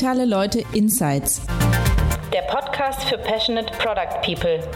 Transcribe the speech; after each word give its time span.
Digitale 0.00 0.24
Leute 0.24 0.64
Insights. 0.72 1.42
Der 2.32 2.40
Podcast 2.50 3.04
für 3.04 3.18
Passionate 3.18 3.70
Product 3.76 4.22
People. 4.24 4.66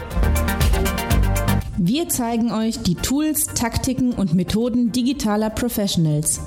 Wir 1.79 2.07
zeigen 2.09 2.51
euch 2.51 2.83
die 2.83 2.93
Tools, 2.93 3.47
Taktiken 3.47 4.13
und 4.13 4.35
Methoden 4.35 4.91
digitaler 4.91 5.49
Professionals. 5.49 6.41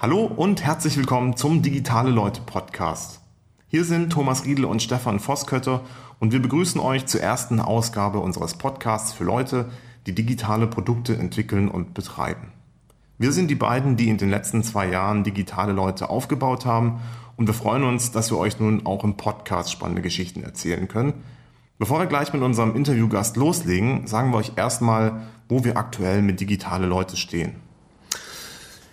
Hallo 0.00 0.24
und 0.24 0.64
herzlich 0.64 0.96
willkommen 0.96 1.36
zum 1.36 1.60
Digitale 1.60 2.08
Leute 2.08 2.40
Podcast. 2.40 3.20
Hier 3.66 3.84
sind 3.84 4.10
Thomas 4.10 4.46
Riedel 4.46 4.64
und 4.64 4.82
Stefan 4.82 5.20
Voskötter 5.20 5.82
und 6.18 6.32
wir 6.32 6.40
begrüßen 6.40 6.80
euch 6.80 7.04
zur 7.04 7.20
ersten 7.20 7.60
Ausgabe 7.60 8.20
unseres 8.20 8.54
Podcasts 8.54 9.12
für 9.12 9.24
Leute, 9.24 9.66
die 10.06 10.14
digitale 10.14 10.66
Produkte 10.66 11.14
entwickeln 11.14 11.68
und 11.68 11.92
betreiben. 11.92 12.54
Wir 13.20 13.32
sind 13.32 13.48
die 13.48 13.56
beiden, 13.56 13.96
die 13.96 14.08
in 14.08 14.16
den 14.16 14.30
letzten 14.30 14.62
zwei 14.62 14.88
Jahren 14.88 15.24
digitale 15.24 15.72
Leute 15.72 16.08
aufgebaut 16.08 16.64
haben 16.64 17.00
und 17.36 17.48
wir 17.48 17.54
freuen 17.54 17.82
uns, 17.82 18.12
dass 18.12 18.30
wir 18.30 18.38
euch 18.38 18.60
nun 18.60 18.86
auch 18.86 19.02
im 19.02 19.16
Podcast 19.16 19.72
spannende 19.72 20.02
Geschichten 20.02 20.44
erzählen 20.44 20.86
können. 20.86 21.14
Bevor 21.80 21.98
wir 21.98 22.06
gleich 22.06 22.32
mit 22.32 22.42
unserem 22.42 22.76
Interviewgast 22.76 23.36
loslegen, 23.36 24.06
sagen 24.06 24.30
wir 24.30 24.36
euch 24.36 24.52
erstmal, 24.54 25.22
wo 25.48 25.64
wir 25.64 25.76
aktuell 25.76 26.22
mit 26.22 26.38
digitale 26.38 26.86
Leute 26.86 27.16
stehen. 27.16 27.56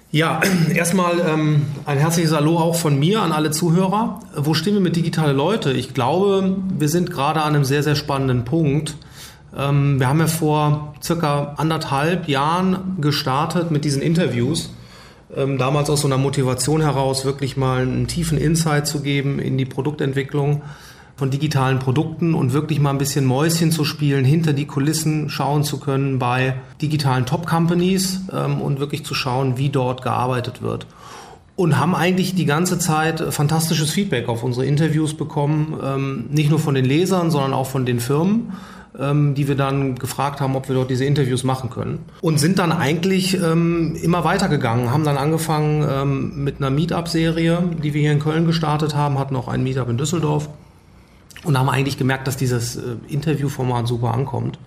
Ja, 0.10 0.42
erstmal 0.74 1.20
ähm, 1.20 1.68
ein 1.86 2.00
herzliches 2.00 2.34
Hallo 2.34 2.58
auch 2.58 2.76
von 2.76 2.98
mir 2.98 3.22
an 3.22 3.32
alle 3.32 3.52
Zuhörer. 3.52 4.22
Wo 4.36 4.56
stehen 4.56 4.74
wir 4.74 4.82
mit 4.82 4.96
digitale 4.96 5.34
Leute? 5.34 5.72
Ich 5.72 5.94
glaube, 5.94 6.58
wir 6.80 6.90
sind 6.90 7.12
gerade 7.12 7.44
an 7.44 7.54
einem 7.54 7.64
sehr, 7.64 7.84
sehr 7.84 7.96
spannenden 7.96 8.44
Punkt. 8.44 8.96
Ähm, 9.58 10.00
wir 10.00 10.08
haben 10.08 10.20
ja 10.20 10.28
vor 10.28 10.94
circa 11.02 11.54
anderthalb 11.58 12.28
Jahren 12.28 12.98
gestartet 13.00 13.72
mit 13.72 13.86
diesen 13.86 14.02
Interviews. 14.02 14.72
Ähm, 15.36 15.58
damals 15.58 15.90
aus 15.90 16.02
so 16.02 16.08
einer 16.08 16.18
Motivation 16.18 16.82
heraus, 16.82 17.26
wirklich 17.26 17.58
mal 17.58 17.82
einen 17.82 18.08
tiefen 18.08 18.38
Insight 18.38 18.88
zu 18.88 19.02
geben 19.02 19.40
in 19.40 19.58
die 19.58 19.66
Produktentwicklung 19.66 20.62
von 21.16 21.32
digitalen 21.32 21.80
Produkten 21.80 22.34
und 22.34 22.52
wirklich 22.52 22.80
mal 22.82 22.90
ein 22.90 22.98
bisschen 22.98 23.26
Mäuschen 23.26 23.72
zu 23.72 23.86
spielen, 23.86 24.26
hinter 24.26 24.52
die 24.52 24.66
Kulissen 24.66 25.30
schauen 25.30 25.64
zu 25.64 25.80
können 25.80 26.20
bei 26.20 26.56
digitalen 26.82 27.26
Top-Companies 27.26 28.22
ähm, 28.34 28.62
und 28.62 28.80
wirklich 28.80 29.06
zu 29.06 29.14
schauen, 29.14 29.58
wie 29.58 29.70
dort 29.70 30.02
gearbeitet 30.02 30.62
wird. 30.62 30.86
Und 31.56 31.80
haben 31.80 31.96
eigentlich 31.96 32.36
die 32.36 32.44
ganze 32.44 32.80
Zeit 32.80 33.24
fantastisches 33.34 33.90
Feedback 33.92 34.28
auf 34.28 34.44
unsere 34.44 34.66
Interviews 34.66 35.14
bekommen, 35.14 36.28
nicht 36.30 36.50
nur 36.50 36.60
von 36.60 36.76
den 36.76 36.84
Lesern, 36.84 37.32
sondern 37.32 37.54
auch 37.54 37.68
von 37.68 37.86
den 37.86 38.02
Firmen 38.02 38.52
ähm, 39.00 39.36
die 39.36 39.48
wir 39.48 39.56
dann 39.56 39.96
gefragt 39.96 40.42
haben, 40.42 40.56
ob 40.56 40.68
wir 40.68 40.76
dort 40.76 40.90
diese 40.90 41.06
Interviews 41.06 41.44
machen 41.44 41.70
können. 41.70 42.00
Und 42.22 42.40
sind 42.40 42.60
dann 42.60 42.72
eigentlich 42.72 43.40
ähm, 43.42 43.96
immer 44.02 44.24
weitergegangen, 44.24 44.92
haben 44.92 45.04
dann 45.04 45.18
angefangen 45.18 45.86
ähm, 45.90 46.44
mit 46.44 46.58
einer 46.58 46.70
Meetup-Serie, 46.70 47.64
die 47.84 47.94
wir 47.94 48.02
hier 48.02 48.12
in 48.12 48.20
Köln 48.20 48.46
gestartet 48.46 48.96
haben, 48.96 49.20
hatten 49.20 49.36
auch 49.36 49.48
ein 49.48 49.64
Meetup 49.64 49.90
in 49.90 49.98
Düsseldorf 49.98 50.50
und 51.44 51.58
haben 51.58 51.70
eigentlich 51.70 51.98
gemerkt, 51.98 52.28
dass 52.28 52.38
dieses 52.38 52.76
äh, 52.76 52.96
Interviewformat 53.08 53.88
super 53.88 54.14
ankommt. 54.14 54.60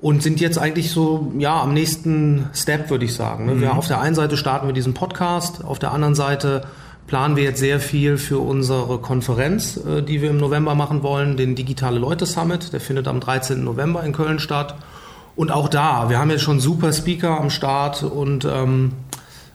Und 0.00 0.22
sind 0.22 0.38
jetzt 0.38 0.58
eigentlich 0.58 0.90
so, 0.90 1.32
ja, 1.38 1.62
am 1.62 1.72
nächsten 1.72 2.50
Step, 2.52 2.90
würde 2.90 3.06
ich 3.06 3.14
sagen. 3.14 3.46
Ne? 3.46 3.54
Mhm. 3.54 3.60
Wir, 3.62 3.74
auf 3.74 3.86
der 3.86 4.00
einen 4.00 4.14
Seite 4.14 4.36
starten 4.36 4.66
wir 4.66 4.74
diesen 4.74 4.92
Podcast, 4.92 5.64
auf 5.64 5.78
der 5.78 5.92
anderen 5.92 6.14
Seite 6.14 6.64
planen 7.06 7.36
wir 7.36 7.44
jetzt 7.44 7.60
sehr 7.60 7.80
viel 7.80 8.18
für 8.18 8.38
unsere 8.38 8.98
Konferenz, 8.98 9.76
äh, 9.76 10.02
die 10.02 10.22
wir 10.22 10.30
im 10.30 10.38
November 10.38 10.74
machen 10.74 11.02
wollen, 11.02 11.36
den 11.36 11.54
Digitale 11.54 11.98
Leute 11.98 12.26
Summit. 12.26 12.72
Der 12.72 12.80
findet 12.80 13.08
am 13.08 13.20
13. 13.20 13.62
November 13.62 14.02
in 14.04 14.12
Köln 14.12 14.38
statt. 14.38 14.76
Und 15.36 15.50
auch 15.50 15.68
da, 15.68 16.08
wir 16.10 16.18
haben 16.18 16.30
jetzt 16.30 16.42
schon 16.42 16.60
super 16.60 16.92
Speaker 16.92 17.40
am 17.40 17.50
Start 17.50 18.02
und 18.04 18.44
ähm, 18.44 18.92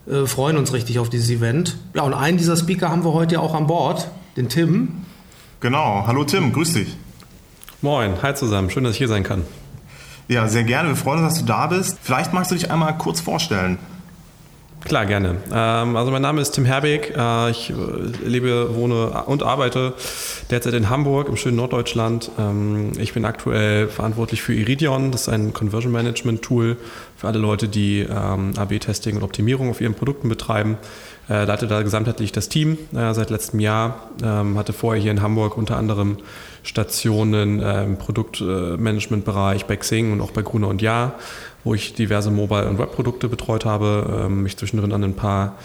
äh, 0.06 0.26
freuen 0.26 0.56
uns 0.56 0.72
richtig 0.72 0.98
auf 0.98 1.08
dieses 1.08 1.30
Event. 1.30 1.76
Ja, 1.94 2.02
und 2.02 2.14
einen 2.14 2.36
dieser 2.36 2.56
Speaker 2.56 2.90
haben 2.90 3.04
wir 3.04 3.12
heute 3.12 3.36
ja 3.36 3.40
auch 3.40 3.54
an 3.54 3.66
Bord, 3.66 4.08
den 4.36 4.48
Tim. 4.48 5.04
Genau, 5.60 6.04
hallo 6.06 6.24
Tim, 6.24 6.52
grüß 6.52 6.74
dich. 6.74 6.96
Moin, 7.80 8.14
hi 8.22 8.34
zusammen, 8.34 8.70
schön, 8.70 8.84
dass 8.84 8.92
ich 8.92 8.98
hier 8.98 9.08
sein 9.08 9.22
kann. 9.22 9.42
Ja, 10.28 10.48
sehr 10.48 10.64
gerne, 10.64 10.90
wir 10.90 10.96
freuen 10.96 11.24
uns, 11.24 11.34
dass 11.34 11.40
du 11.40 11.46
da 11.46 11.66
bist. 11.66 11.98
Vielleicht 12.02 12.32
magst 12.32 12.50
du 12.50 12.54
dich 12.54 12.70
einmal 12.70 12.96
kurz 12.98 13.20
vorstellen. 13.20 13.78
Klar, 14.84 15.06
gerne. 15.06 15.36
Ähm, 15.52 15.96
also 15.96 16.10
mein 16.10 16.22
Name 16.22 16.40
ist 16.40 16.52
Tim 16.52 16.64
Herbeck. 16.64 17.14
Äh, 17.16 17.50
ich 17.50 17.70
äh, 17.70 17.74
lebe, 18.26 18.74
wohne 18.74 19.24
und 19.26 19.42
arbeite 19.42 19.92
derzeit 20.50 20.74
in 20.74 20.88
Hamburg 20.88 21.28
im 21.28 21.36
schönen 21.36 21.56
Norddeutschland. 21.56 22.30
Ähm, 22.38 22.92
ich 22.98 23.12
bin 23.12 23.24
aktuell 23.24 23.88
verantwortlich 23.88 24.42
für 24.42 24.54
Iridion. 24.54 25.12
Das 25.12 25.22
ist 25.22 25.28
ein 25.28 25.52
Conversion 25.52 25.92
Management 25.92 26.42
Tool 26.42 26.76
für 27.16 27.28
alle 27.28 27.38
Leute, 27.38 27.68
die 27.68 28.00
ähm, 28.00 28.54
AB-Testing 28.56 29.16
und 29.16 29.22
Optimierung 29.22 29.70
auf 29.70 29.80
ihren 29.80 29.94
Produkten 29.94 30.28
betreiben. 30.28 30.78
Äh, 31.28 31.44
leite 31.44 31.66
da 31.66 31.82
gesamtheitlich 31.82 32.32
das 32.32 32.48
Team 32.48 32.78
seit 32.92 33.30
letztem 33.30 33.60
Jahr. 33.60 34.10
hatte 34.56 34.72
vorher 34.72 35.00
hier 35.00 35.12
in 35.12 35.22
Hamburg 35.22 35.56
unter 35.56 35.76
anderem 35.76 36.16
Stationen 36.62 37.60
im 37.60 37.96
Produktmanagementbereich 37.96 39.64
bei 39.66 39.76
Xing 39.76 40.12
und 40.12 40.20
auch 40.20 40.32
bei 40.32 40.42
Gruner 40.42 40.68
und 40.68 40.82
Ja 40.82 41.14
wo 41.64 41.74
ich 41.74 41.94
diverse 41.94 42.30
Mobile- 42.30 42.68
und 42.68 42.78
Webprodukte 42.78 43.28
betreut 43.28 43.64
habe, 43.64 44.24
ähm, 44.26 44.42
mich 44.42 44.56
zwischendrin 44.56 44.92
an 44.92 45.04
ein 45.04 45.14
paar 45.14 45.56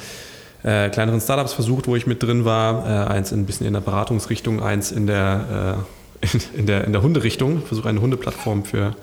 äh, 0.64 0.90
kleineren 0.90 1.22
Startups 1.22 1.54
versucht, 1.54 1.88
wo 1.88 1.96
ich 1.96 2.08
mit 2.08 2.24
drin 2.24 2.44
war. 2.44 2.86
Äh, 2.86 3.14
eins 3.14 3.32
ein 3.32 3.46
bisschen 3.46 3.68
in 3.68 3.74
der 3.74 3.82
Beratungsrichtung, 3.82 4.64
eins 4.64 4.92
in 4.92 5.08
der, 5.08 5.78
äh, 6.22 6.28
in, 6.34 6.60
in, 6.60 6.66
der, 6.66 6.84
in 6.86 6.92
der 6.92 7.02
Hunderichtung. 7.02 7.60
Ich 7.60 7.68
versuche 7.68 7.90
eine 7.90 8.02
Hundeplattform 8.02 8.66
für 8.66 8.96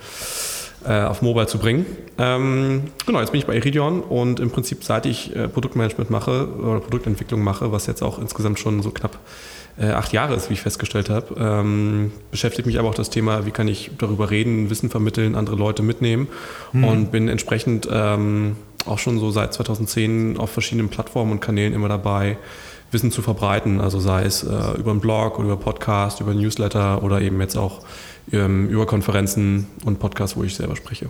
äh, 0.85 1.03
auf 1.03 1.23
Mobile 1.23 1.47
zu 1.47 1.59
bringen. 1.59 1.87
Ähm, 2.19 2.85
genau, 3.07 3.21
jetzt 3.21 3.31
bin 3.31 3.39
ich 3.39 3.47
bei 3.47 3.55
Iridion 3.55 4.01
und 4.01 4.41
im 4.41 4.51
Prinzip, 4.51 4.83
seit 4.83 5.07
ich 5.07 5.35
äh, 5.37 5.49
Produktmanagement 5.49 6.11
mache 6.11 6.49
oder 6.49 6.81
Produktentwicklung 6.81 7.43
mache, 7.43 7.71
was 7.71 7.87
jetzt 7.87 8.03
auch 8.03 8.19
insgesamt 8.19 8.59
schon 8.59 8.83
so 8.83 8.91
knapp 8.91 9.19
äh, 9.79 9.87
acht 9.87 10.13
Jahre 10.13 10.35
ist, 10.35 10.51
wie 10.51 10.55
ich 10.55 10.61
festgestellt 10.61 11.11
habe. 11.11 11.35
Ähm, 11.39 12.13
beschäftigt 12.31 12.67
mich 12.67 12.79
aber 12.79 12.89
auch 12.89 12.95
das 12.95 13.11
Thema, 13.11 13.47
wie 13.47 13.51
kann 13.51 13.69
ich 13.69 13.91
darüber 13.99 14.31
reden, 14.31 14.71
Wissen 14.71 14.91
vermitteln, 14.91 15.35
andere 15.35 15.57
Leute 15.57 15.83
mitnehmen 15.83 16.29
mhm. 16.73 16.85
und 16.85 17.13
bin 17.13 17.29
entsprechend 17.29 17.89
ähm, 17.91 18.57
auch 18.87 18.99
schon 18.99 19.19
so 19.19 19.31
seit 19.31 19.55
2010 19.55 20.39
auf 20.39 20.51
verschiedenen 20.51 20.89
Plattformen 20.89 21.33
und 21.33 21.41
Kanälen 21.41 21.73
immer 21.73 21.89
dabei, 21.89 22.37
Wissen 22.91 23.11
zu 23.11 23.23
verbreiten, 23.23 23.81
also 23.81 24.01
sei 24.01 24.25
es 24.25 24.43
äh, 24.43 24.49
über 24.79 24.91
einen 24.91 25.01
Blog 25.01 25.39
oder 25.39 25.49
über 25.49 25.57
Podcast, 25.57 26.21
über 26.21 26.35
Newsletter 26.35 27.03
oder 27.03 27.23
eben 27.23 27.41
jetzt 27.41 27.57
auch 27.57 27.81
ähm, 28.33 28.69
über 28.69 28.87
Konferenzen 28.87 29.67
und 29.85 29.99
Podcasts, 29.99 30.37
wo 30.37 30.45
ich 30.45 30.55
selber 30.55 30.77
spreche. 30.77 31.09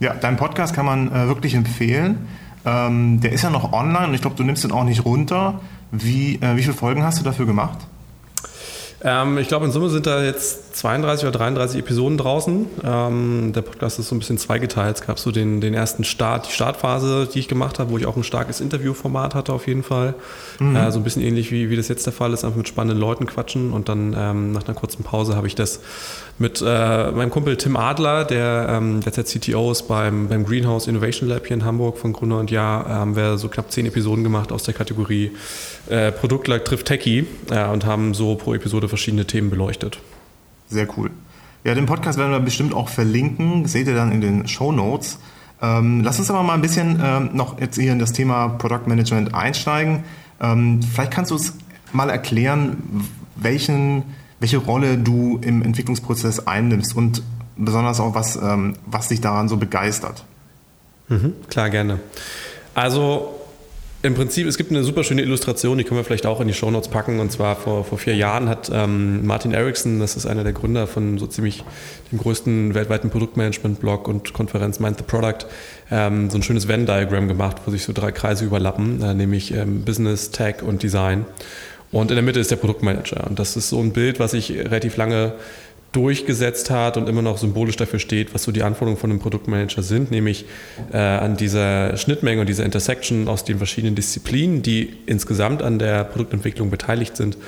Ja, 0.00 0.14
deinen 0.14 0.36
Podcast 0.36 0.74
kann 0.74 0.86
man 0.86 1.08
äh, 1.08 1.26
wirklich 1.26 1.54
empfehlen. 1.54 2.28
Ähm, 2.64 3.20
der 3.20 3.32
ist 3.32 3.42
ja 3.42 3.50
noch 3.50 3.72
online 3.72 4.08
und 4.08 4.14
ich 4.14 4.20
glaube, 4.20 4.36
du 4.36 4.44
nimmst 4.44 4.62
den 4.62 4.70
auch 4.70 4.84
nicht 4.84 5.04
runter. 5.04 5.60
Wie, 5.90 6.36
äh, 6.36 6.56
wie 6.56 6.62
viele 6.62 6.74
Folgen 6.74 7.02
hast 7.02 7.20
du 7.20 7.24
dafür 7.24 7.46
gemacht? 7.46 7.78
Ähm, 9.02 9.38
ich 9.38 9.48
glaube, 9.48 9.66
in 9.66 9.72
Summe 9.72 9.88
sind 9.90 10.06
da 10.06 10.22
jetzt 10.22 10.67
32 10.78 11.26
oder 11.26 11.38
33 11.38 11.80
Episoden 11.80 12.18
draußen. 12.18 12.66
Ähm, 12.84 13.52
der 13.52 13.62
Podcast 13.62 13.98
ist 13.98 14.08
so 14.08 14.14
ein 14.14 14.20
bisschen 14.20 14.38
zweigeteilt. 14.38 14.96
Es 14.96 15.06
gab 15.06 15.18
so 15.18 15.32
den, 15.32 15.60
den 15.60 15.74
ersten 15.74 16.04
Start, 16.04 16.48
die 16.48 16.52
Startphase, 16.52 17.28
die 17.32 17.40
ich 17.40 17.48
gemacht 17.48 17.80
habe, 17.80 17.90
wo 17.90 17.98
ich 17.98 18.06
auch 18.06 18.16
ein 18.16 18.22
starkes 18.22 18.60
Interviewformat 18.60 19.34
hatte 19.34 19.52
auf 19.52 19.66
jeden 19.66 19.82
Fall. 19.82 20.14
Mhm. 20.60 20.76
Äh, 20.76 20.92
so 20.92 21.00
ein 21.00 21.04
bisschen 21.04 21.22
ähnlich 21.22 21.50
wie, 21.50 21.68
wie 21.68 21.76
das 21.76 21.88
jetzt 21.88 22.06
der 22.06 22.12
Fall 22.12 22.32
ist, 22.32 22.44
einfach 22.44 22.56
mit 22.56 22.68
spannenden 22.68 22.98
Leuten 22.98 23.26
quatschen. 23.26 23.72
Und 23.72 23.88
dann 23.88 24.14
ähm, 24.16 24.52
nach 24.52 24.66
einer 24.66 24.74
kurzen 24.74 25.02
Pause 25.02 25.34
habe 25.34 25.48
ich 25.48 25.56
das 25.56 25.80
mit 26.38 26.62
äh, 26.64 27.10
meinem 27.10 27.30
Kumpel 27.30 27.56
Tim 27.56 27.76
Adler, 27.76 28.24
der 28.24 28.68
ähm, 28.70 29.00
derzeit 29.00 29.26
CTO 29.26 29.72
ist 29.72 29.88
beim, 29.88 30.28
beim 30.28 30.46
Greenhouse 30.46 30.86
Innovation 30.86 31.28
Lab 31.28 31.46
hier 31.46 31.56
in 31.56 31.64
Hamburg 31.64 31.98
von 31.98 32.12
Gründer 32.12 32.38
und 32.38 32.52
Ja, 32.52 32.82
äh, 32.82 32.88
haben 32.90 33.16
wir 33.16 33.36
so 33.36 33.48
knapp 33.48 33.72
zehn 33.72 33.86
Episoden 33.86 34.22
gemacht 34.22 34.52
aus 34.52 34.62
der 34.62 34.74
Kategorie 34.74 35.32
äh, 35.88 36.12
Produktlag 36.12 36.64
trifft 36.64 36.86
Techie 36.86 37.26
äh, 37.50 37.66
und 37.66 37.84
haben 37.84 38.14
so 38.14 38.36
pro 38.36 38.54
Episode 38.54 38.88
verschiedene 38.88 39.24
Themen 39.24 39.50
beleuchtet. 39.50 39.98
Sehr 40.68 40.86
cool. 40.96 41.10
Ja, 41.64 41.74
den 41.74 41.86
Podcast 41.86 42.18
werden 42.18 42.30
wir 42.30 42.40
bestimmt 42.40 42.74
auch 42.74 42.88
verlinken, 42.88 43.66
seht 43.66 43.86
ihr 43.88 43.94
dann 43.94 44.12
in 44.12 44.20
den 44.20 44.48
Show 44.48 44.72
Notes. 44.72 45.18
Ähm, 45.60 46.02
lass 46.04 46.18
uns 46.18 46.30
aber 46.30 46.42
mal 46.42 46.54
ein 46.54 46.62
bisschen 46.62 47.00
ähm, 47.02 47.30
noch 47.32 47.60
jetzt 47.60 47.78
hier 47.78 47.92
in 47.92 47.98
das 47.98 48.12
Thema 48.12 48.48
Product 48.48 48.86
Management 48.86 49.34
einsteigen. 49.34 50.04
Ähm, 50.40 50.80
vielleicht 50.82 51.10
kannst 51.10 51.30
du 51.30 51.34
es 51.34 51.54
mal 51.92 52.10
erklären, 52.10 52.76
welchen 53.34 54.04
welche 54.40 54.58
Rolle 54.58 54.98
du 54.98 55.38
im 55.42 55.62
Entwicklungsprozess 55.62 56.46
einnimmst 56.46 56.96
und 56.96 57.22
besonders 57.56 58.00
auch, 58.00 58.14
was, 58.14 58.36
ähm, 58.36 58.74
was 58.86 59.08
dich 59.08 59.20
daran 59.20 59.48
so 59.48 59.56
begeistert. 59.56 60.24
Mhm, 61.08 61.34
klar, 61.48 61.70
gerne. 61.70 61.98
Also 62.74 63.37
im 64.02 64.14
Prinzip, 64.14 64.46
es 64.46 64.56
gibt 64.56 64.70
eine 64.70 64.84
super 64.84 65.02
schöne 65.02 65.22
Illustration, 65.22 65.76
die 65.76 65.84
können 65.84 65.98
wir 65.98 66.04
vielleicht 66.04 66.26
auch 66.26 66.40
in 66.40 66.46
die 66.46 66.54
Shownotes 66.54 66.88
packen. 66.88 67.18
Und 67.18 67.32
zwar 67.32 67.56
vor, 67.56 67.84
vor 67.84 67.98
vier 67.98 68.14
Jahren 68.14 68.48
hat 68.48 68.70
ähm, 68.72 69.26
Martin 69.26 69.52
Erickson, 69.52 69.98
das 69.98 70.16
ist 70.16 70.24
einer 70.24 70.44
der 70.44 70.52
Gründer 70.52 70.86
von 70.86 71.18
so 71.18 71.26
ziemlich 71.26 71.64
dem 72.12 72.18
größten 72.18 72.74
weltweiten 72.74 73.10
Produktmanagement-Blog 73.10 74.06
und 74.06 74.32
Konferenz 74.32 74.78
Mind 74.78 74.98
the 74.98 75.04
Product, 75.04 75.46
ähm, 75.90 76.30
so 76.30 76.38
ein 76.38 76.44
schönes 76.44 76.68
Venn-Diagramm 76.68 77.26
gemacht, 77.26 77.56
wo 77.66 77.72
sich 77.72 77.82
so 77.82 77.92
drei 77.92 78.12
Kreise 78.12 78.44
überlappen, 78.44 79.02
äh, 79.02 79.14
nämlich 79.14 79.52
ähm, 79.52 79.82
Business, 79.82 80.30
Tech 80.30 80.62
und 80.62 80.82
Design. 80.84 81.26
Und 81.90 82.10
in 82.10 82.16
der 82.16 82.22
Mitte 82.22 82.38
ist 82.38 82.50
der 82.50 82.56
Produktmanager. 82.56 83.26
Und 83.26 83.38
das 83.38 83.56
ist 83.56 83.70
so 83.70 83.80
ein 83.80 83.92
Bild, 83.92 84.20
was 84.20 84.34
ich 84.34 84.50
relativ 84.50 84.96
lange 84.96 85.32
durchgesetzt 85.92 86.70
hat 86.70 86.96
und 86.96 87.08
immer 87.08 87.22
noch 87.22 87.38
symbolisch 87.38 87.76
dafür 87.76 87.98
steht, 87.98 88.34
was 88.34 88.42
so 88.42 88.52
die 88.52 88.62
Anforderungen 88.62 89.00
von 89.00 89.10
einem 89.10 89.20
Produktmanager 89.20 89.82
sind, 89.82 90.10
nämlich 90.10 90.44
äh, 90.92 90.98
an 90.98 91.36
dieser 91.36 91.96
Schnittmenge 91.96 92.42
und 92.42 92.48
dieser 92.48 92.64
Intersection 92.64 93.26
aus 93.26 93.44
den 93.44 93.56
verschiedenen 93.58 93.94
Disziplinen, 93.94 94.62
die 94.62 94.92
insgesamt 95.06 95.62
an 95.62 95.78
der 95.78 96.04
Produktentwicklung 96.04 96.70
beteiligt 96.70 97.16
sind, 97.16 97.38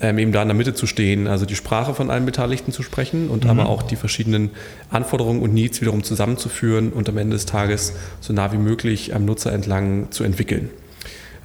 ähm, 0.00 0.18
eben 0.18 0.32
da 0.32 0.40
in 0.40 0.48
der 0.48 0.56
Mitte 0.56 0.72
zu 0.72 0.86
stehen, 0.86 1.26
also 1.26 1.44
die 1.44 1.56
Sprache 1.56 1.92
von 1.94 2.10
allen 2.10 2.24
Beteiligten 2.24 2.72
zu 2.72 2.82
sprechen 2.82 3.28
und 3.28 3.44
mhm. 3.44 3.50
aber 3.50 3.68
auch 3.68 3.82
die 3.82 3.96
verschiedenen 3.96 4.50
Anforderungen 4.90 5.42
und 5.42 5.52
Needs 5.52 5.80
wiederum 5.80 6.04
zusammenzuführen 6.04 6.92
und 6.92 7.08
am 7.08 7.18
Ende 7.18 7.34
des 7.34 7.44
Tages 7.44 7.92
so 8.20 8.32
nah 8.32 8.52
wie 8.52 8.58
möglich 8.58 9.14
am 9.14 9.24
Nutzer 9.24 9.52
entlang 9.52 10.10
zu 10.10 10.24
entwickeln. 10.24 10.70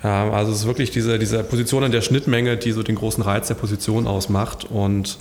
Also 0.02 0.52
es 0.52 0.60
ist 0.60 0.68
wirklich 0.68 0.92
diese, 0.92 1.18
diese 1.18 1.44
Position 1.44 1.84
an 1.84 1.92
der 1.92 2.02
Schnittmenge, 2.02 2.58
die 2.58 2.72
so 2.74 2.84
den 2.84 2.96
großen 2.96 3.24
Reiz 3.24 3.48
der 3.48 3.56
Position 3.56 4.06
ausmacht 4.08 4.66
und 4.70 5.18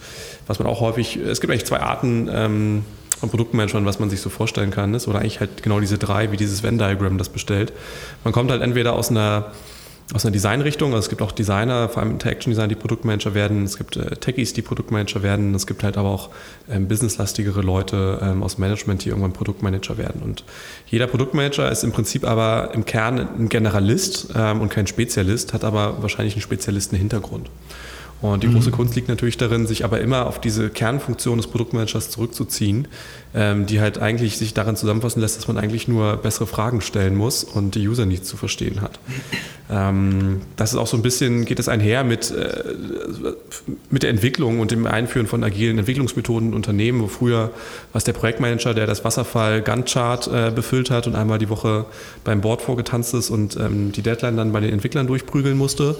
was 0.46 0.58
man 0.58 0.68
auch 0.68 0.80
häufig, 0.80 1.16
es 1.16 1.40
gibt 1.40 1.50
eigentlich 1.50 1.64
zwei 1.64 1.80
Arten 1.80 2.28
ähm, 2.30 2.84
von 3.18 3.30
Produktmanagement, 3.30 3.86
was 3.86 3.98
man 3.98 4.10
sich 4.10 4.20
so 4.20 4.28
vorstellen 4.28 4.70
kann, 4.70 4.92
ist, 4.92 5.08
oder 5.08 5.20
eigentlich 5.20 5.40
halt 5.40 5.62
genau 5.62 5.80
diese 5.80 5.96
drei, 5.96 6.32
wie 6.32 6.36
dieses 6.36 6.62
Venn-Diagram 6.62 7.16
das 7.16 7.30
bestellt. 7.30 7.72
Man 8.24 8.32
kommt 8.34 8.50
halt 8.50 8.60
entweder 8.60 8.92
aus 8.92 9.10
einer 9.10 9.52
aus 10.12 10.24
einer 10.24 10.32
Designrichtung. 10.32 10.92
Also 10.92 11.04
es 11.04 11.08
gibt 11.08 11.22
auch 11.22 11.32
Designer, 11.32 11.88
vor 11.88 12.02
allem 12.02 12.12
Interaction 12.12 12.50
Design, 12.50 12.68
die 12.68 12.74
Produktmanager 12.74 13.34
werden. 13.34 13.64
Es 13.64 13.78
gibt 13.78 13.96
äh, 13.96 14.16
Techies, 14.16 14.52
die 14.52 14.62
Produktmanager 14.62 15.22
werden. 15.22 15.54
Es 15.54 15.66
gibt 15.66 15.82
halt 15.82 15.96
aber 15.96 16.10
auch 16.10 16.30
ähm, 16.68 16.88
businesslastigere 16.88 17.62
Leute 17.62 18.18
ähm, 18.22 18.42
aus 18.42 18.58
Management, 18.58 19.04
die 19.04 19.08
irgendwann 19.08 19.32
Produktmanager 19.32 19.96
werden. 19.96 20.22
Und 20.22 20.44
jeder 20.86 21.06
Produktmanager 21.06 21.70
ist 21.70 21.84
im 21.84 21.92
Prinzip 21.92 22.24
aber 22.24 22.70
im 22.74 22.84
Kern 22.84 23.28
ein 23.38 23.48
Generalist 23.48 24.28
ähm, 24.36 24.60
und 24.60 24.68
kein 24.68 24.86
Spezialist, 24.86 25.54
hat 25.54 25.64
aber 25.64 26.02
wahrscheinlich 26.02 26.34
einen 26.34 26.42
Spezialisten-Hintergrund. 26.42 27.48
Und 28.20 28.42
die 28.42 28.46
mhm. 28.46 28.54
große 28.54 28.70
Kunst 28.70 28.94
liegt 28.94 29.08
natürlich 29.08 29.36
darin, 29.36 29.66
sich 29.66 29.84
aber 29.84 30.00
immer 30.00 30.26
auf 30.26 30.40
diese 30.40 30.70
Kernfunktion 30.70 31.36
des 31.36 31.46
Produktmanagers 31.46 32.10
zurückzuziehen, 32.10 32.88
ähm, 33.34 33.66
die 33.66 33.80
halt 33.80 33.98
eigentlich 33.98 34.38
sich 34.38 34.54
daran 34.54 34.76
zusammenfassen 34.76 35.20
lässt, 35.20 35.36
dass 35.36 35.48
man 35.48 35.58
eigentlich 35.58 35.88
nur 35.88 36.16
bessere 36.18 36.46
Fragen 36.46 36.80
stellen 36.80 37.16
muss 37.16 37.42
und 37.42 37.74
die 37.74 37.86
User 37.86 38.06
nicht 38.06 38.24
zu 38.24 38.36
verstehen 38.36 38.80
hat. 38.80 39.00
Ähm, 39.68 40.42
das 40.56 40.72
ist 40.72 40.78
auch 40.78 40.86
so 40.86 40.96
ein 40.96 41.02
bisschen, 41.02 41.44
geht 41.44 41.58
es 41.58 41.68
einher 41.68 42.04
mit, 42.04 42.30
äh, 42.30 42.62
mit 43.90 44.04
der 44.04 44.10
Entwicklung 44.10 44.60
und 44.60 44.70
dem 44.70 44.86
Einführen 44.86 45.26
von 45.26 45.42
agilen 45.42 45.78
Entwicklungsmethoden 45.78 46.50
in 46.50 46.54
Unternehmen, 46.54 47.00
wo 47.00 47.08
früher 47.08 47.50
was 47.92 48.04
der 48.04 48.12
Projektmanager, 48.12 48.72
der 48.72 48.86
das 48.86 49.04
Wasserfall 49.04 49.62
Gantt-Chart 49.62 50.28
äh, 50.28 50.52
befüllt 50.54 50.90
hat 50.90 51.06
und 51.06 51.16
einmal 51.16 51.38
die 51.38 51.48
Woche 51.48 51.86
beim 52.22 52.40
Board 52.40 52.62
vorgetanzt 52.62 53.14
ist 53.14 53.30
und 53.30 53.56
ähm, 53.56 53.90
die 53.90 54.02
Deadline 54.02 54.36
dann 54.36 54.52
bei 54.52 54.60
den 54.60 54.72
Entwicklern 54.72 55.06
durchprügeln 55.06 55.56
musste, 55.56 55.96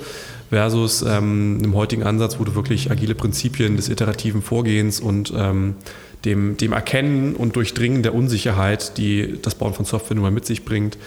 versus 0.51 1.03
ähm, 1.03 1.59
dem 1.63 1.75
heutigen 1.75 2.05
Ansatz, 2.05 2.39
wo 2.39 2.45
du 2.45 2.55
wirklich 2.55 2.91
agile 2.91 3.15
Prinzipien 3.15 3.77
des 3.77 3.89
iterativen 3.89 4.43
Vorgehens 4.43 5.01
und 5.01 5.33
ähm, 5.37 5.75
dem, 6.25 6.57
dem 6.57 6.73
Erkennen 6.73 7.37
und 7.37 7.57
Durchdringen 7.57 8.03
der 8.03 8.15
Unsicherheit, 8.15 8.97
die 8.99 9.39
das 9.43 9.55
Bauen 9.55 9.75
von 9.75 9.85
Software 9.85 10.15
nun 10.15 10.23
mal 10.23 10.31
mit 10.31 10.47
sich 10.47 10.65
bringt, 10.65 10.99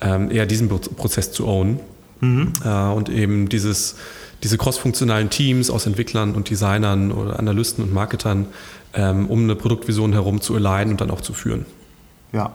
ähm, 0.00 0.30
eher 0.30 0.46
diesen 0.46 0.68
Prozess 0.68 1.32
zu 1.32 1.46
ownen. 1.46 1.80
Mhm. 2.20 2.52
Äh, 2.64 2.68
und 2.68 3.08
eben 3.08 3.48
dieses, 3.48 3.96
diese 4.42 4.58
crossfunktionalen 4.58 5.30
Teams 5.30 5.70
aus 5.70 5.86
Entwicklern 5.86 6.34
und 6.34 6.50
Designern 6.50 7.12
oder 7.12 7.38
Analysten 7.38 7.84
und 7.84 7.92
Marketern, 7.92 8.46
ähm, 8.94 9.26
um 9.26 9.44
eine 9.44 9.56
Produktvision 9.56 10.12
herum 10.12 10.40
zu 10.40 10.54
alignen 10.54 10.92
und 10.92 11.00
dann 11.00 11.10
auch 11.10 11.20
zu 11.20 11.32
führen. 11.32 11.66
Ja. 12.32 12.52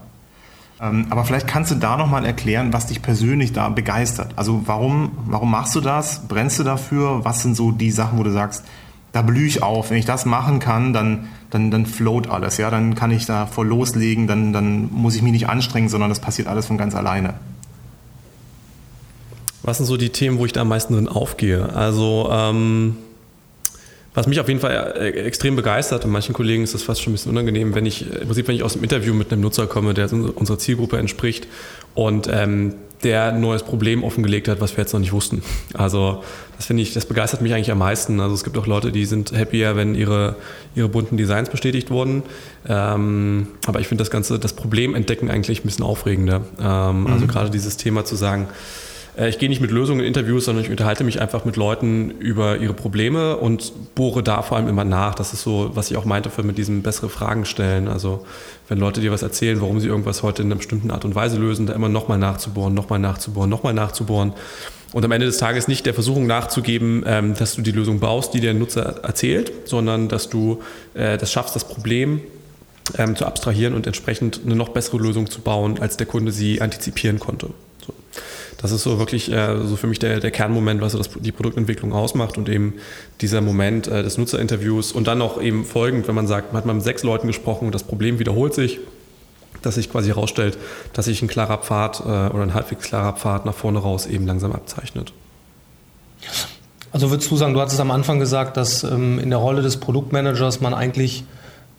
Ähm, 0.80 1.08
aber 1.10 1.26
vielleicht 1.26 1.48
kannst 1.48 1.72
du 1.72 1.76
da 1.76 1.98
nochmal 1.98 2.26
erklären, 2.26 2.74
was 2.74 2.88
dich 2.88 3.02
persönlich 3.02 3.54
da 3.54 3.70
begeistert. 3.70 4.34
Also 4.36 4.64
warum, 4.66 5.12
warum 5.28 5.52
machst 5.52 5.76
du 5.76 5.82
das? 5.82 6.28
Brennst 6.28 6.60
du 6.60 6.64
dafür? 6.64 7.24
Was 7.24 7.44
sind 7.44 7.56
so 7.56 7.72
die 7.72 7.92
Sachen, 7.92 8.18
wo 8.18 8.24
du 8.24 8.32
sagst, 8.32 8.66
da 9.12 9.22
blühe 9.22 9.46
ich 9.46 9.62
auf. 9.62 9.90
Wenn 9.90 9.98
ich 9.98 10.06
das 10.06 10.26
machen 10.26 10.60
kann, 10.60 10.94
dann, 10.94 11.28
dann, 11.52 11.70
dann 11.70 11.86
float 11.86 12.28
alles. 12.28 12.58
Ja? 12.58 12.72
Dann 12.72 12.96
kann 12.96 13.12
ich 13.12 13.26
da 13.26 13.46
voll 13.46 13.68
loslegen, 13.68 14.26
dann, 14.26 14.54
dann 14.54 14.90
muss 14.92 15.16
ich 15.16 15.22
mich 15.22 15.34
nicht 15.34 15.48
anstrengen, 15.48 15.90
sondern 15.90 16.10
das 16.10 16.20
passiert 16.20 16.48
alles 16.48 16.66
von 16.66 16.78
ganz 16.78 16.96
alleine. 16.96 17.36
Was 19.64 19.78
sind 19.78 19.86
so 19.86 19.98
die 19.98 20.10
Themen, 20.10 20.40
wo 20.40 20.46
ich 20.46 20.54
da 20.54 20.62
am 20.62 20.70
meisten 20.70 20.94
drin 20.94 21.08
aufgehe? 21.08 21.72
Also, 21.76 22.30
ähm, 22.32 22.98
was 24.14 24.28
mich 24.28 24.40
auf 24.40 24.48
jeden 24.48 24.60
Fall 24.60 24.96
äh, 24.98 25.10
extrem 25.22 25.56
begeistert, 25.56 26.04
und 26.04 26.12
manchen 26.12 26.34
Kollegen 26.34 26.64
ist 26.64 26.74
das 26.74 26.84
fast 26.84 27.02
schon 27.02 27.12
ein 27.12 27.16
bisschen 27.16 27.32
unangenehm, 27.32 27.76
wenn 27.76 27.86
ich, 27.86 28.12
im 28.12 28.28
Prinzip, 28.28 28.48
wenn 28.48 28.56
ich 28.56 28.64
aus 28.64 28.74
dem 28.74 28.84
Interview 28.84 29.14
mit 29.14 29.32
einem 29.32 29.42
Nutzer 29.42 29.68
komme, 29.68 29.94
der 29.94 30.12
unserer 30.12 30.58
Zielgruppe 30.58 30.98
entspricht 30.98 31.48
und 31.94 32.28
ähm, 32.32 32.74
der 33.04 33.34
ein 33.34 33.42
neues 33.42 33.64
Problem 33.64 34.04
offengelegt 34.04 34.48
hat, 34.48 34.62
was 34.62 34.76
wir 34.78 34.84
jetzt 34.84 34.94
noch 34.94 35.00
nicht 35.00 35.12
wussten. 35.12 35.44
Also 35.74 36.24
das 36.58 36.68
finde 36.68 36.84
ich, 36.84 36.94
das 36.94 37.06
begeistert 37.06 37.42
mich 37.42 37.54
eigentlich 37.54 37.72
am 37.72 37.80
meisten. 37.80 38.20
Also 38.20 38.36
es 38.36 38.44
gibt 38.44 38.58
auch 38.58 38.68
Leute, 38.68 38.92
die 38.92 39.06
sind 39.06 39.32
happier, 39.32 39.76
wenn 39.76 39.96
ihre, 39.96 40.36
ihre 40.76 40.90
bunten 40.90 41.18
Designs 41.18 41.50
bestätigt 41.50 41.90
wurden. 41.90 42.24
Ähm, 42.68 43.48
aber 43.66 43.80
ich 43.80 43.88
finde 43.88 44.04
das 44.04 44.12
Ganze, 44.12 44.38
das 44.40 44.54
Problem 44.54 44.94
entdecken 44.96 45.30
eigentlich 45.30 45.62
ein 45.62 45.66
bisschen 45.66 45.86
aufregender. 45.86 46.42
Ähm, 46.60 46.66
also 46.66 46.98
mhm. 46.98 47.08
Also 47.08 47.28
gerade 47.28 47.50
dieses 47.50 47.78
Thema 47.78 48.06
zu 48.06 48.16
sagen, 48.16 48.48
ich 49.18 49.40
gehe 49.40 49.50
nicht 49.50 49.60
mit 49.60 49.72
Lösungen 49.72 50.00
in 50.00 50.06
Interviews, 50.06 50.46
sondern 50.46 50.64
ich 50.64 50.72
unterhalte 50.72 51.04
mich 51.04 51.22
einfach 51.22 51.44
mit 51.44 51.58
Leuten 51.58 52.12
über 52.20 52.58
ihre 52.58 52.74
Probleme 52.74 53.36
und 53.36 53.94
bohre 53.94 54.24
da 54.24 54.42
vor 54.42 54.58
allem 54.58 54.70
immer 54.70 54.86
nach. 54.86 55.16
Das 55.16 55.34
ist 55.34 55.44
so, 55.44 55.72
was 55.74 55.92
ich 55.92 55.98
auch 55.98 56.06
meinte 56.06 56.30
für 56.30 56.44
mit 56.44 56.58
diesem 56.58 56.82
bessere 56.82 57.10
Fragen 57.10 57.44
stellen. 57.44 57.90
Also 57.90 58.26
wenn 58.70 58.78
Leute 58.78 59.02
dir 59.02 59.12
was 59.12 59.22
erzählen, 59.22 59.60
warum 59.60 59.82
sie 59.82 59.88
irgendwas 59.88 60.24
heute 60.24 60.44
in 60.44 60.48
einer 60.48 60.56
bestimmten 60.56 60.92
Art 60.92 61.04
und 61.04 61.14
Weise 61.14 61.38
lösen, 61.38 61.66
da 61.66 61.74
immer 61.74 61.90
nochmal 61.90 62.18
nachzubohren, 62.18 62.74
nochmal 62.74 63.00
nachzubohren, 63.00 63.50
nochmal 63.50 63.74
nachzubohren. 63.74 64.34
Und 64.94 65.06
am 65.06 65.12
Ende 65.12 65.26
des 65.26 65.38
Tages 65.38 65.68
nicht 65.68 65.86
der 65.86 65.94
Versuchung 65.94 66.26
nachzugeben, 66.26 67.04
ähm, 67.06 67.34
dass 67.36 67.56
du 67.56 67.62
die 67.62 67.72
Lösung 67.72 68.00
baust, 68.00 68.34
die 68.34 68.40
der 68.40 68.54
Nutzer 68.54 69.04
erzählt, 69.04 69.52
sondern 69.66 70.08
dass 70.08 70.30
du 70.30 70.62
äh, 70.94 71.18
das 71.18 71.32
schaffst, 71.32 71.56
das 71.56 71.66
Problem 71.66 72.22
ähm, 72.98 73.16
zu 73.16 73.26
abstrahieren 73.26 73.74
und 73.74 73.88
entsprechend 73.88 74.42
eine 74.46 74.56
noch 74.56 74.70
bessere 74.70 74.98
Lösung 74.98 75.30
zu 75.30 75.42
bauen, 75.42 75.80
als 75.80 75.98
der 75.98 76.08
Kunde 76.08 76.32
sie 76.32 76.62
antizipieren 76.62 77.20
konnte. 77.20 77.50
Das 78.62 78.72
ist 78.72 78.84
so 78.84 79.00
wirklich 79.00 79.32
äh, 79.32 79.58
so 79.66 79.76
für 79.76 79.88
mich 79.88 80.00
der, 80.00 80.20
der 80.20 80.32
Kernmoment, 80.32 80.82
was 80.82 80.92
so 80.92 80.98
das, 80.98 81.10
die 81.20 81.32
Produktentwicklung 81.32 81.94
ausmacht 81.94 82.38
und 82.38 82.48
eben 82.48 82.76
dieser 83.20 83.42
Moment 83.42 83.88
äh, 83.88 84.04
des 84.04 84.18
Nutzerinterviews 84.18 84.92
und 84.92 85.08
dann 85.08 85.18
noch 85.18 85.42
eben 85.42 85.66
folgend, 85.66 86.08
wenn 86.08 86.16
man 86.16 86.28
sagt, 86.28 86.54
man 86.54 86.60
hat 86.60 86.66
mal 86.66 86.74
mit 86.74 86.84
sechs 86.84 87.04
Leuten 87.04 87.28
gesprochen 87.28 87.66
und 87.66 87.76
das 87.76 87.84
Problem 87.84 88.20
wiederholt 88.20 88.54
sich, 88.54 88.80
dass 89.64 89.76
sich 89.76 89.92
quasi 89.92 90.10
herausstellt, 90.10 90.58
dass 90.94 91.06
sich 91.06 91.22
ein 91.22 91.28
klarer 91.28 91.58
Pfad 91.58 92.02
äh, 92.02 92.04
oder 92.04 92.44
ein 92.44 92.54
halbwegs 92.54 92.84
klarer 92.84 93.14
Pfad 93.14 93.46
nach 93.46 93.56
vorne 93.56 93.80
raus 93.80 94.06
eben 94.06 94.28
langsam 94.28 94.52
abzeichnet. 94.52 95.12
Also 96.92 97.10
würdest 97.10 97.32
du 97.32 97.38
sagen, 97.38 97.54
du 97.54 97.62
hattest 97.62 97.80
am 97.80 97.90
Anfang 97.90 98.20
gesagt, 98.20 98.58
dass 98.58 98.84
ähm, 98.84 99.18
in 99.18 99.30
der 99.30 99.40
Rolle 99.40 99.62
des 99.62 99.78
Produktmanagers 99.78 100.62
man 100.62 100.74
eigentlich, 100.74 101.24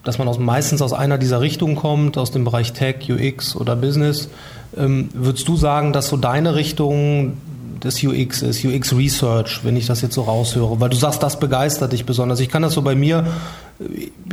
dass 0.05 0.19
man 0.19 0.29
aus, 0.29 0.39
meistens 0.39 0.83
aus 0.83 0.93
einer 0.93 1.19
dieser 1.19 1.41
Richtungen 1.41 1.77
kommt, 1.77 2.19
aus 2.19 2.31
dem 2.31 2.45
Bereich 2.45 2.73
Tech, 2.73 3.09
UX 3.09 3.57
oder 3.57 3.77
Business. 3.77 4.29
Ähm, 4.77 5.09
würdest 5.15 5.47
du 5.49 5.57
sagen, 5.57 5.93
dass 5.93 6.09
so 6.09 6.17
deine 6.17 6.55
Richtung 6.55 7.35
des 7.83 8.03
UX 8.03 8.43
ist, 8.43 8.65
UX 8.65 8.97
Research, 8.97 9.65
wenn 9.65 9.77
ich 9.77 9.87
das 9.87 10.03
jetzt 10.03 10.15
so 10.15 10.23
raushöre? 10.23 10.81
Weil 10.81 10.91
du 10.91 10.97
sagst, 10.97 11.23
das 11.23 11.39
begeistert 11.39 11.93
dich 11.93 12.05
besonders. 12.05 12.41
Ich 12.41 12.49
kann 12.49 12.63
das 12.63 12.75
so 12.75 12.83
bei 12.83 12.95
mir, 12.95 13.27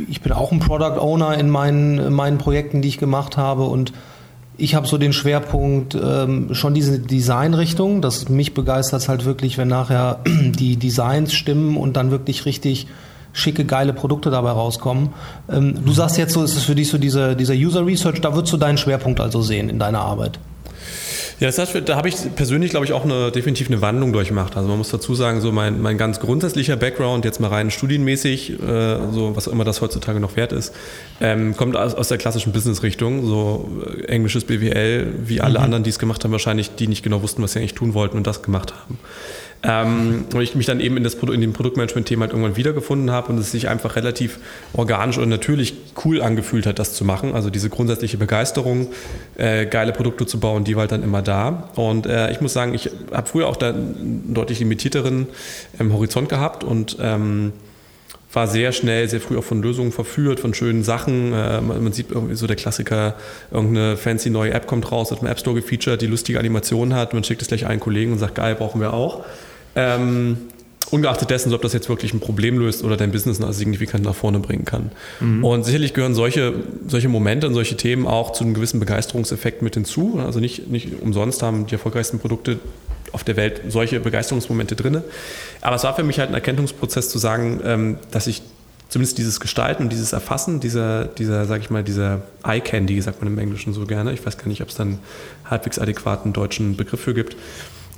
ich 0.08 0.20
bin 0.20 0.32
auch 0.32 0.52
ein 0.52 0.60
Product 0.60 1.00
Owner 1.00 1.36
in 1.38 1.50
meinen, 1.50 1.98
in 1.98 2.12
meinen 2.12 2.38
Projekten, 2.38 2.82
die 2.82 2.88
ich 2.88 2.98
gemacht 2.98 3.36
habe 3.36 3.64
und 3.64 3.92
ich 4.56 4.74
habe 4.74 4.86
so 4.86 4.98
den 4.98 5.14
Schwerpunkt 5.14 5.94
ähm, 5.94 6.52
schon 6.54 6.74
diese 6.74 6.98
Designrichtung. 6.98 8.02
Das 8.02 8.28
mich 8.28 8.52
begeistert 8.52 9.08
halt 9.08 9.24
wirklich, 9.24 9.56
wenn 9.56 9.68
nachher 9.68 10.20
die 10.26 10.76
Designs 10.76 11.32
stimmen 11.32 11.76
und 11.76 11.96
dann 11.96 12.10
wirklich 12.10 12.44
richtig 12.44 12.86
schicke, 13.32 13.64
geile 13.64 13.92
Produkte 13.92 14.30
dabei 14.30 14.50
rauskommen. 14.50 15.10
Ähm, 15.50 15.84
du 15.84 15.92
sagst 15.92 16.18
jetzt 16.18 16.32
so, 16.32 16.42
ist 16.42 16.56
es 16.56 16.64
für 16.64 16.74
dich 16.74 16.88
so 16.88 16.98
diese, 16.98 17.36
dieser 17.36 17.54
User 17.54 17.86
Research, 17.86 18.20
da 18.20 18.34
würdest 18.34 18.52
du 18.52 18.56
deinen 18.56 18.78
Schwerpunkt 18.78 19.20
also 19.20 19.42
sehen 19.42 19.68
in 19.68 19.78
deiner 19.78 20.00
Arbeit. 20.00 20.38
Ja, 21.40 21.46
das 21.46 21.58
heißt, 21.58 21.88
da 21.88 21.96
habe 21.96 22.10
ich 22.10 22.16
persönlich, 22.36 22.70
glaube 22.70 22.84
ich, 22.84 22.92
auch 22.92 23.04
eine, 23.04 23.30
definitiv 23.30 23.68
eine 23.68 23.80
Wandlung 23.80 24.12
durchgemacht. 24.12 24.58
Also 24.58 24.68
man 24.68 24.76
muss 24.76 24.90
dazu 24.90 25.14
sagen, 25.14 25.40
so 25.40 25.52
mein, 25.52 25.80
mein 25.80 25.96
ganz 25.96 26.20
grundsätzlicher 26.20 26.76
Background, 26.76 27.24
jetzt 27.24 27.40
mal 27.40 27.48
rein 27.48 27.70
studienmäßig, 27.70 28.60
äh, 28.60 28.96
so 29.10 29.34
was 29.34 29.46
immer 29.46 29.64
das 29.64 29.80
heutzutage 29.80 30.20
noch 30.20 30.36
wert 30.36 30.52
ist, 30.52 30.74
ähm, 31.22 31.56
kommt 31.56 31.76
aus, 31.76 31.94
aus 31.94 32.08
der 32.08 32.18
klassischen 32.18 32.52
Business-Richtung, 32.52 33.24
so 33.24 33.70
äh, 33.86 34.04
englisches 34.08 34.44
BWL, 34.44 35.14
wie 35.24 35.40
alle 35.40 35.60
mhm. 35.60 35.64
anderen, 35.64 35.82
die 35.82 35.90
es 35.90 35.98
gemacht 35.98 36.22
haben, 36.24 36.32
wahrscheinlich, 36.32 36.74
die 36.74 36.88
nicht 36.88 37.02
genau 37.02 37.22
wussten, 37.22 37.42
was 37.42 37.54
sie 37.54 37.60
eigentlich 37.60 37.74
tun 37.74 37.94
wollten 37.94 38.18
und 38.18 38.26
das 38.26 38.42
gemacht 38.42 38.74
haben. 38.74 38.98
Ähm, 39.62 40.24
und 40.32 40.40
ich 40.40 40.54
mich 40.54 40.66
dann 40.66 40.80
eben 40.80 40.96
in, 40.96 41.04
das 41.04 41.16
Produkt, 41.16 41.34
in 41.34 41.42
dem 41.42 41.52
Produktmanagement-Thema 41.52 42.22
halt 42.22 42.32
irgendwann 42.32 42.56
wiedergefunden 42.56 43.10
habe 43.10 43.32
und 43.32 43.38
es 43.38 43.50
sich 43.50 43.68
einfach 43.68 43.94
relativ 43.94 44.38
organisch 44.72 45.18
und 45.18 45.28
natürlich 45.28 45.74
cool 46.04 46.22
angefühlt 46.22 46.66
hat, 46.66 46.78
das 46.78 46.94
zu 46.94 47.04
machen. 47.04 47.34
Also 47.34 47.50
diese 47.50 47.68
grundsätzliche 47.68 48.16
Begeisterung, 48.16 48.88
äh, 49.36 49.66
geile 49.66 49.92
Produkte 49.92 50.24
zu 50.24 50.40
bauen, 50.40 50.64
die 50.64 50.76
war 50.76 50.82
halt 50.82 50.92
dann 50.92 51.02
immer 51.02 51.20
da. 51.20 51.70
Und 51.76 52.06
äh, 52.06 52.30
ich 52.30 52.40
muss 52.40 52.54
sagen, 52.54 52.72
ich 52.72 52.90
habe 53.12 53.28
früher 53.28 53.48
auch 53.48 53.56
da 53.56 53.70
einen 53.70 54.32
deutlich 54.32 54.60
limitierteren 54.60 55.26
ähm, 55.78 55.92
Horizont 55.92 56.30
gehabt 56.30 56.64
und 56.64 56.96
ähm, 57.00 57.52
war 58.32 58.46
sehr 58.46 58.72
schnell, 58.72 59.08
sehr 59.08 59.20
früh 59.20 59.36
auch 59.36 59.44
von 59.44 59.62
Lösungen 59.62 59.92
verführt, 59.92 60.40
von 60.40 60.54
schönen 60.54 60.84
Sachen. 60.84 61.32
Äh, 61.32 61.60
man, 61.60 61.92
sieht 61.92 62.10
irgendwie 62.10 62.36
so 62.36 62.46
der 62.46 62.56
Klassiker, 62.56 63.16
irgendeine 63.50 63.96
fancy 63.96 64.30
neue 64.30 64.52
App 64.52 64.66
kommt 64.66 64.90
raus, 64.92 65.10
hat 65.10 65.20
im 65.20 65.26
App 65.26 65.40
Store 65.40 65.56
gefeatured, 65.56 66.00
die 66.00 66.06
lustige 66.06 66.38
Animationen 66.38 66.94
hat, 66.94 67.12
man 67.12 67.24
schickt 67.24 67.42
es 67.42 67.48
gleich 67.48 67.66
einen 67.66 67.80
Kollegen 67.80 68.12
und 68.12 68.18
sagt, 68.18 68.36
geil, 68.36 68.54
brauchen 68.54 68.80
wir 68.80 68.92
auch. 68.94 69.24
Ähm, 69.74 70.38
ungeachtet 70.90 71.30
dessen, 71.30 71.52
ob 71.54 71.62
das 71.62 71.72
jetzt 71.72 71.88
wirklich 71.88 72.12
ein 72.12 72.20
Problem 72.20 72.58
löst 72.58 72.82
oder 72.82 72.96
dein 72.96 73.12
Business 73.12 73.38
signifikant 73.56 74.04
nach 74.04 74.14
vorne 74.14 74.40
bringen 74.40 74.64
kann. 74.64 74.90
Mhm. 75.20 75.44
Und 75.44 75.64
sicherlich 75.64 75.94
gehören 75.94 76.14
solche, 76.14 76.54
solche 76.86 77.08
Momente 77.08 77.46
und 77.46 77.54
solche 77.54 77.76
Themen 77.76 78.06
auch 78.06 78.32
zu 78.32 78.44
einem 78.44 78.54
gewissen 78.54 78.80
Begeisterungseffekt 78.80 79.62
mit 79.62 79.74
hinzu. 79.74 80.20
Also 80.24 80.40
nicht, 80.40 80.68
nicht 80.68 81.00
umsonst 81.00 81.42
haben 81.42 81.66
die 81.66 81.72
erfolgreichsten 81.72 82.18
Produkte 82.18 82.58
auf 83.12 83.24
der 83.24 83.36
Welt 83.36 83.62
solche 83.68 84.00
Begeisterungsmomente 84.00 84.76
drin. 84.76 85.02
Aber 85.60 85.76
es 85.76 85.84
war 85.84 85.94
für 85.94 86.02
mich 86.02 86.18
halt 86.18 86.30
ein 86.30 86.34
Erkenntnisprozess 86.34 87.08
zu 87.08 87.18
sagen, 87.18 87.60
ähm, 87.64 87.98
dass 88.10 88.26
ich 88.26 88.42
zumindest 88.88 89.18
dieses 89.18 89.40
Gestalten 89.40 89.84
und 89.84 89.92
dieses 89.92 90.12
Erfassen, 90.12 90.60
dieser, 90.60 91.04
dieser 91.04 91.44
sag 91.46 91.60
ich 91.60 91.70
mal, 91.70 91.84
dieser 91.84 92.22
Eye 92.44 92.60
Candy, 92.60 93.00
sagt 93.00 93.22
man 93.22 93.32
im 93.32 93.38
Englischen 93.38 93.72
so 93.72 93.86
gerne. 93.86 94.12
Ich 94.12 94.24
weiß 94.26 94.36
gar 94.36 94.48
nicht, 94.48 94.62
ob 94.62 94.68
es 94.68 94.74
dann 94.74 94.98
halbwegs 95.48 95.78
adäquaten 95.78 96.32
deutschen 96.32 96.76
Begriff 96.76 97.00
für 97.00 97.14
gibt 97.14 97.36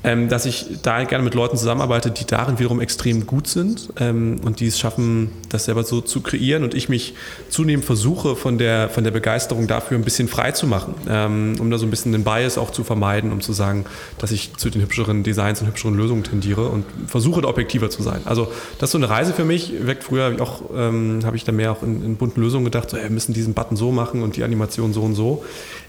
ähm, 0.04 0.28
dass 0.28 0.46
ich 0.46 0.66
da 0.82 1.04
gerne 1.04 1.24
mit 1.24 1.34
Leuten 1.34 1.56
zusammenarbeite, 1.56 2.10
die 2.10 2.26
darin 2.26 2.58
wiederum 2.58 2.80
extrem 2.80 3.26
gut 3.26 3.46
sind 3.46 3.90
ähm, 3.98 4.40
und 4.44 4.60
die 4.60 4.66
es 4.66 4.78
schaffen, 4.78 5.30
das 5.48 5.66
selber 5.66 5.84
so 5.84 6.00
zu 6.00 6.20
kreieren 6.20 6.64
und 6.64 6.74
ich 6.74 6.88
mich 6.88 7.14
zunehmend 7.48 7.84
versuche, 7.84 8.34
von 8.36 8.58
der, 8.58 8.88
von 8.88 9.04
der 9.04 9.10
Begeisterung 9.10 9.66
dafür 9.66 9.98
ein 9.98 10.04
bisschen 10.04 10.28
frei 10.28 10.52
zu 10.52 10.66
machen, 10.66 10.94
ähm, 11.08 11.54
um 11.58 11.70
da 11.70 11.78
so 11.78 11.86
ein 11.86 11.90
bisschen 11.90 12.12
den 12.12 12.24
Bias 12.24 12.58
auch 12.58 12.70
zu 12.70 12.84
vermeiden, 12.84 13.32
um 13.32 13.40
zu 13.40 13.52
sagen, 13.52 13.84
dass 14.18 14.32
ich 14.32 14.56
zu 14.56 14.70
den 14.70 14.82
hübscheren 14.82 15.22
Designs 15.22 15.60
und 15.60 15.68
hübscheren 15.68 15.96
Lösungen 15.96 16.24
tendiere 16.24 16.68
und 16.68 16.84
versuche, 17.06 17.42
da 17.42 17.48
objektiver 17.48 17.90
zu 17.90 18.02
sein. 18.02 18.22
Also 18.24 18.50
das 18.78 18.88
ist 18.88 18.92
so 18.92 18.98
eine 18.98 19.08
Reise 19.08 19.32
für 19.32 19.44
mich. 19.44 19.72
Weg 19.86 20.02
früher 20.02 20.24
habe 20.24 20.34
ich 20.34 20.40
auch, 20.40 20.62
ähm, 20.74 21.20
habe 21.24 21.36
ich 21.36 21.44
da 21.44 21.52
mehr 21.52 21.72
auch 21.72 21.82
in, 21.82 22.04
in 22.04 22.16
bunten 22.16 22.40
Lösungen 22.40 22.64
gedacht, 22.64 22.90
so, 22.90 22.96
hey, 22.96 23.04
wir 23.04 23.10
müssen 23.10 23.34
diesen 23.34 23.54
Button 23.54 23.76
so 23.76 23.92
machen 23.92 24.22
und 24.22 24.36
die 24.36 24.42
Animation 24.42 24.92
so 24.92 25.02
und 25.02 25.14
so. 25.14 25.44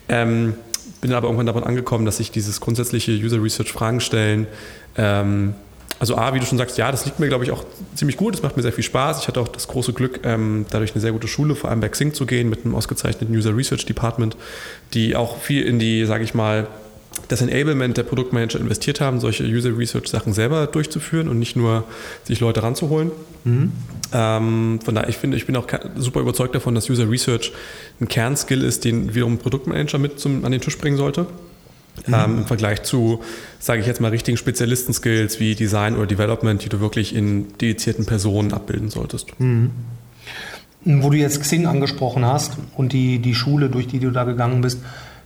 Ähm, 0.09 0.55
bin 1.03 1.13
aber 1.13 1.27
irgendwann 1.27 1.45
davon 1.45 1.65
angekommen, 1.65 2.05
dass 2.05 2.17
sich 2.17 2.31
dieses 2.31 2.61
grundsätzliche 2.61 3.11
User 3.11 3.43
Research 3.43 3.73
Fragen 3.73 3.99
stellen, 3.99 4.47
ähm, 4.97 5.53
also 5.99 6.15
A, 6.17 6.33
wie 6.33 6.39
du 6.39 6.45
schon 6.45 6.57
sagst, 6.57 6.77
ja, 6.77 6.91
das 6.91 7.05
liegt 7.05 7.19
mir, 7.19 7.27
glaube 7.27 7.43
ich, 7.43 7.51
auch 7.51 7.65
ziemlich 7.93 8.17
gut. 8.17 8.35
Es 8.35 8.41
macht 8.41 8.55
mir 8.55 8.63
sehr 8.63 8.73
viel 8.73 8.83
Spaß. 8.83 9.19
Ich 9.19 9.27
hatte 9.27 9.39
auch 9.39 9.47
das 9.49 9.67
große 9.67 9.93
Glück, 9.93 10.21
ähm, 10.23 10.65
dadurch 10.69 10.93
eine 10.93 11.01
sehr 11.01 11.11
gute 11.11 11.27
Schule, 11.27 11.55
vor 11.55 11.69
allem 11.69 11.81
bei 11.81 11.89
Xing 11.89 12.13
zu 12.13 12.25
gehen, 12.25 12.49
mit 12.49 12.63
einem 12.63 12.73
ausgezeichneten 12.73 13.35
User 13.35 13.55
Research 13.55 13.85
Department, 13.85 14.37
die 14.93 15.15
auch 15.15 15.37
viel 15.37 15.63
in 15.63 15.77
die, 15.77 16.05
sage 16.05 16.23
ich 16.23 16.33
mal, 16.33 16.67
das 17.27 17.41
Enablement 17.41 17.97
der 17.97 18.03
Produktmanager 18.03 18.59
investiert 18.59 19.01
haben, 19.01 19.19
solche 19.19 19.43
User 19.43 19.77
Research 19.77 20.07
Sachen 20.07 20.33
selber 20.33 20.67
durchzuführen 20.67 21.27
und 21.27 21.39
nicht 21.39 21.55
nur 21.55 21.83
sich 22.23 22.39
Leute 22.39 22.63
ranzuholen. 22.63 23.11
Mhm. 23.43 23.71
Ähm, 24.13 24.79
von 24.83 24.95
daher, 24.95 25.09
ich 25.09 25.17
finde, 25.17 25.37
ich 25.37 25.45
bin 25.45 25.55
auch 25.55 25.67
super 25.95 26.19
überzeugt 26.19 26.55
davon, 26.55 26.75
dass 26.75 26.89
User 26.89 27.09
Research 27.09 27.51
ein 27.99 28.07
Kernskill 28.07 28.63
ist, 28.63 28.85
den 28.85 29.15
wiederum 29.15 29.33
ein 29.33 29.37
Produktmanager 29.39 29.97
mit 29.97 30.19
zum, 30.19 30.45
an 30.45 30.51
den 30.51 30.61
Tisch 30.61 30.77
bringen 30.77 30.97
sollte. 30.97 31.27
Mhm. 32.07 32.13
Ähm, 32.13 32.37
Im 32.39 32.45
Vergleich 32.45 32.83
zu, 32.83 33.21
sage 33.59 33.81
ich 33.81 33.87
jetzt 33.87 34.01
mal, 34.01 34.09
richtigen 34.09 34.37
Spezialisten-Skills 34.37 35.39
wie 35.39 35.55
Design 35.55 35.95
oder 35.95 36.07
Development, 36.07 36.63
die 36.63 36.69
du 36.69 36.79
wirklich 36.79 37.15
in 37.15 37.57
dedizierten 37.59 38.05
Personen 38.05 38.53
abbilden 38.53 38.89
solltest. 38.89 39.39
Mhm. 39.39 39.71
Wo 40.85 41.09
du 41.11 41.17
jetzt 41.17 41.39
Xing 41.39 41.65
angesprochen 41.65 42.25
hast 42.25 42.57
und 42.75 42.91
die, 42.91 43.19
die 43.19 43.35
Schule, 43.35 43.69
durch 43.69 43.87
die 43.87 43.99
du 43.99 44.11
da 44.11 44.25
gegangen 44.25 44.61
bist, 44.61 44.79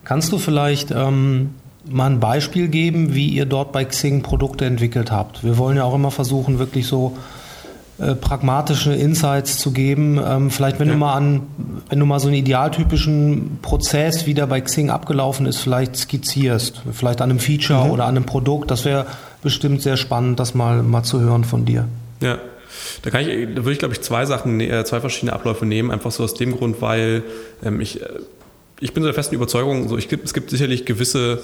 kannst 0.04 0.32
du 0.32 0.38
vielleicht 0.38 0.92
ähm, 0.92 1.50
mal 1.90 2.10
ein 2.10 2.20
Beispiel 2.20 2.68
geben, 2.68 3.16
wie 3.16 3.30
ihr 3.30 3.46
dort 3.46 3.72
bei 3.72 3.86
Xing 3.86 4.22
Produkte 4.22 4.66
entwickelt 4.66 5.12
habt? 5.12 5.44
Wir 5.44 5.58
wollen 5.58 5.78
ja 5.78 5.84
auch 5.84 5.96
immer 5.96 6.12
versuchen, 6.12 6.60
wirklich 6.60 6.88
so 6.88 7.18
äh, 8.00 8.14
pragmatische 8.14 8.94
Insights 8.94 9.58
zu 9.58 9.72
geben. 9.72 10.20
Ähm, 10.24 10.52
vielleicht, 10.52 10.80
wenn 10.80 10.88
ja. 10.88 10.94
du 10.94 11.00
mal 11.00 11.16
an, 11.16 11.42
wenn 11.90 12.00
du 12.00 12.06
mal 12.06 12.20
so 12.20 12.28
einen 12.28 12.38
idealtypischen 12.38 13.58
Prozess, 13.64 14.28
wie 14.28 14.36
der 14.36 14.46
bei 14.46 14.62
Xing 14.62 14.92
abgelaufen 14.92 15.48
ist, 15.48 15.58
vielleicht 15.58 15.96
skizzierst, 15.96 16.84
vielleicht 16.92 17.22
an 17.22 17.32
einem 17.32 17.40
Feature 17.40 17.86
mhm. 17.86 17.92
oder 17.92 18.04
an 18.06 18.16
einem 18.16 18.26
Produkt, 18.26 18.70
das 18.70 18.86
wäre 18.86 19.08
bestimmt 19.42 19.82
sehr 19.82 19.98
spannend, 19.98 20.40
das 20.40 20.54
mal, 20.54 20.84
mal 20.84 21.02
zu 21.02 21.22
hören 21.22 21.44
von 21.44 21.66
dir. 21.66 21.88
Ja. 22.22 22.38
Da, 23.02 23.10
kann 23.10 23.22
ich, 23.22 23.48
da 23.56 23.64
würde 23.64 23.72
ich, 23.72 23.80
glaube 23.80 23.96
ich, 23.96 24.02
zwei 24.02 24.26
Sachen, 24.26 24.60
äh, 24.60 24.86
zwei 24.86 25.00
verschiedene 25.00 25.34
Abläufe 25.34 25.66
nehmen, 25.66 25.90
einfach 25.90 26.12
so 26.12 26.24
aus 26.24 26.36
dem 26.36 26.56
Grund, 26.56 26.82
weil 26.82 27.24
ähm, 27.64 27.82
ich, 27.82 28.02
äh, 28.02 28.06
ich 28.80 28.94
bin 28.94 29.02
so 29.02 29.08
der 29.08 29.16
festen 29.16 29.34
Überzeugung, 29.34 29.90
so 29.90 29.98
ich, 29.98 30.12
es 30.12 30.34
gibt 30.36 30.52
sicherlich 30.52 30.86
gewisse 30.86 31.40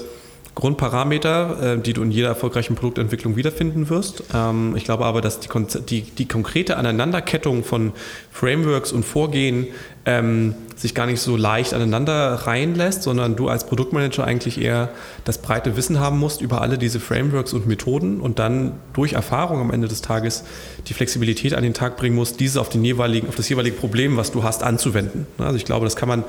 Grundparameter, 0.55 1.75
äh, 1.75 1.79
die 1.79 1.93
du 1.93 2.03
in 2.03 2.11
jeder 2.11 2.27
erfolgreichen 2.27 2.75
Produktentwicklung 2.75 3.35
wiederfinden 3.35 3.89
wirst. 3.89 4.23
Ähm, 4.33 4.75
ich 4.75 4.83
glaube 4.83 5.05
aber, 5.05 5.21
dass 5.21 5.39
die, 5.39 5.49
die, 5.89 6.01
die 6.01 6.27
konkrete 6.27 6.77
Aneinanderkettung 6.77 7.63
von 7.63 7.93
Frameworks 8.31 8.91
und 8.91 9.03
Vorgehen 9.03 9.67
ähm, 10.05 10.55
sich 10.75 10.93
gar 10.93 11.05
nicht 11.05 11.21
so 11.21 11.37
leicht 11.37 11.73
aneinander 11.73 12.33
reinlässt, 12.33 13.03
sondern 13.03 13.35
du 13.35 13.47
als 13.47 13.65
Produktmanager 13.65 14.25
eigentlich 14.25 14.59
eher 14.59 14.89
das 15.23 15.37
breite 15.37 15.77
Wissen 15.77 15.99
haben 15.99 16.19
musst 16.19 16.41
über 16.41 16.61
alle 16.61 16.77
diese 16.77 16.99
Frameworks 16.99 17.53
und 17.53 17.67
Methoden 17.67 18.19
und 18.19 18.39
dann 18.39 18.73
durch 18.91 19.13
Erfahrung 19.13 19.61
am 19.61 19.71
Ende 19.71 19.87
des 19.87 20.01
Tages 20.01 20.43
die 20.87 20.93
Flexibilität 20.93 21.53
an 21.53 21.63
den 21.63 21.73
Tag 21.73 21.95
bringen 21.95 22.15
musst, 22.15 22.39
diese 22.39 22.59
auf, 22.59 22.69
den 22.69 22.83
jeweiligen, 22.83 23.29
auf 23.29 23.35
das 23.35 23.47
jeweilige 23.47 23.77
Problem, 23.77 24.17
was 24.17 24.31
du 24.31 24.43
hast, 24.43 24.63
anzuwenden. 24.63 25.25
Also 25.37 25.55
ich 25.55 25.65
glaube, 25.65 25.85
das 25.85 25.95
kann 25.95 26.09
man 26.09 26.23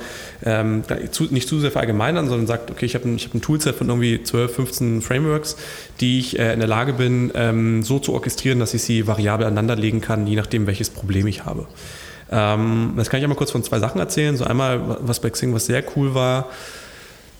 ähm, 0.45 0.85
nicht 1.31 1.49
zu 1.49 1.59
sehr 1.59 1.73
verallgemeinern, 1.73 2.29
sondern 2.29 2.47
sagt, 2.47 2.71
okay, 2.71 2.87
ich 2.87 2.95
habe 2.95 3.09
ein, 3.09 3.19
hab 3.19 3.35
ein 3.35 3.41
Toolset 3.41 3.75
von 3.75 3.89
irgendwie 3.89 4.23
12, 4.23 4.55
15 4.55 5.03
Frameworks, 5.03 5.57
die 6.01 6.21
ich 6.21 6.39
äh, 6.39 6.53
in 6.53 6.61
der 6.61 6.69
Lage 6.69 6.93
bin, 6.93 7.33
ähm, 7.35 7.83
so 7.83 7.99
zu 7.99 8.13
orchestrieren, 8.13 8.61
dass 8.61 8.73
ich 8.75 8.83
sie 8.83 9.09
variabel 9.09 9.47
aneinanderlegen 9.47 10.01
kann, 10.01 10.27
je 10.27 10.37
nachdem, 10.37 10.67
welches 10.67 10.91
Problem 10.91 11.27
ich 11.27 11.45
habe. 11.45 11.67
Ähm, 12.35 12.95
das 12.97 13.09
kann 13.09 13.19
ich 13.19 13.25
einmal 13.25 13.39
kurz 13.39 13.53
von 13.53 13.63
zwei 13.63 13.79
Sachen 13.79 14.01
erzählen. 14.01 14.37
So 14.37 14.45
einmal, 14.45 14.99
was 15.01 15.21
bei 15.21 15.31
Xing 15.31 15.55
was 15.55 15.67
sehr 15.67 15.85
cool 15.97 16.15
war. 16.15 16.49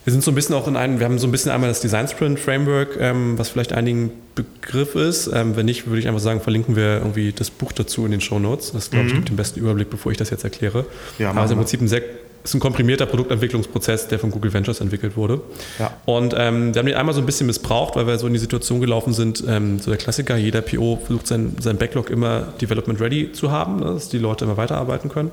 Wir 0.05 0.11
sind 0.11 0.23
so 0.23 0.31
ein 0.31 0.35
bisschen 0.35 0.55
auch 0.55 0.67
in 0.67 0.77
einem, 0.77 0.99
wir 0.99 1.05
haben 1.05 1.17
so 1.17 1.27
ein 1.27 1.31
bisschen 1.31 1.51
einmal 1.51 1.69
das 1.69 1.81
Design 1.81 2.07
Sprint 2.07 2.39
Framework, 2.39 2.97
ähm, 2.99 3.37
was 3.37 3.49
vielleicht 3.49 3.73
einigen 3.73 4.11
Begriff 4.35 4.95
ist. 4.95 5.27
Ähm, 5.33 5.57
wenn 5.57 5.65
nicht, 5.65 5.87
würde 5.87 5.99
ich 5.99 6.07
einfach 6.07 6.21
sagen, 6.21 6.41
verlinken 6.41 6.75
wir 6.75 6.97
irgendwie 6.99 7.33
das 7.33 7.49
Buch 7.49 7.71
dazu 7.71 8.05
in 8.05 8.11
den 8.11 8.21
Show 8.21 8.37
Notes. 8.37 8.71
Das, 8.71 8.91
glaube 8.91 9.07
ich, 9.07 9.13
mhm. 9.13 9.17
gibt 9.17 9.29
den 9.29 9.35
besten 9.35 9.59
Überblick, 9.59 9.89
bevor 9.89 10.11
ich 10.11 10.17
das 10.19 10.29
jetzt 10.29 10.43
erkläre. 10.43 10.85
Ja, 11.17 11.31
Aber 11.31 11.39
es 11.39 11.45
ist 11.45 11.51
im 11.51 11.57
Prinzip 11.57 11.81
ein 11.81 11.87
sehr 11.87 12.03
ist 12.45 12.53
ein 12.53 12.59
komprimierter 12.59 13.07
Produktentwicklungsprozess, 13.07 14.07
der 14.07 14.19
von 14.19 14.29
Google 14.29 14.53
Ventures 14.53 14.79
entwickelt 14.79 15.17
wurde. 15.17 15.41
Ja. 15.79 15.91
Und 16.05 16.35
ähm, 16.37 16.73
wir 16.73 16.79
haben 16.79 16.85
den 16.85 16.95
einmal 16.95 17.15
so 17.15 17.21
ein 17.21 17.25
bisschen 17.25 17.47
missbraucht, 17.47 17.95
weil 17.95 18.05
wir 18.05 18.17
so 18.19 18.27
in 18.27 18.33
die 18.33 18.39
Situation 18.39 18.79
gelaufen 18.79 19.13
sind, 19.13 19.43
ähm, 19.47 19.79
so 19.79 19.89
der 19.89 19.97
Klassiker, 19.97 20.37
jeder 20.37 20.61
PO 20.61 21.01
versucht 21.03 21.25
sein, 21.25 21.55
sein 21.59 21.77
Backlog 21.77 22.11
immer 22.11 22.53
Development 22.61 23.01
ready 23.01 23.31
zu 23.31 23.51
haben, 23.51 23.79
ne, 23.79 23.85
dass 23.85 24.09
die 24.09 24.19
Leute 24.19 24.45
immer 24.45 24.57
weiterarbeiten 24.57 25.09
können. 25.09 25.31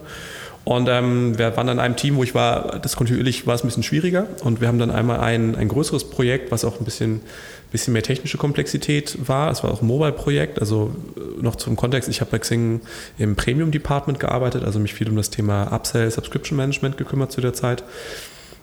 Und 0.64 0.88
ähm, 0.88 1.38
wir 1.38 1.56
waren 1.56 1.68
an 1.68 1.80
einem 1.80 1.96
Team, 1.96 2.16
wo 2.16 2.22
ich 2.22 2.34
war, 2.34 2.78
das 2.78 2.94
kontinuierlich 2.94 3.46
war 3.46 3.54
es 3.54 3.64
ein 3.64 3.66
bisschen 3.66 3.82
schwieriger. 3.82 4.26
Und 4.44 4.60
wir 4.60 4.68
haben 4.68 4.78
dann 4.78 4.90
einmal 4.90 5.20
ein, 5.20 5.56
ein 5.56 5.68
größeres 5.68 6.10
Projekt, 6.10 6.52
was 6.52 6.64
auch 6.64 6.78
ein 6.78 6.84
bisschen, 6.84 7.20
bisschen 7.72 7.92
mehr 7.92 8.02
technische 8.02 8.38
Komplexität 8.38 9.16
war. 9.26 9.50
Es 9.50 9.64
war 9.64 9.72
auch 9.72 9.82
ein 9.82 9.88
Mobile-Projekt. 9.88 10.60
Also 10.60 10.94
äh, 11.16 11.42
noch 11.42 11.56
zum 11.56 11.74
Kontext, 11.74 12.08
ich 12.08 12.20
habe 12.20 12.30
bei 12.30 12.38
Xing 12.38 12.80
im 13.18 13.34
Premium-Department 13.34 14.20
gearbeitet, 14.20 14.62
also 14.64 14.78
mich 14.78 14.94
viel 14.94 15.08
um 15.08 15.16
das 15.16 15.30
Thema 15.30 15.72
Upsell, 15.72 16.10
Subscription 16.10 16.56
Management 16.56 16.96
gekümmert 16.96 17.32
zu 17.32 17.40
der 17.40 17.54
Zeit. 17.54 17.82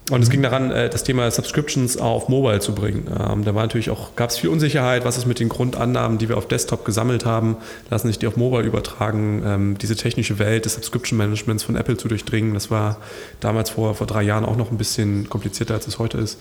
Und 0.10 0.24
es 0.24 0.30
ging 0.30 0.42
daran, 0.42 0.72
äh, 0.72 0.90
das 0.90 1.04
Thema 1.04 1.30
Subscriptions 1.30 1.98
auf 1.98 2.30
Mobile 2.30 2.60
zu 2.60 2.74
bringen. 2.74 3.08
Ähm, 3.08 3.44
da 3.44 3.54
war 3.54 3.64
natürlich 3.64 3.90
auch, 3.90 4.16
gab 4.16 4.30
es 4.30 4.38
viel 4.38 4.50
Unsicherheit, 4.50 5.06
was 5.06 5.18
ist 5.18 5.26
mit 5.26 5.40
den 5.40 5.50
Grundannahmen, 5.50 6.18
die 6.18 6.30
wir 6.30 6.38
auf 6.38 6.48
Desktop 6.48 6.86
gesammelt 6.86 7.26
haben, 7.26 7.58
lassen 7.90 8.08
sich 8.08 8.18
die 8.20 8.28
auf 8.28 8.36
Mobile 8.36 8.64
übertragen, 8.64 9.44
ähm, 9.46 9.78
diese 9.78 9.96
technische 9.96 10.40
Welt 10.40 10.66
des 10.66 10.76
Subscription 10.76 11.18
Managements 11.18 11.64
von 11.64 11.76
Apple 11.76 11.98
zu 11.98 12.08
durchdringen. 12.08 12.54
Das 12.54 12.72
war 12.72 12.98
damals 13.40 13.70
vor, 13.70 13.96
vor 13.96 14.08
drei 14.08 14.24
Jahren 14.24 14.46
auch 14.46 14.58
noch 14.58 14.72
ein 14.72 14.78
bisschen 14.78 15.30
komplizierter, 15.30 15.76
als 15.76 15.88
es 15.88 16.00
heute 16.00 16.18
ist. 16.18 16.40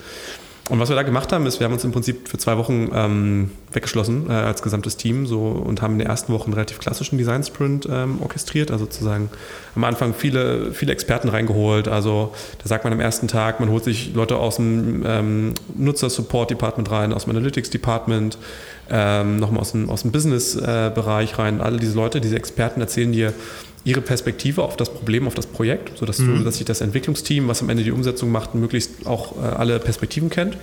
Und 0.68 0.80
was 0.80 0.90
wir 0.90 0.96
da 0.96 1.02
gemacht 1.02 1.32
haben, 1.32 1.46
ist, 1.46 1.60
wir 1.60 1.64
haben 1.64 1.72
uns 1.72 1.84
im 1.84 1.92
Prinzip 1.92 2.28
für 2.28 2.37
zwei 2.37 2.58
Wochen 2.58 2.90
ähm, 2.94 3.50
weggeschlossen 3.72 4.28
äh, 4.28 4.32
als 4.32 4.60
gesamtes 4.60 4.98
Team 4.98 5.26
so, 5.26 5.40
und 5.40 5.80
haben 5.80 5.94
in 5.94 6.00
der 6.00 6.08
ersten 6.08 6.32
Woche 6.32 6.44
einen 6.44 6.52
relativ 6.52 6.78
klassischen 6.78 7.16
Design 7.16 7.42
Sprint 7.42 7.88
ähm, 7.90 8.20
orchestriert. 8.20 8.70
Also 8.70 8.84
sozusagen 8.84 9.30
am 9.75 9.84
Anfang 9.84 10.12
viele, 10.12 10.72
viele 10.72 10.92
Experten 10.92 11.30
reingeholt. 11.30 11.88
Also 11.88 12.34
da 12.62 12.68
sagt 12.68 12.84
man 12.84 12.92
am 12.92 13.00
ersten 13.00 13.28
Tag, 13.28 13.60
man 13.60 13.70
holt 13.70 13.84
sich 13.84 14.12
Leute 14.14 14.37
aus 14.37 14.56
dem 14.56 15.04
ähm, 15.06 15.54
Nutzer-Support-Department 15.75 16.90
rein, 16.90 17.12
aus 17.14 17.25
dem 17.25 17.30
Analytics-Department, 17.30 18.37
ähm, 18.90 19.38
nochmal 19.38 19.60
aus 19.60 19.72
dem, 19.72 19.88
aus 19.88 20.02
dem 20.02 20.12
Business-Bereich 20.12 21.32
äh, 21.32 21.37
rein. 21.37 21.60
Alle 21.62 21.78
diese 21.78 21.94
Leute, 21.94 22.20
diese 22.20 22.37
Experten 22.37 22.82
erzählen 22.82 23.12
dir, 23.12 23.32
ihre 23.85 24.00
Perspektive 24.00 24.62
auf 24.62 24.76
das 24.76 24.92
Problem, 24.92 25.26
auf 25.26 25.35
das 25.35 25.47
Projekt, 25.47 25.99
sodass 25.99 26.18
mhm. 26.18 26.38
du, 26.38 26.44
dass 26.44 26.56
sich 26.56 26.66
das 26.66 26.80
Entwicklungsteam, 26.80 27.49
was 27.49 27.62
am 27.62 27.70
Ende 27.70 27.85
die 27.85 27.92
Umsetzung 27.92 28.30
macht, 28.30 28.54
möglichst 28.54 29.06
auch 29.06 29.37
äh, 29.37 29.47
alle 29.47 29.78
Perspektiven 29.78 30.30
kennt. 30.30 30.56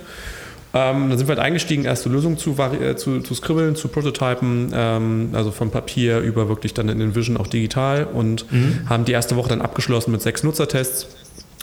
Ähm, 0.74 1.08
dann 1.08 1.16
sind 1.16 1.26
wir 1.26 1.36
halt 1.36 1.44
eingestiegen, 1.44 1.84
erste 1.84 2.08
Lösungen 2.08 2.36
zu, 2.36 2.54
äh, 2.58 2.96
zu, 2.96 3.20
zu 3.20 3.34
scribbeln, 3.34 3.76
zu 3.76 3.88
prototypen, 3.88 4.70
ähm, 4.74 5.30
also 5.32 5.50
von 5.50 5.70
Papier 5.70 6.20
über 6.20 6.48
wirklich 6.48 6.74
dann 6.74 6.88
in 6.88 7.14
Vision 7.14 7.36
auch 7.36 7.46
digital 7.46 8.04
und 8.04 8.50
mhm. 8.52 8.80
haben 8.86 9.04
die 9.06 9.12
erste 9.12 9.36
Woche 9.36 9.48
dann 9.48 9.62
abgeschlossen 9.62 10.12
mit 10.12 10.20
sechs 10.20 10.42
Nutzertests, 10.42 11.06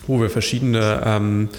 wo 0.07 0.19
wir 0.19 0.29
verschiedene 0.29 1.01
ähm, 1.05 1.49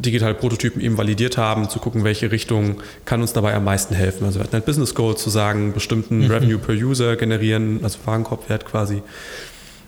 digitale 0.00 0.34
Prototypen 0.34 0.80
eben 0.80 0.96
validiert 0.96 1.36
haben, 1.36 1.68
zu 1.68 1.78
gucken, 1.80 2.04
welche 2.04 2.30
Richtung 2.30 2.76
kann 3.04 3.20
uns 3.20 3.32
dabei 3.32 3.54
am 3.54 3.64
meisten 3.64 3.94
helfen. 3.94 4.24
Also 4.24 4.38
wir 4.38 4.44
hatten 4.44 4.54
halt 4.54 4.64
Business 4.64 4.94
Goals 4.94 5.22
zu 5.22 5.30
sagen, 5.30 5.72
bestimmten 5.72 6.24
mhm. 6.24 6.30
Revenue 6.30 6.58
per 6.58 6.74
User 6.74 7.16
generieren, 7.16 7.80
also 7.82 7.98
Warenkorbwert 8.04 8.64
quasi. 8.64 9.02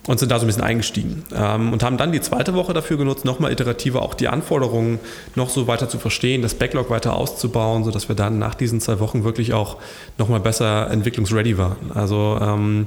und 0.07 0.19
sind 0.19 0.33
da 0.33 0.39
so 0.39 0.45
ein 0.45 0.47
bisschen 0.47 0.63
eingestiegen 0.63 1.25
ähm, 1.35 1.73
und 1.73 1.83
haben 1.83 1.97
dann 1.97 2.11
die 2.11 2.21
zweite 2.21 2.55
Woche 2.55 2.73
dafür 2.73 2.97
genutzt, 2.97 3.25
nochmal 3.25 3.53
iterativer 3.53 4.03
auch 4.03 4.15
die 4.15 4.29
Anforderungen 4.29 4.99
noch 5.35 5.51
so 5.51 5.67
weiter 5.67 5.89
zu 5.89 5.99
verstehen, 5.99 6.43
das 6.43 6.55
Backlog 6.55 6.91
weiter 6.91 7.15
auszubauen, 7.15 7.85
sodass 7.85 8.09
wir 8.09 8.17
dann 8.17 8.39
nach 8.39 8.55
diesen 8.55 8.81
zwei 8.81 8.99
Wochen 8.99 9.25
wirklich 9.25 9.53
auch 9.53 9.77
nochmal 10.19 10.41
besser 10.41 10.91
entwicklungsready 10.91 11.59
waren. 11.59 11.93
Also 11.95 12.39
ähm, 12.41 12.87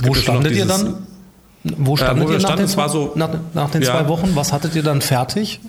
wo 0.00 0.14
standet 0.14 0.52
ihr 0.52 0.66
dann? 0.66 1.06
Wo 1.64 1.96
standet 1.96 2.24
äh, 2.24 2.28
wo 2.28 2.32
ihr 2.32 2.38
nach, 2.40 2.56
den, 2.56 2.66
so, 2.66 3.12
nach, 3.14 3.30
nach 3.54 3.70
den 3.70 3.82
ja, 3.82 3.92
zwei 3.92 4.08
Wochen? 4.08 4.32
Was 4.34 4.52
hattet 4.52 4.74
ihr 4.74 4.82
dann 4.82 5.00
fertig? 5.00 5.60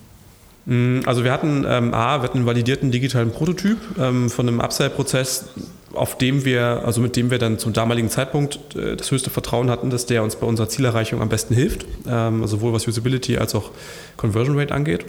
Mm, 0.70 1.00
also 1.08 1.24
wir 1.24 1.32
hatten 1.32 1.66
ähm, 1.68 1.94
A, 1.96 2.20
wir 2.20 2.24
hatten 2.24 2.38
einen 2.38 2.46
validierten 2.46 2.92
digitalen 2.92 3.32
Prototyp 3.32 3.78
ähm, 4.00 4.30
von 4.30 4.48
einem 4.48 4.60
Upsell-Prozess, 4.60 5.46
auf 5.94 6.18
dem 6.20 6.46
wir, 6.46 6.84
also 6.86 7.02
mit 7.02 7.16
dem 7.16 7.32
wir 7.32 7.40
dann 7.40 7.58
zum 7.58 7.74
damaligen 7.74 8.10
Zeitpunkt 8.10 8.76
äh, 8.76 8.96
das 8.96 9.10
höchste 9.10 9.32
Vertrauen 9.32 9.72
hatten, 9.72 9.90
dass 9.90 10.06
der 10.06 10.22
uns 10.24 10.36
bei 10.36 10.46
unserer 10.46 10.70
Zielerreichung 10.70 11.22
am 11.24 11.30
besten 11.30 11.56
hilft, 11.56 11.86
ähm, 12.08 12.44
also 12.44 12.58
sowohl 12.58 12.72
was 12.72 12.88
Usability 12.88 13.38
als 13.38 13.56
auch 13.56 13.72
Conversion 14.16 14.60
Rate 14.60 14.74
angeht. 14.74 15.06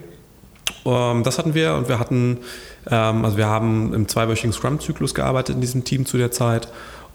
Ähm, 0.86 1.24
das 1.24 1.36
hatten 1.36 1.52
wir 1.52 1.74
und 1.74 1.88
wir 1.88 1.98
hatten, 1.98 2.38
ähm, 2.90 3.24
also 3.26 3.36
wir 3.36 3.46
haben 3.46 3.92
im 3.92 4.08
zweiwöchigen 4.08 4.54
Scrum-Zyklus 4.54 5.14
gearbeitet 5.14 5.56
in 5.56 5.60
diesem 5.60 5.84
Team 5.84 6.06
zu 6.06 6.16
der 6.16 6.30
Zeit 6.30 6.68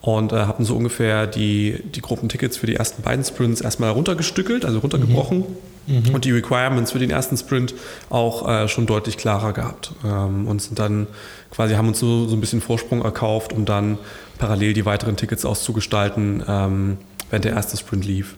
und 0.06 0.32
äh, 0.32 0.46
hatten 0.46 0.66
so 0.66 0.76
ungefähr 0.76 1.28
die, 1.28 1.82
die 1.84 2.02
Gruppentickets 2.02 2.58
für 2.58 2.68
die 2.68 2.76
ersten 2.76 3.02
beiden 3.02 3.26
Sprints 3.26 3.62
erstmal 3.62 3.92
runtergestückelt, 3.92 4.66
also 4.66 4.80
runtergebrochen. 4.80 5.40
Mhm 5.40 5.76
mhm. 5.88 6.14
und 6.14 6.26
die 6.26 6.32
Requirements 6.32 6.92
für 6.92 7.00
den 7.00 7.10
ersten 7.10 7.38
Sprint 7.38 7.74
auch 8.10 8.48
äh, 8.48 8.68
schon 8.68 8.86
deutlich 8.86 9.18
klarer 9.18 9.54
gehabt 9.54 9.94
ähm, 10.04 10.48
und 10.48 10.62
sind 10.62 10.80
dann 10.80 11.08
quasi 11.52 11.76
haben 11.76 11.88
uns 11.88 12.00
so, 12.00 12.28
so 12.28 12.36
ein 12.36 12.42
bisschen 12.42 12.62
Vorsprung 12.62 13.04
erkauft, 13.04 13.54
um 13.54 13.66
dann 13.66 13.98
parallel 14.38 14.74
die 14.74 14.86
weiteren 14.86 15.16
Tickets 15.16 15.46
auszugestalten, 15.46 16.44
ähm, 16.48 16.98
während 17.30 17.46
der 17.46 17.54
erste 17.54 17.78
Sprint 17.78 18.06
lief. 18.06 18.36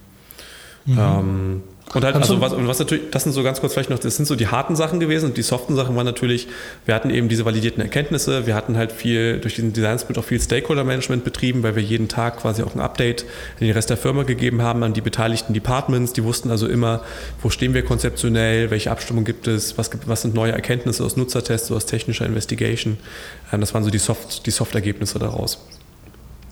Mhm. 0.85 0.97
Ähm, 0.99 1.63
und 1.93 2.03
halt, 2.03 2.15
also 2.15 2.41
was, 2.41 2.53
was 2.55 2.79
natürlich, 2.79 3.11
das 3.11 3.23
sind 3.23 3.31
so 3.31 3.43
ganz 3.43 3.61
kurz 3.61 3.73
vielleicht 3.73 3.89
noch, 3.89 3.99
das 3.99 4.17
sind 4.17 4.25
so 4.25 4.35
die 4.35 4.47
harten 4.47 4.75
Sachen 4.75 4.99
gewesen 4.99 5.27
und 5.27 5.37
die 5.37 5.41
soften 5.41 5.75
Sachen 5.75 5.95
waren 5.95 6.05
natürlich, 6.05 6.47
wir 6.85 6.93
hatten 6.93 7.09
eben 7.09 7.29
diese 7.29 7.45
validierten 7.45 7.81
Erkenntnisse, 7.81 8.45
wir 8.45 8.55
hatten 8.55 8.75
halt 8.75 8.91
viel, 8.91 9.39
durch 9.39 9.55
diesen 9.55 9.71
Design 9.71 9.97
Sprint 9.97 10.17
auch 10.17 10.25
viel 10.25 10.41
Stakeholder-Management 10.41 11.23
betrieben, 11.23 11.63
weil 11.63 11.77
wir 11.77 11.83
jeden 11.83 12.09
Tag 12.09 12.37
quasi 12.37 12.61
auch 12.61 12.75
ein 12.75 12.81
Update 12.81 13.23
in 13.59 13.67
den 13.67 13.73
Rest 13.73 13.89
der 13.89 13.95
Firma 13.95 14.23
gegeben 14.23 14.61
haben 14.61 14.83
an 14.83 14.93
die 14.93 15.01
beteiligten 15.01 15.53
Departments, 15.53 16.11
die 16.11 16.25
wussten 16.25 16.51
also 16.51 16.67
immer, 16.67 17.03
wo 17.41 17.49
stehen 17.49 17.73
wir 17.73 17.83
konzeptionell, 17.83 18.69
welche 18.69 18.91
Abstimmung 18.91 19.23
gibt 19.23 19.47
es, 19.47 19.77
was, 19.77 19.89
gibt, 19.89 20.09
was 20.09 20.23
sind 20.23 20.33
neue 20.33 20.51
Erkenntnisse 20.51 21.05
aus 21.05 21.15
Nutzertests, 21.15 21.71
aus 21.71 21.85
technischer 21.85 22.25
Investigation. 22.25 22.97
Ähm, 23.53 23.61
das 23.61 23.73
waren 23.73 23.85
so 23.85 23.89
die 23.89 23.97
Soft, 23.97 24.45
die 24.45 24.51
Soft-Ergebnisse 24.51 25.19
daraus. 25.19 25.59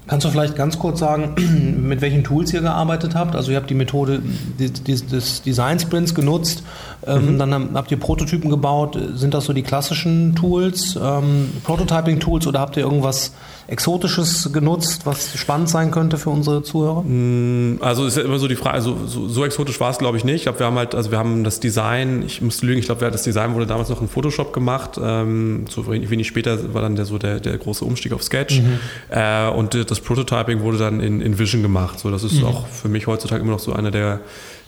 Kannst 0.08 0.26
du 0.26 0.30
vielleicht 0.30 0.56
ganz 0.56 0.78
kurz 0.78 1.00
sagen, 1.00 1.34
mit 1.88 2.02
welchen 2.02 2.24
Tools 2.24 2.54
ihr 2.54 2.62
gearbeitet 2.62 3.16
habt? 3.16 3.36
Also 3.36 3.52
ihr 3.52 3.58
habt 3.58 3.70
die 3.70 3.76
Methode 3.76 4.22
des 4.60 5.42
Design 5.42 5.80
Sprints 5.80 6.14
genutzt, 6.14 6.64
ähm, 7.08 7.34
mhm. 7.34 7.40
dann 7.40 7.70
habt 7.74 7.92
ihr 7.92 7.98
Prototypen 7.98 8.50
gebaut. 8.50 8.98
Sind 9.16 9.34
das 9.34 9.46
so 9.46 9.54
die 9.54 9.64
klassischen 9.64 10.36
Tools, 10.36 10.98
ähm, 11.02 11.50
Prototyping-Tools 11.64 12.46
oder 12.48 12.60
habt 12.60 12.78
ihr 12.78 12.84
irgendwas 12.84 13.32
Exotisches 13.68 14.54
genutzt, 14.54 15.08
was 15.08 15.36
spannend 15.36 15.70
sein 15.70 15.90
könnte 15.90 16.20
für 16.20 16.30
unsere 16.30 16.62
Zuhörer? 16.62 17.02
Mm, 17.02 17.80
also 17.82 18.06
ist 18.06 18.16
ja 18.16 18.22
immer 18.22 18.38
so 18.38 18.48
die 18.48 18.56
Frage, 18.56 18.76
also 18.76 18.96
so, 19.08 19.28
so 19.28 19.44
exotisch 19.44 19.80
war 19.80 19.90
es 19.90 19.98
glaube 19.98 20.18
ich 20.18 20.24
nicht. 20.24 20.36
Ich 20.36 20.42
glaube, 20.44 20.60
wir 20.60 20.68
haben 20.68 20.78
halt, 20.78 20.94
also 20.94 21.10
wir 21.10 21.18
haben 21.18 21.44
das 21.44 21.60
Design, 21.60 22.24
ich 22.28 22.44
muss 22.44 22.62
lügen, 22.62 22.78
ich 22.78 22.86
glaube, 22.86 23.10
das 23.10 23.24
Design 23.24 23.56
wurde 23.56 23.66
damals 23.66 23.90
noch 23.90 24.02
in 24.02 24.08
Photoshop 24.08 24.54
gemacht. 24.54 25.00
Ähm, 25.02 25.66
so 25.68 25.88
wenig 25.90 26.28
später 26.28 26.76
war 26.76 26.84
dann 26.84 26.96
der, 26.96 27.06
so 27.06 27.18
der, 27.18 27.40
der 27.40 27.58
große 27.58 27.84
Umstieg 27.84 28.14
auf 28.14 28.22
Sketch. 28.22 28.62
Mhm. 28.62 28.80
Äh, 29.10 29.50
und 29.50 29.74
das 29.90 29.95
Prototyping 30.00 30.62
wurde 30.62 30.78
dann 30.78 31.00
in, 31.00 31.22
in 31.22 31.38
Vision 31.38 31.62
gemacht. 31.62 32.00
So, 32.00 32.12
das 32.12 32.24
ist 32.24 32.40
mhm. 32.40 32.46
auch 32.46 32.68
für 32.68 32.90
mich 32.90 33.08
heutzutage 33.08 33.42
immer 33.42 33.52
noch 33.52 33.60
so 33.60 33.74
einer 33.74 33.92
der, 33.92 34.22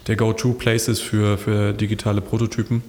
der 0.08 0.16
Go-To-Places 0.16 1.00
für, 1.00 1.38
für 1.38 1.74
digitale 1.74 2.22
Prototypen. 2.22 2.84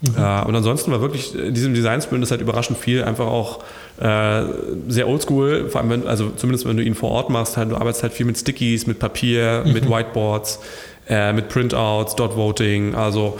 Mhm. 0.00 0.14
Äh, 0.16 0.44
und 0.44 0.54
ansonsten 0.54 0.92
war 0.92 1.00
wirklich 1.00 1.34
in 1.34 1.54
diesem 1.54 1.74
Design 1.74 2.00
Sprint 2.00 2.22
ist 2.22 2.30
halt 2.30 2.40
überraschend 2.40 2.78
viel 2.78 3.02
einfach 3.02 3.26
auch 3.26 3.64
äh, 4.00 4.44
sehr 4.88 5.08
oldschool, 5.08 5.68
vor 5.70 5.80
allem 5.80 5.90
wenn, 5.90 6.06
also 6.06 6.30
zumindest 6.36 6.66
wenn 6.66 6.76
du 6.76 6.84
ihn 6.84 6.94
vor 6.94 7.10
Ort 7.10 7.30
machst, 7.30 7.56
halt, 7.56 7.70
du 7.70 7.76
arbeitest 7.76 8.04
halt 8.04 8.12
viel 8.12 8.26
mit 8.26 8.38
Stickies, 8.38 8.86
mit 8.86 8.98
Papier, 8.98 9.64
mhm. 9.66 9.72
mit 9.72 9.90
Whiteboards, 9.90 10.60
äh, 11.08 11.32
mit 11.32 11.48
Printouts, 11.48 12.14
Dot 12.14 12.36
Voting, 12.36 12.94
also 12.94 13.38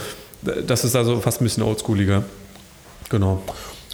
das 0.66 0.84
ist 0.84 0.96
also 0.96 1.20
fast 1.20 1.40
ein 1.40 1.44
bisschen 1.44 1.62
oldschooliger. 1.62 2.24
Genau. 3.08 3.42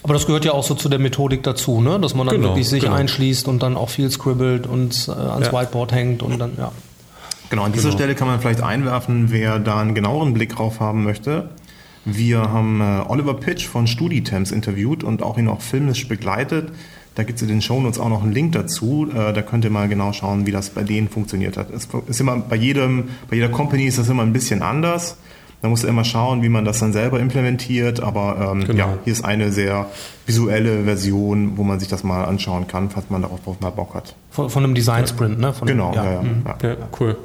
Aber 0.04 0.12
das 0.12 0.26
gehört 0.26 0.44
ja 0.44 0.52
auch 0.52 0.64
so 0.64 0.74
zu 0.74 0.90
der 0.90 0.98
Methodik 0.98 1.42
dazu, 1.42 1.80
ne? 1.80 1.98
dass 1.98 2.14
man 2.14 2.26
dann 2.26 2.36
genau, 2.36 2.48
wirklich 2.48 2.68
sich 2.68 2.82
genau. 2.82 2.94
einschließt 2.94 3.48
und 3.48 3.62
dann 3.62 3.74
auch 3.74 3.88
viel 3.88 4.10
scribbelt 4.10 4.66
und 4.66 5.08
äh, 5.08 5.12
ans 5.12 5.46
ja. 5.46 5.52
Whiteboard 5.52 5.92
hängt 5.92 6.22
und 6.22 6.38
dann, 6.38 6.52
ja. 6.58 6.72
Genau, 7.48 7.62
an 7.62 7.72
dieser 7.72 7.84
genau. 7.84 7.96
Stelle 7.96 8.14
kann 8.14 8.28
man 8.28 8.38
vielleicht 8.38 8.62
einwerfen, 8.62 9.30
wer 9.30 9.58
da 9.58 9.80
einen 9.80 9.94
genaueren 9.94 10.34
Blick 10.34 10.54
drauf 10.54 10.78
haben 10.78 11.04
möchte. 11.04 11.48
Wir 12.04 12.40
haben 12.40 12.82
äh, 12.82 13.00
Oliver 13.08 13.32
Pitch 13.32 13.66
von 13.66 13.86
StudiTems 13.86 14.52
interviewt 14.52 15.04
und 15.04 15.22
auch 15.22 15.38
ihn 15.38 15.48
auch 15.48 15.62
filmisch 15.62 16.06
begleitet. 16.06 16.68
Da 17.14 17.22
gibt 17.22 17.36
es 17.38 17.42
in 17.42 17.48
den 17.48 17.62
Shownotes 17.62 17.98
auch 17.98 18.10
noch 18.10 18.22
einen 18.22 18.32
Link 18.32 18.52
dazu. 18.52 19.08
Äh, 19.10 19.32
da 19.32 19.40
könnt 19.40 19.64
ihr 19.64 19.70
mal 19.70 19.88
genau 19.88 20.12
schauen, 20.12 20.44
wie 20.44 20.52
das 20.52 20.68
bei 20.68 20.82
denen 20.82 21.08
funktioniert 21.08 21.56
hat. 21.56 21.70
Es 21.70 21.88
ist 22.08 22.20
immer 22.20 22.36
bei 22.36 22.56
jedem, 22.56 23.04
bei 23.30 23.36
jeder 23.36 23.48
Company 23.48 23.86
ist 23.86 23.96
das 23.96 24.10
immer 24.10 24.22
ein 24.22 24.34
bisschen 24.34 24.60
anders. 24.60 25.16
Da 25.64 25.70
muss 25.70 25.82
er 25.82 25.88
immer 25.88 26.04
schauen, 26.04 26.42
wie 26.42 26.50
man 26.50 26.66
das 26.66 26.80
dann 26.80 26.92
selber 26.92 27.18
implementiert. 27.20 28.02
Aber 28.02 28.50
ähm, 28.52 28.66
genau. 28.66 28.78
ja, 28.78 28.98
hier 29.02 29.14
ist 29.14 29.24
eine 29.24 29.50
sehr 29.50 29.86
visuelle 30.26 30.84
Version, 30.84 31.56
wo 31.56 31.62
man 31.62 31.80
sich 31.80 31.88
das 31.88 32.04
mal 32.04 32.24
anschauen 32.24 32.68
kann, 32.68 32.90
falls 32.90 33.08
man 33.08 33.22
darauf 33.22 33.40
mal 33.60 33.70
Bock 33.70 33.94
hat. 33.94 34.14
Von, 34.28 34.50
von 34.50 34.62
einem 34.62 34.74
Design 34.74 35.06
Sprint, 35.06 35.38
ne? 35.38 35.54
Von 35.54 35.66
genau, 35.66 35.94
ja, 35.94 36.04
ja, 36.04 36.22
mhm. 36.22 36.42
ja. 36.44 36.68
ja 36.68 36.76
cool. 37.00 37.16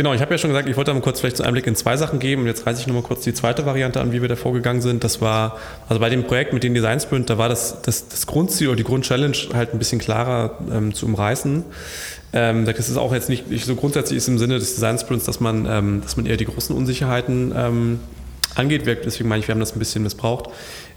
Genau, 0.00 0.14
ich 0.14 0.22
habe 0.22 0.32
ja 0.32 0.38
schon 0.38 0.48
gesagt, 0.48 0.66
ich 0.66 0.78
wollte 0.78 0.94
mal 0.94 1.02
kurz 1.02 1.20
vielleicht 1.20 1.42
einen 1.42 1.48
Einblick 1.48 1.66
in 1.66 1.76
zwei 1.76 1.98
Sachen 1.98 2.20
geben. 2.20 2.40
Und 2.40 2.48
jetzt 2.48 2.66
reiße 2.66 2.80
ich 2.80 2.86
nochmal 2.86 3.02
kurz 3.02 3.22
die 3.22 3.34
zweite 3.34 3.66
Variante 3.66 4.00
an, 4.00 4.12
wie 4.12 4.22
wir 4.22 4.30
da 4.30 4.34
vorgegangen 4.34 4.80
sind. 4.80 5.04
Das 5.04 5.20
war, 5.20 5.58
also 5.90 6.00
bei 6.00 6.08
dem 6.08 6.24
Projekt 6.24 6.54
mit 6.54 6.62
den 6.62 6.72
Design 6.72 7.00
Sprint, 7.00 7.28
da 7.28 7.36
war 7.36 7.50
das, 7.50 7.82
das, 7.82 8.08
das 8.08 8.26
Grundziel 8.26 8.68
oder 8.68 8.78
die 8.78 8.84
Grundchallenge 8.84 9.36
halt 9.52 9.74
ein 9.74 9.78
bisschen 9.78 9.98
klarer 9.98 10.56
ähm, 10.72 10.94
zu 10.94 11.04
umreißen. 11.04 11.64
Ähm, 12.32 12.64
das 12.64 12.88
ist 12.88 12.96
auch 12.96 13.12
jetzt 13.12 13.28
nicht, 13.28 13.50
nicht 13.50 13.66
so 13.66 13.74
grundsätzlich 13.76 14.16
ist 14.16 14.26
im 14.26 14.38
Sinne 14.38 14.58
des 14.58 14.74
Design 14.74 14.98
Sprints, 14.98 15.26
dass 15.26 15.38
man, 15.38 15.66
ähm, 15.68 16.00
dass 16.02 16.16
man 16.16 16.24
eher 16.24 16.38
die 16.38 16.46
großen 16.46 16.74
Unsicherheiten 16.74 17.52
ähm, 17.54 18.00
angeht. 18.54 18.86
Deswegen 18.86 19.28
meine 19.28 19.40
ich, 19.40 19.48
wir 19.48 19.54
haben 19.54 19.60
das 19.60 19.74
ein 19.74 19.78
bisschen 19.78 20.02
missbraucht. 20.02 20.50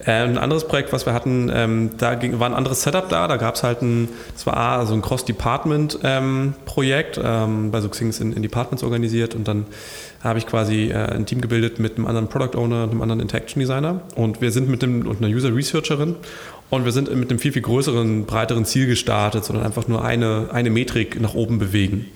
Äh, 0.05 0.23
ein 0.23 0.37
anderes 0.37 0.67
Projekt, 0.67 0.91
was 0.91 1.05
wir 1.05 1.13
hatten, 1.13 1.49
ähm, 1.53 1.91
da 1.97 2.15
ging, 2.15 2.37
war 2.39 2.49
ein 2.49 2.55
anderes 2.55 2.83
Setup 2.83 3.07
da. 3.09 3.27
Da 3.27 3.37
gab 3.37 3.55
es 3.55 3.63
halt 3.63 3.81
ein, 3.81 4.09
das 4.33 4.45
war 4.45 4.57
A, 4.57 4.85
so 4.85 4.93
ein 4.93 5.01
Cross-Department-Projekt, 5.01 7.21
ähm, 7.23 7.71
bei 7.71 7.79
Suxings 7.81 8.19
in, 8.19 8.33
in 8.33 8.41
Departments 8.41 8.83
organisiert 8.83 9.33
und 9.35 9.47
dann 9.47 9.65
habe 10.21 10.39
ich 10.39 10.47
quasi 10.47 10.89
äh, 10.89 10.95
ein 10.95 11.25
Team 11.25 11.39
gebildet 11.41 11.79
mit 11.79 11.97
einem 11.97 12.07
anderen 12.07 12.27
Product 12.27 12.57
Owner 12.57 12.83
und 12.83 12.91
einem 12.91 13.01
anderen 13.01 13.21
Interaction 13.21 13.59
Designer 13.59 14.01
und 14.15 14.41
wir 14.41 14.51
sind 14.51 14.69
mit 14.69 14.81
dem 14.81 15.07
und 15.07 15.23
einer 15.23 15.33
User 15.33 15.55
Researcherin 15.55 16.15
und 16.69 16.85
wir 16.85 16.91
sind 16.91 17.13
mit 17.15 17.29
einem 17.29 17.39
viel, 17.39 17.51
viel 17.51 17.61
größeren, 17.61 18.25
breiteren 18.25 18.65
Ziel 18.65 18.87
gestartet, 18.87 19.45
sondern 19.45 19.65
einfach 19.65 19.87
nur 19.87 20.03
eine, 20.03 20.49
eine 20.51 20.69
Metrik 20.69 21.21
nach 21.21 21.35
oben 21.35 21.59
bewegen. 21.59 22.07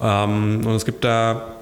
Ähm, 0.00 0.66
und 0.66 0.74
es 0.74 0.84
gibt 0.84 1.04
da 1.04 1.53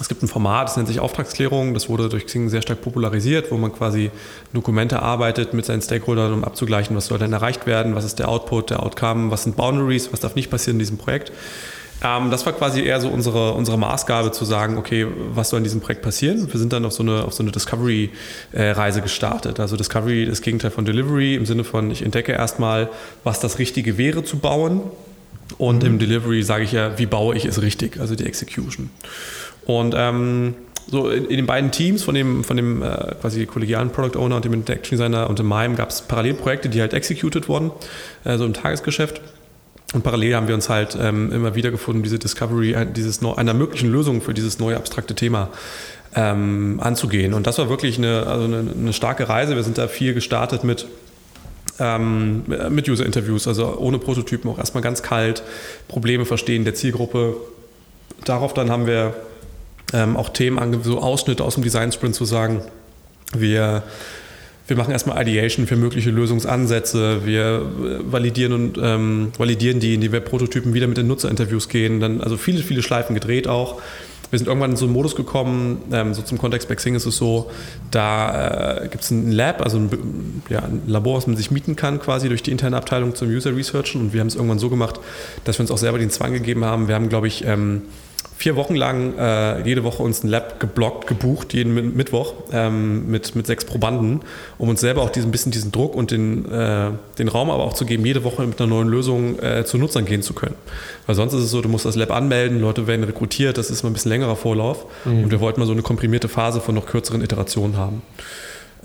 es 0.00 0.08
gibt 0.08 0.22
ein 0.22 0.28
Format, 0.28 0.68
das 0.68 0.76
nennt 0.76 0.88
sich 0.88 1.00
Auftragsklärung. 1.00 1.74
Das 1.74 1.88
wurde 1.88 2.08
durch 2.08 2.26
Xing 2.26 2.48
sehr 2.48 2.62
stark 2.62 2.80
popularisiert, 2.82 3.50
wo 3.50 3.56
man 3.56 3.72
quasi 3.72 4.10
Dokumente 4.52 5.02
arbeitet 5.02 5.54
mit 5.54 5.64
seinen 5.64 5.82
Stakeholdern, 5.82 6.32
um 6.32 6.44
abzugleichen, 6.44 6.96
was 6.96 7.06
soll 7.06 7.18
denn 7.18 7.32
erreicht 7.32 7.66
werden, 7.66 7.94
was 7.94 8.04
ist 8.04 8.18
der 8.18 8.28
Output, 8.28 8.70
der 8.70 8.82
Outcome, 8.82 9.30
was 9.30 9.44
sind 9.44 9.56
Boundaries, 9.56 10.12
was 10.12 10.20
darf 10.20 10.34
nicht 10.34 10.50
passieren 10.50 10.76
in 10.76 10.80
diesem 10.80 10.98
Projekt. 10.98 11.32
Ähm, 12.02 12.30
das 12.30 12.46
war 12.46 12.52
quasi 12.52 12.82
eher 12.82 13.00
so 13.00 13.08
unsere, 13.08 13.52
unsere 13.52 13.78
Maßgabe 13.78 14.32
zu 14.32 14.44
sagen, 14.44 14.78
okay, 14.78 15.06
was 15.34 15.50
soll 15.50 15.58
in 15.58 15.64
diesem 15.64 15.80
Projekt 15.80 16.02
passieren? 16.02 16.50
Wir 16.50 16.58
sind 16.58 16.72
dann 16.72 16.84
auf 16.84 16.92
so 16.92 17.02
eine, 17.02 17.30
so 17.30 17.42
eine 17.42 17.52
Discovery-Reise 17.52 19.02
gestartet. 19.02 19.60
Also 19.60 19.76
Discovery 19.76 20.24
ist 20.24 20.30
das 20.30 20.42
Gegenteil 20.42 20.70
von 20.70 20.84
Delivery 20.84 21.34
im 21.34 21.46
Sinne 21.46 21.64
von, 21.64 21.90
ich 21.90 22.02
entdecke 22.02 22.32
erstmal, 22.32 22.88
was 23.24 23.40
das 23.40 23.58
Richtige 23.58 23.98
wäre 23.98 24.24
zu 24.24 24.38
bauen. 24.38 24.82
Und 25.58 25.82
mhm. 25.82 25.88
im 25.88 25.98
Delivery 25.98 26.42
sage 26.42 26.64
ich 26.64 26.72
ja, 26.72 26.98
wie 26.98 27.06
baue 27.06 27.36
ich 27.36 27.44
es 27.44 27.60
richtig, 27.60 27.98
also 28.00 28.14
die 28.14 28.24
Execution. 28.24 28.90
Und 29.66 29.94
ähm, 29.96 30.54
so 30.90 31.08
in, 31.08 31.26
in, 31.26 31.36
den 31.36 31.46
beiden 31.46 31.70
Teams 31.70 32.02
von 32.02 32.14
dem, 32.14 32.42
von 32.44 32.56
dem 32.56 32.82
äh, 32.82 33.14
quasi 33.20 33.46
kollegialen 33.46 33.90
Product 33.90 34.18
Owner 34.18 34.36
und 34.36 34.44
dem 34.44 34.52
Interaction 34.54 34.98
Designer 34.98 35.28
und 35.28 35.38
dem 35.38 35.48
MIME 35.48 35.76
gab 35.76 35.90
es 35.90 36.02
Parallelprojekte, 36.02 36.68
die 36.68 36.80
halt 36.80 36.94
executed 36.94 37.48
wurden, 37.48 37.70
äh, 38.24 38.36
so 38.36 38.44
im 38.44 38.54
Tagesgeschäft. 38.54 39.20
Und 39.92 40.04
parallel 40.04 40.36
haben 40.36 40.48
wir 40.48 40.54
uns 40.54 40.68
halt 40.68 40.96
ähm, 41.00 41.32
immer 41.32 41.54
wieder 41.54 41.70
gefunden, 41.70 42.02
diese 42.02 42.18
Discovery 42.18 42.74
äh, 42.74 42.86
dieses, 42.86 43.22
einer 43.24 43.54
möglichen 43.54 43.90
Lösung 43.90 44.20
für 44.20 44.34
dieses 44.34 44.58
neue 44.58 44.76
abstrakte 44.76 45.14
Thema 45.14 45.48
ähm, 46.14 46.80
anzugehen. 46.82 47.34
Und 47.34 47.46
das 47.46 47.58
war 47.58 47.68
wirklich 47.68 47.98
eine, 47.98 48.26
also 48.26 48.44
eine, 48.44 48.64
eine, 48.70 48.92
starke 48.92 49.28
Reise. 49.28 49.56
Wir 49.56 49.62
sind 49.62 49.78
da 49.78 49.88
viel 49.88 50.14
gestartet 50.14 50.64
mit, 50.64 50.86
ähm, 51.78 52.44
mit 52.68 52.88
User-Interviews, 52.88 53.48
also 53.48 53.76
ohne 53.78 53.98
Prototypen, 53.98 54.50
auch 54.50 54.58
erstmal 54.58 54.82
ganz 54.82 55.02
kalt, 55.02 55.42
Probleme 55.88 56.24
verstehen 56.24 56.64
der 56.64 56.74
Zielgruppe. 56.74 57.36
Darauf 58.24 58.54
dann 58.54 58.70
haben 58.70 58.86
wir 58.86 59.14
ähm, 59.92 60.16
auch 60.16 60.28
Themen, 60.30 60.82
so 60.82 61.00
Ausschnitte 61.00 61.44
aus 61.44 61.54
dem 61.54 61.62
Design 61.62 61.92
Sprint 61.92 62.14
zu 62.14 62.24
sagen, 62.24 62.62
wir, 63.36 63.82
wir 64.66 64.76
machen 64.76 64.92
erstmal 64.92 65.20
Ideation 65.22 65.66
für 65.66 65.76
mögliche 65.76 66.10
Lösungsansätze, 66.10 67.26
wir 67.26 67.42
äh, 67.42 68.12
validieren 68.12 68.52
und 68.52 68.78
ähm, 68.82 69.32
validieren 69.36 69.80
die, 69.80 69.94
indem 69.94 70.12
wir 70.12 70.20
Prototypen 70.20 70.74
wieder 70.74 70.86
mit 70.86 70.96
den 70.96 71.06
Nutzerinterviews 71.06 71.68
gehen, 71.68 72.00
dann 72.00 72.20
also 72.20 72.36
viele, 72.36 72.62
viele 72.62 72.82
Schleifen 72.82 73.14
gedreht 73.14 73.48
auch. 73.48 73.80
wir 74.30 74.38
sind 74.38 74.46
irgendwann 74.46 74.70
in 74.70 74.76
so 74.76 74.84
einen 74.84 74.94
Modus 74.94 75.16
gekommen, 75.16 75.82
ähm, 75.92 76.14
so 76.14 76.22
zum 76.22 76.38
Kontext 76.38 76.68
bei 76.68 76.76
Xing 76.76 76.94
ist 76.94 77.06
es 77.06 77.16
so, 77.16 77.50
da 77.90 78.78
äh, 78.78 78.88
gibt 78.88 79.02
es 79.02 79.10
ein 79.10 79.32
Lab, 79.32 79.60
also 79.60 79.78
ein, 79.78 80.42
ja, 80.48 80.60
ein, 80.60 80.82
Labor, 80.86 81.16
was 81.16 81.26
man 81.26 81.36
sich 81.36 81.50
mieten 81.50 81.74
kann, 81.74 81.98
quasi 81.98 82.28
durch 82.28 82.42
die 82.42 82.52
interne 82.52 82.76
Abteilung 82.76 83.16
zum 83.16 83.28
User 83.28 83.56
Researchen. 83.56 84.00
Und 84.00 84.12
wir 84.12 84.20
haben 84.20 84.28
es 84.28 84.36
irgendwann 84.36 84.60
so 84.60 84.70
gemacht, 84.70 85.00
dass 85.44 85.58
wir 85.58 85.62
uns 85.62 85.72
auch 85.72 85.78
selber 85.78 85.98
den 85.98 86.10
Zwang 86.10 86.32
gegeben 86.32 86.64
haben. 86.64 86.86
Wir 86.86 86.94
haben, 86.94 87.08
glaube 87.08 87.26
ich, 87.26 87.44
ähm, 87.44 87.82
vier 88.40 88.56
Wochen 88.56 88.74
lang 88.74 89.18
äh, 89.18 89.60
jede 89.68 89.84
Woche 89.84 90.02
uns 90.02 90.24
ein 90.24 90.28
Lab 90.28 90.60
geblockt, 90.60 91.06
gebucht, 91.06 91.52
jeden 91.52 91.94
Mittwoch 91.94 92.32
ähm, 92.52 93.10
mit, 93.10 93.36
mit 93.36 93.46
sechs 93.46 93.66
Probanden, 93.66 94.22
um 94.56 94.70
uns 94.70 94.80
selber 94.80 95.02
auch 95.02 95.10
diesen 95.10 95.30
bisschen 95.30 95.52
diesen 95.52 95.72
Druck 95.72 95.94
und 95.94 96.10
den, 96.10 96.50
äh, 96.50 96.88
den 97.18 97.28
Raum 97.28 97.50
aber 97.50 97.64
auch 97.64 97.74
zu 97.74 97.84
geben, 97.84 98.06
jede 98.06 98.24
Woche 98.24 98.46
mit 98.46 98.58
einer 98.58 98.70
neuen 98.70 98.88
Lösung 98.88 99.38
äh, 99.40 99.66
zu 99.66 99.76
Nutzern 99.76 100.06
gehen 100.06 100.22
zu 100.22 100.32
können. 100.32 100.54
Weil 101.04 101.16
sonst 101.16 101.34
ist 101.34 101.42
es 101.42 101.50
so, 101.50 101.60
du 101.60 101.68
musst 101.68 101.84
das 101.84 101.96
Lab 101.96 102.10
anmelden, 102.10 102.62
Leute 102.62 102.86
werden 102.86 103.04
rekrutiert, 103.04 103.58
das 103.58 103.70
ist 103.70 103.82
mal 103.82 103.90
ein 103.90 103.92
bisschen 103.92 104.10
längerer 104.10 104.36
Vorlauf 104.36 104.86
mhm. 105.04 105.24
und 105.24 105.30
wir 105.30 105.40
wollten 105.40 105.60
mal 105.60 105.66
so 105.66 105.72
eine 105.72 105.82
komprimierte 105.82 106.30
Phase 106.30 106.62
von 106.62 106.74
noch 106.74 106.86
kürzeren 106.86 107.20
Iterationen 107.20 107.76
haben. 107.76 108.00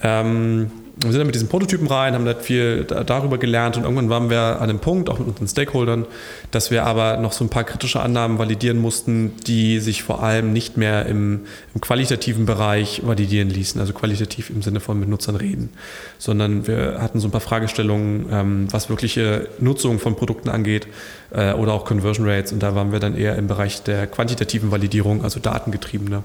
Ähm, 0.04 0.70
wir 0.98 1.12
sind 1.12 1.20
dann 1.20 1.28
mit 1.28 1.36
diesen 1.36 1.50
Prototypen 1.50 1.88
rein, 1.88 2.14
haben 2.14 2.26
da 2.26 2.36
viel 2.36 2.86
darüber 2.86 3.38
gelernt 3.38 3.76
und 3.76 3.84
irgendwann 3.84 4.10
waren 4.10 4.30
wir 4.30 4.62
an 4.62 4.70
einem 4.70 4.80
Punkt, 4.80 5.10
auch 5.10 5.20
mit 5.20 5.28
unseren 5.28 5.48
Stakeholdern, 5.48 6.06
dass 6.52 6.72
wir 6.72 6.86
aber 6.86 7.18
noch 7.18 7.34
so 7.34 7.44
ein 7.44 7.50
paar 7.50 7.66
kritische 7.66 8.00
Annahmen 8.00 8.40
validieren 8.40 8.78
mussten, 8.78 9.34
die 9.46 9.80
sich 9.82 10.04
vor 10.04 10.24
allem 10.24 10.54
nicht 10.54 10.78
mehr 10.78 11.06
im, 11.06 11.42
im 11.74 11.82
qualitativen 11.82 12.46
Bereich 12.46 13.02
validieren 13.06 13.50
ließen, 13.50 13.82
also 13.82 13.92
qualitativ 13.92 14.50
im 14.50 14.62
Sinne 14.62 14.80
von 14.80 14.98
mit 14.98 15.10
Nutzern 15.10 15.36
reden, 15.36 15.70
sondern 16.18 16.66
wir 16.66 17.02
hatten 17.02 17.20
so 17.20 17.28
ein 17.28 17.32
paar 17.32 17.42
Fragestellungen, 17.42 18.28
ähm, 18.32 18.68
was 18.72 18.90
wirkliche 18.90 19.50
Nutzung 19.60 20.00
von 20.00 20.16
Produkten 20.16 20.48
angeht 20.48 20.88
äh, 21.32 21.52
oder 21.52 21.74
auch 21.74 21.84
Conversion 21.84 22.28
Rates 22.28 22.54
und 22.54 22.64
da 22.64 22.74
waren 22.74 22.94
wir 22.94 23.02
dann 23.02 23.18
eher 23.18 23.36
im 23.36 23.48
Bereich 23.48 23.84
der 23.84 24.08
quantitativen 24.08 24.72
Validierung, 24.72 25.26
also 25.26 25.42
datengetriebene. 25.42 26.24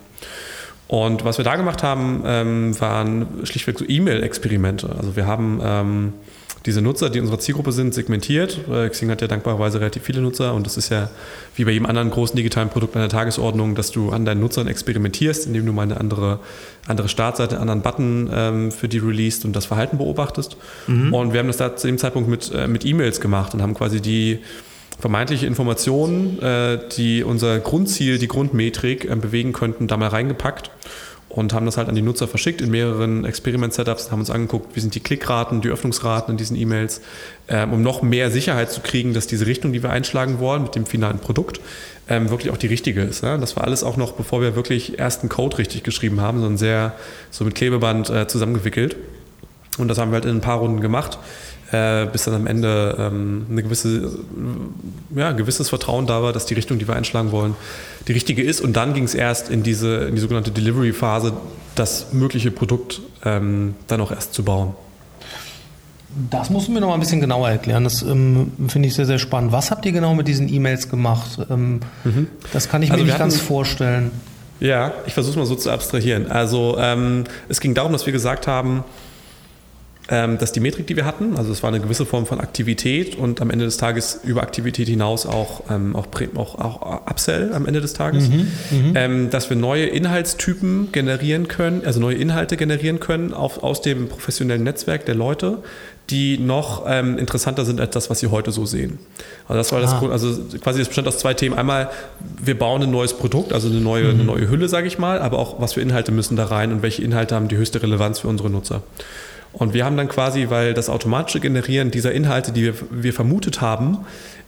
Und 0.90 1.24
was 1.24 1.38
wir 1.38 1.44
da 1.44 1.55
gemacht 1.55 1.85
haben, 1.85 2.24
ähm, 2.26 2.81
waren 2.81 3.29
schlichtweg 3.44 3.79
so 3.79 3.85
E-Mail-Experimente. 3.87 4.90
Also 4.98 5.14
wir 5.14 5.24
haben 5.24 5.61
ähm, 5.62 6.12
diese 6.66 6.83
Nutzer, 6.83 7.11
die 7.11 7.18
in 7.18 7.26
unserer 7.26 7.38
Zielgruppe 7.38 7.70
sind, 7.70 7.94
segmentiert. 7.94 8.59
Äh, 8.68 8.88
Xing 8.88 9.09
hat 9.09 9.20
ja 9.20 9.29
dankbarerweise 9.29 9.79
relativ 9.79 10.03
viele 10.03 10.20
Nutzer 10.20 10.53
und 10.53 10.66
das 10.66 10.76
ist 10.76 10.88
ja 10.88 11.09
wie 11.55 11.64
bei 11.64 11.70
jedem 11.70 11.87
anderen 11.87 12.11
großen 12.11 12.35
digitalen 12.35 12.70
Produkt 12.70 12.96
an 12.96 13.03
der 13.03 13.09
Tagesordnung, 13.09 13.76
dass 13.76 13.92
du 13.92 14.11
an 14.11 14.24
deinen 14.24 14.40
Nutzern 14.40 14.66
experimentierst, 14.66 15.46
indem 15.46 15.64
du 15.64 15.72
mal 15.72 15.83
eine 15.83 16.00
andere, 16.00 16.40
andere 16.88 17.09
Startseite, 17.09 17.61
einen 17.61 17.70
anderen 17.70 17.83
Button 17.83 18.31
ähm, 18.35 18.72
für 18.72 18.88
die 18.88 18.98
released 18.98 19.44
und 19.44 19.55
das 19.55 19.66
Verhalten 19.66 19.96
beobachtest. 19.96 20.57
Mhm. 20.88 21.14
Und 21.14 21.33
wir 21.33 21.38
haben 21.38 21.46
das 21.46 21.59
da 21.59 21.76
zu 21.76 21.87
dem 21.87 21.98
Zeitpunkt 21.98 22.29
mit, 22.29 22.50
äh, 22.53 22.66
mit 22.66 22.85
E-Mails 22.85 23.20
gemacht 23.20 23.55
und 23.55 23.62
haben 23.62 23.74
quasi 23.74 24.00
die 24.00 24.40
vermeintliche 25.00 25.46
Informationen, 25.46 26.40
äh, 26.40 26.78
die 26.96 27.24
unser 27.24 27.58
Grundziel, 27.58 28.18
die 28.18 28.28
Grundmetrik 28.28 29.04
äh, 29.04 29.16
bewegen 29.16 29.52
könnten, 29.52 29.86
da 29.86 29.96
mal 29.96 30.08
reingepackt 30.08 30.70
und 31.30 31.52
haben 31.52 31.64
das 31.64 31.76
halt 31.76 31.88
an 31.88 31.94
die 31.94 32.02
Nutzer 32.02 32.26
verschickt 32.26 32.60
in 32.60 32.70
mehreren 32.70 33.24
Experiment-Setups, 33.24 34.10
haben 34.10 34.18
uns 34.18 34.30
angeguckt, 34.30 34.74
wie 34.74 34.80
sind 34.80 34.96
die 34.96 35.00
Klickraten, 35.00 35.60
die 35.60 35.68
Öffnungsraten 35.68 36.32
in 36.32 36.36
diesen 36.36 36.56
E-Mails, 36.56 37.00
ähm, 37.48 37.72
um 37.72 37.82
noch 37.82 38.02
mehr 38.02 38.32
Sicherheit 38.32 38.72
zu 38.72 38.80
kriegen, 38.80 39.14
dass 39.14 39.28
diese 39.28 39.46
Richtung, 39.46 39.72
die 39.72 39.82
wir 39.82 39.90
einschlagen 39.90 40.40
wollen 40.40 40.64
mit 40.64 40.74
dem 40.74 40.86
finalen 40.86 41.20
Produkt, 41.20 41.60
ähm, 42.08 42.30
wirklich 42.30 42.52
auch 42.52 42.56
die 42.56 42.66
richtige 42.66 43.02
ist. 43.02 43.22
Das 43.22 43.56
war 43.56 43.64
alles 43.64 43.84
auch 43.84 43.96
noch, 43.96 44.12
bevor 44.12 44.42
wir 44.42 44.56
wirklich 44.56 44.98
ersten 44.98 45.28
Code 45.28 45.58
richtig 45.58 45.84
geschrieben 45.84 46.20
haben, 46.20 46.40
sondern 46.40 46.58
sehr 46.58 46.94
so 47.30 47.44
mit 47.44 47.54
Klebeband 47.54 48.10
äh, 48.10 48.26
zusammengewickelt. 48.26 48.96
Und 49.78 49.86
das 49.86 49.98
haben 49.98 50.10
wir 50.10 50.16
halt 50.16 50.24
in 50.24 50.36
ein 50.36 50.40
paar 50.40 50.58
Runden 50.58 50.80
gemacht 50.80 51.18
äh, 51.72 52.06
bis 52.06 52.24
dann 52.24 52.35
am 52.35 52.46
Ende 52.46 52.96
ähm, 52.98 53.46
eine 53.50 53.62
gewisse, 53.62 54.11
ja, 55.14 55.28
ein 55.28 55.37
gewisses 55.37 55.68
Vertrauen 55.68 56.06
da 56.06 56.22
war, 56.22 56.33
dass 56.33 56.46
die 56.46 56.54
Richtung, 56.54 56.78
die 56.78 56.88
wir 56.88 56.96
einschlagen 56.96 57.33
wollen, 57.33 57.54
die 58.09 58.12
richtige 58.12 58.42
ist. 58.42 58.61
Und 58.61 58.74
dann 58.74 58.94
ging 58.94 59.04
es 59.04 59.14
erst 59.14 59.50
in 59.50 59.62
diese 59.62 60.04
in 60.04 60.14
die 60.14 60.20
sogenannte 60.20 60.50
Delivery-Phase, 60.50 61.33
das 61.74 62.12
mögliche 62.12 62.50
Produkt 62.50 63.00
ähm, 63.24 63.74
dann 63.87 64.00
auch 64.00 64.11
erst 64.11 64.35
zu 64.35 64.44
bauen. 64.44 64.74
Das 66.30 66.50
musst 66.50 66.66
du 66.66 66.72
mir 66.72 66.80
noch 66.80 66.88
mal 66.88 66.94
ein 66.94 67.00
bisschen 67.00 67.20
genauer 67.20 67.50
erklären. 67.50 67.85
Das 67.85 68.02
ähm, 68.02 68.52
finde 68.66 68.88
ich 68.88 68.94
sehr, 68.94 69.06
sehr 69.06 69.20
spannend. 69.20 69.52
Was 69.52 69.70
habt 69.70 69.87
ihr 69.87 69.92
genau 69.92 70.14
mit 70.14 70.26
diesen 70.26 70.52
E-Mails 70.52 70.88
gemacht? 70.88 71.38
Ähm, 71.48 71.80
mhm. 72.02 72.26
Das 72.52 72.68
kann 72.68 72.83
ich 72.83 72.90
also 72.90 73.04
mir 73.04 73.11
nicht 73.11 73.18
ganz 73.18 73.37
vorstellen. 73.37 74.11
Ja, 74.59 74.92
ich 75.06 75.14
versuche 75.14 75.33
es 75.33 75.37
mal 75.38 75.46
so 75.46 75.54
zu 75.54 75.70
abstrahieren. 75.70 76.30
Also 76.30 76.76
ähm, 76.78 77.24
es 77.48 77.61
ging 77.61 77.74
darum, 77.74 77.92
dass 77.92 78.06
wir 78.06 78.12
gesagt 78.12 78.48
haben, 78.48 78.85
dass 80.11 80.51
die 80.51 80.59
Metrik, 80.59 80.88
die 80.88 80.96
wir 80.96 81.05
hatten, 81.05 81.37
also 81.37 81.53
es 81.53 81.62
war 81.62 81.68
eine 81.68 81.79
gewisse 81.79 82.05
Form 82.05 82.27
von 82.27 82.40
Aktivität 82.40 83.16
und 83.16 83.40
am 83.40 83.51
Ende 83.51 83.64
des 83.64 83.77
Tages 83.77 84.20
über 84.25 84.42
Aktivität 84.42 84.88
hinaus 84.88 85.25
auch, 85.25 85.62
ähm, 85.70 85.94
auch, 85.94 86.09
auch, 86.37 86.55
auch 86.59 87.07
Upsell 87.09 87.53
am 87.55 87.64
Ende 87.66 87.81
des 87.81 87.92
Tages, 87.92 88.29
mhm, 88.29 88.49
mhm, 88.70 88.92
ähm, 88.96 89.31
dass 89.31 89.51
wir 89.51 89.57
neue 89.57 89.87
Inhaltstypen 89.87 90.90
generieren 90.90 91.46
können, 91.46 91.83
also 91.85 92.01
neue 92.01 92.16
Inhalte 92.16 92.57
generieren 92.57 92.99
können 92.99 93.33
auf, 93.33 93.62
aus 93.62 93.83
dem 93.83 94.09
professionellen 94.09 94.64
Netzwerk 94.64 95.07
der 95.07 95.14
Leute, 95.14 95.59
die 96.11 96.38
noch 96.38 96.85
ähm, 96.88 97.16
interessanter 97.18 97.64
sind 97.64 97.81
als 97.81 97.92
das, 97.92 98.11
was 98.11 98.18
sie 98.18 98.27
heute 98.27 98.51
so 98.51 98.66
sehen. 98.66 98.99
Also 99.46 99.59
das 99.59 99.73
war 99.73 99.81
das, 99.81 99.92
ah. 99.92 100.09
also 100.11 100.40
quasi 100.61 100.81
das 100.81 100.88
bestand 100.88 101.07
aus 101.07 101.18
zwei 101.18 101.35
Themen. 101.35 101.57
Einmal, 101.57 101.90
wir 102.42 102.59
bauen 102.59 102.83
ein 102.83 102.90
neues 102.90 103.14
Produkt, 103.14 103.53
also 103.53 103.68
eine 103.68 103.81
neue, 103.81 104.05
mhm. 104.05 104.11
eine 104.11 104.25
neue 104.25 104.49
Hülle, 104.51 104.68
sage 104.68 104.88
ich 104.88 104.99
mal, 104.99 105.20
aber 105.20 105.38
auch, 105.38 105.61
was 105.61 105.75
für 105.75 105.81
Inhalte 105.81 106.11
müssen 106.11 106.37
da 106.37 106.46
rein 106.46 106.73
und 106.73 106.83
welche 106.83 107.03
Inhalte 107.03 107.37
haben 107.37 107.49
die 107.49 107.57
höchste 107.57 107.81
Relevanz 107.83 108.18
für 108.18 108.29
unsere 108.29 108.51
Nutzer. 108.51 108.83
Und 109.52 109.74
wir 109.74 109.84
haben 109.84 109.96
dann 109.96 110.08
quasi, 110.08 110.46
weil 110.48 110.74
das 110.74 110.88
automatische 110.88 111.40
Generieren 111.40 111.90
dieser 111.90 112.12
Inhalte, 112.12 112.52
die 112.52 112.64
wir, 112.64 112.74
wir 112.90 113.12
vermutet 113.12 113.60
haben, 113.60 113.98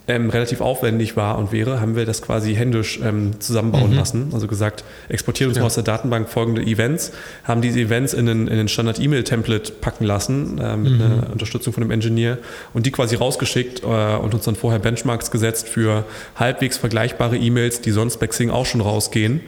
ähm, 0.07 0.29
relativ 0.29 0.59
aufwendig 0.59 1.15
war 1.15 1.37
und 1.37 1.51
wäre, 1.51 1.79
haben 1.79 1.95
wir 1.95 2.05
das 2.05 2.21
quasi 2.21 2.55
händisch 2.55 2.99
ähm, 3.01 3.39
zusammenbauen 3.39 3.91
mhm. 3.91 3.95
lassen. 3.95 4.29
Also 4.33 4.47
gesagt, 4.47 4.83
exportiert 5.07 5.47
uns 5.47 5.57
ja. 5.57 5.63
aus 5.63 5.75
der 5.75 5.83
Datenbank 5.83 6.29
folgende 6.29 6.61
Events, 6.61 7.13
haben 7.45 7.61
diese 7.61 7.79
Events 7.79 8.13
in 8.13 8.27
einen, 8.27 8.47
in 8.47 8.53
einen 8.53 8.67
Standard-E-Mail-Template 8.67 9.71
packen 9.73 10.03
lassen 10.03 10.57
äh, 10.57 10.75
mit 10.75 10.93
mhm. 10.93 11.01
einer 11.01 11.29
Unterstützung 11.31 11.73
von 11.73 11.81
dem 11.81 11.91
Engineer 11.91 12.37
und 12.73 12.85
die 12.85 12.91
quasi 12.91 13.15
rausgeschickt 13.15 13.83
äh, 13.83 13.85
und 13.85 14.33
uns 14.33 14.43
dann 14.43 14.55
vorher 14.55 14.79
Benchmarks 14.79 15.31
gesetzt 15.31 15.69
für 15.69 16.03
halbwegs 16.35 16.77
vergleichbare 16.77 17.37
E-Mails, 17.37 17.79
die 17.79 17.91
sonst 17.91 18.17
bei 18.17 18.27
Xing 18.27 18.49
auch 18.49 18.65
schon 18.65 18.81
rausgehen, 18.81 19.39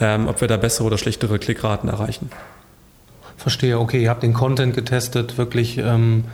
ähm, 0.00 0.26
ob 0.26 0.40
wir 0.40 0.48
da 0.48 0.56
bessere 0.56 0.86
oder 0.86 0.96
schlechtere 0.96 1.38
Klickraten 1.38 1.90
erreichen. 1.90 2.30
Verstehe, 3.38 3.78
okay, 3.78 4.02
ihr 4.02 4.10
habt 4.10 4.24
den 4.24 4.34
Content 4.34 4.74
getestet, 4.74 5.38
wirklich, 5.38 5.78
ähm, 5.78 6.24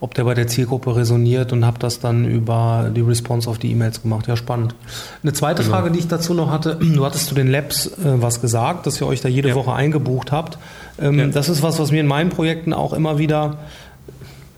ob 0.00 0.14
der 0.14 0.24
bei 0.24 0.34
der 0.34 0.46
Zielgruppe 0.46 0.96
resoniert 0.96 1.52
und 1.52 1.64
habt 1.64 1.82
das 1.82 2.00
dann 2.00 2.24
über 2.24 2.90
die 2.94 3.02
Response 3.02 3.48
auf 3.48 3.58
die 3.58 3.70
E-Mails 3.70 4.02
gemacht. 4.02 4.26
Ja, 4.26 4.36
spannend. 4.36 4.74
Eine 5.22 5.34
zweite 5.34 5.62
genau. 5.62 5.76
Frage, 5.76 5.90
die 5.90 5.98
ich 5.98 6.08
dazu 6.08 6.32
noch 6.34 6.50
hatte, 6.50 6.76
du 6.94 7.04
hattest 7.04 7.26
zu 7.26 7.34
den 7.34 7.48
Labs 7.48 7.86
äh, 7.86 7.92
was 8.04 8.40
gesagt, 8.40 8.86
dass 8.86 9.00
ihr 9.00 9.06
euch 9.06 9.20
da 9.20 9.28
jede 9.28 9.50
ja. 9.50 9.54
Woche 9.54 9.74
eingebucht 9.74 10.32
habt. 10.32 10.58
Ähm, 10.98 11.18
ja. 11.18 11.26
Das 11.26 11.48
ist 11.50 11.62
was, 11.62 11.78
was 11.78 11.92
mir 11.92 12.00
in 12.00 12.06
meinen 12.06 12.30
Projekten 12.30 12.72
auch 12.72 12.94
immer 12.94 13.18
wieder 13.18 13.58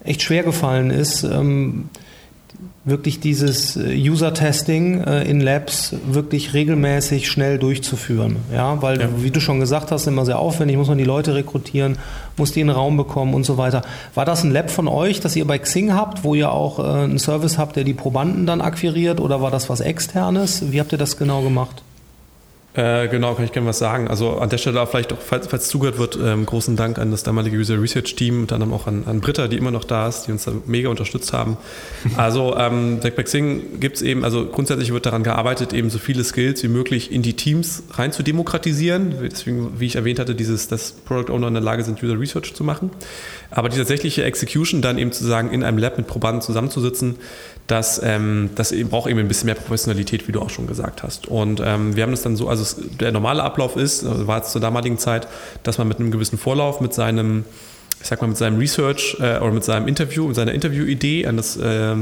echt 0.04 0.22
schwer 0.22 0.44
gefallen 0.44 0.90
ist. 0.90 1.24
Ähm, 1.24 1.90
wirklich 2.88 3.20
dieses 3.20 3.76
äh, 3.76 3.94
User-Testing 3.94 5.02
äh, 5.02 5.22
in 5.28 5.40
Labs 5.40 5.94
wirklich 6.06 6.54
regelmäßig 6.54 7.28
schnell 7.28 7.58
durchzuführen. 7.58 8.36
Ja, 8.52 8.80
weil, 8.82 9.00
ja. 9.00 9.08
wie 9.18 9.30
du 9.30 9.40
schon 9.40 9.60
gesagt 9.60 9.90
hast, 9.90 10.06
immer 10.06 10.24
sehr 10.24 10.38
aufwendig, 10.38 10.76
muss 10.76 10.88
man 10.88 10.98
die 10.98 11.04
Leute 11.04 11.34
rekrutieren, 11.34 11.98
muss 12.36 12.52
die 12.52 12.60
in 12.60 12.68
den 12.68 12.76
Raum 12.76 12.96
bekommen 12.96 13.34
und 13.34 13.44
so 13.44 13.58
weiter. 13.58 13.82
War 14.14 14.24
das 14.24 14.44
ein 14.44 14.50
Lab 14.50 14.70
von 14.70 14.88
euch, 14.88 15.20
das 15.20 15.36
ihr 15.36 15.46
bei 15.46 15.58
Xing 15.58 15.92
habt, 15.92 16.24
wo 16.24 16.34
ihr 16.34 16.52
auch 16.52 16.78
äh, 16.78 17.04
einen 17.04 17.18
Service 17.18 17.58
habt, 17.58 17.76
der 17.76 17.84
die 17.84 17.94
Probanden 17.94 18.46
dann 18.46 18.60
akquiriert 18.60 19.20
oder 19.20 19.40
war 19.40 19.50
das 19.50 19.68
was 19.68 19.80
externes? 19.80 20.70
Wie 20.72 20.80
habt 20.80 20.92
ihr 20.92 20.98
das 20.98 21.16
genau 21.16 21.42
gemacht? 21.42 21.82
Äh, 22.78 23.08
genau, 23.08 23.34
kann 23.34 23.44
ich 23.44 23.50
gerne 23.50 23.66
was 23.66 23.80
sagen. 23.80 24.06
Also 24.06 24.38
an 24.38 24.50
der 24.50 24.58
Stelle 24.58 24.80
auch 24.80 24.88
vielleicht 24.88 25.12
auch, 25.12 25.18
falls, 25.18 25.48
falls 25.48 25.66
zugehört 25.66 25.98
wird, 25.98 26.16
ähm, 26.22 26.46
großen 26.46 26.76
Dank 26.76 27.00
an 27.00 27.10
das 27.10 27.24
damalige 27.24 27.56
User 27.56 27.82
Research 27.82 28.14
Team 28.14 28.42
und 28.42 28.52
dann 28.52 28.72
auch 28.72 28.86
an, 28.86 29.02
an 29.06 29.20
Britta, 29.20 29.48
die 29.48 29.56
immer 29.56 29.72
noch 29.72 29.82
da 29.82 30.06
ist, 30.06 30.28
die 30.28 30.30
uns 30.30 30.44
da 30.44 30.52
mega 30.64 30.88
unterstützt 30.88 31.32
haben. 31.32 31.56
Also 32.16 32.56
ähm, 32.56 33.00
bei 33.00 33.10
Xing 33.10 33.80
gibt 33.80 33.96
es 33.96 34.02
eben, 34.02 34.24
also 34.24 34.46
grundsätzlich 34.46 34.92
wird 34.92 35.06
daran 35.06 35.22
gearbeitet, 35.22 35.72
eben 35.72 35.90
so 35.90 35.98
viele 35.98 36.22
Skills 36.24 36.62
wie 36.62 36.68
möglich 36.68 37.10
in 37.10 37.22
die 37.22 37.34
Teams 37.34 37.82
rein 37.92 38.12
zu 38.12 38.22
demokratisieren. 38.22 39.14
Deswegen, 39.22 39.78
wie 39.78 39.86
ich 39.86 39.96
erwähnt 39.96 40.18
hatte, 40.18 40.34
dieses, 40.34 40.68
dass 40.68 40.92
Product 40.92 41.32
Owner 41.32 41.48
in 41.48 41.54
der 41.54 41.62
Lage 41.62 41.82
sind, 41.82 42.02
User 42.02 42.18
Research 42.18 42.54
zu 42.54 42.64
machen. 42.64 42.90
Aber 43.50 43.68
die 43.68 43.76
tatsächliche 43.76 44.24
Execution 44.24 44.82
dann 44.82 44.98
eben 44.98 45.12
zu 45.12 45.24
sagen, 45.24 45.50
in 45.50 45.62
einem 45.62 45.78
Lab 45.78 45.96
mit 45.96 46.06
Probanden 46.06 46.42
zusammenzusitzen, 46.42 47.16
das, 47.68 48.00
ähm, 48.02 48.50
das 48.54 48.74
braucht 48.90 49.08
eben 49.08 49.20
ein 49.20 49.28
bisschen 49.28 49.46
mehr 49.46 49.54
Professionalität, 49.54 50.26
wie 50.26 50.32
du 50.32 50.40
auch 50.40 50.50
schon 50.50 50.66
gesagt 50.66 51.02
hast. 51.02 51.28
Und 51.28 51.62
ähm, 51.64 51.94
wir 51.94 52.02
haben 52.02 52.10
das 52.10 52.22
dann 52.22 52.34
so, 52.34 52.48
also 52.48 52.62
es, 52.62 52.76
der 52.98 53.12
normale 53.12 53.42
Ablauf 53.44 53.76
ist, 53.76 54.04
also 54.04 54.26
war 54.26 54.42
es 54.42 54.50
zur 54.50 54.60
damaligen 54.60 54.98
Zeit, 54.98 55.28
dass 55.62 55.78
man 55.78 55.86
mit 55.86 56.00
einem 56.00 56.10
gewissen 56.10 56.38
Vorlauf 56.38 56.80
mit 56.80 56.92
seinem 56.94 57.44
ich 58.00 58.06
sag 58.06 58.20
mal, 58.20 58.28
mit 58.28 58.36
seinem 58.36 58.58
Research 58.58 59.16
äh, 59.20 59.38
oder 59.38 59.50
mit 59.50 59.64
seinem 59.64 59.88
Interview, 59.88 60.28
mit 60.28 60.36
seiner 60.36 60.52
Interviewidee 60.52 61.26
an 61.26 61.36
das 61.36 61.56
äh, 61.56 61.96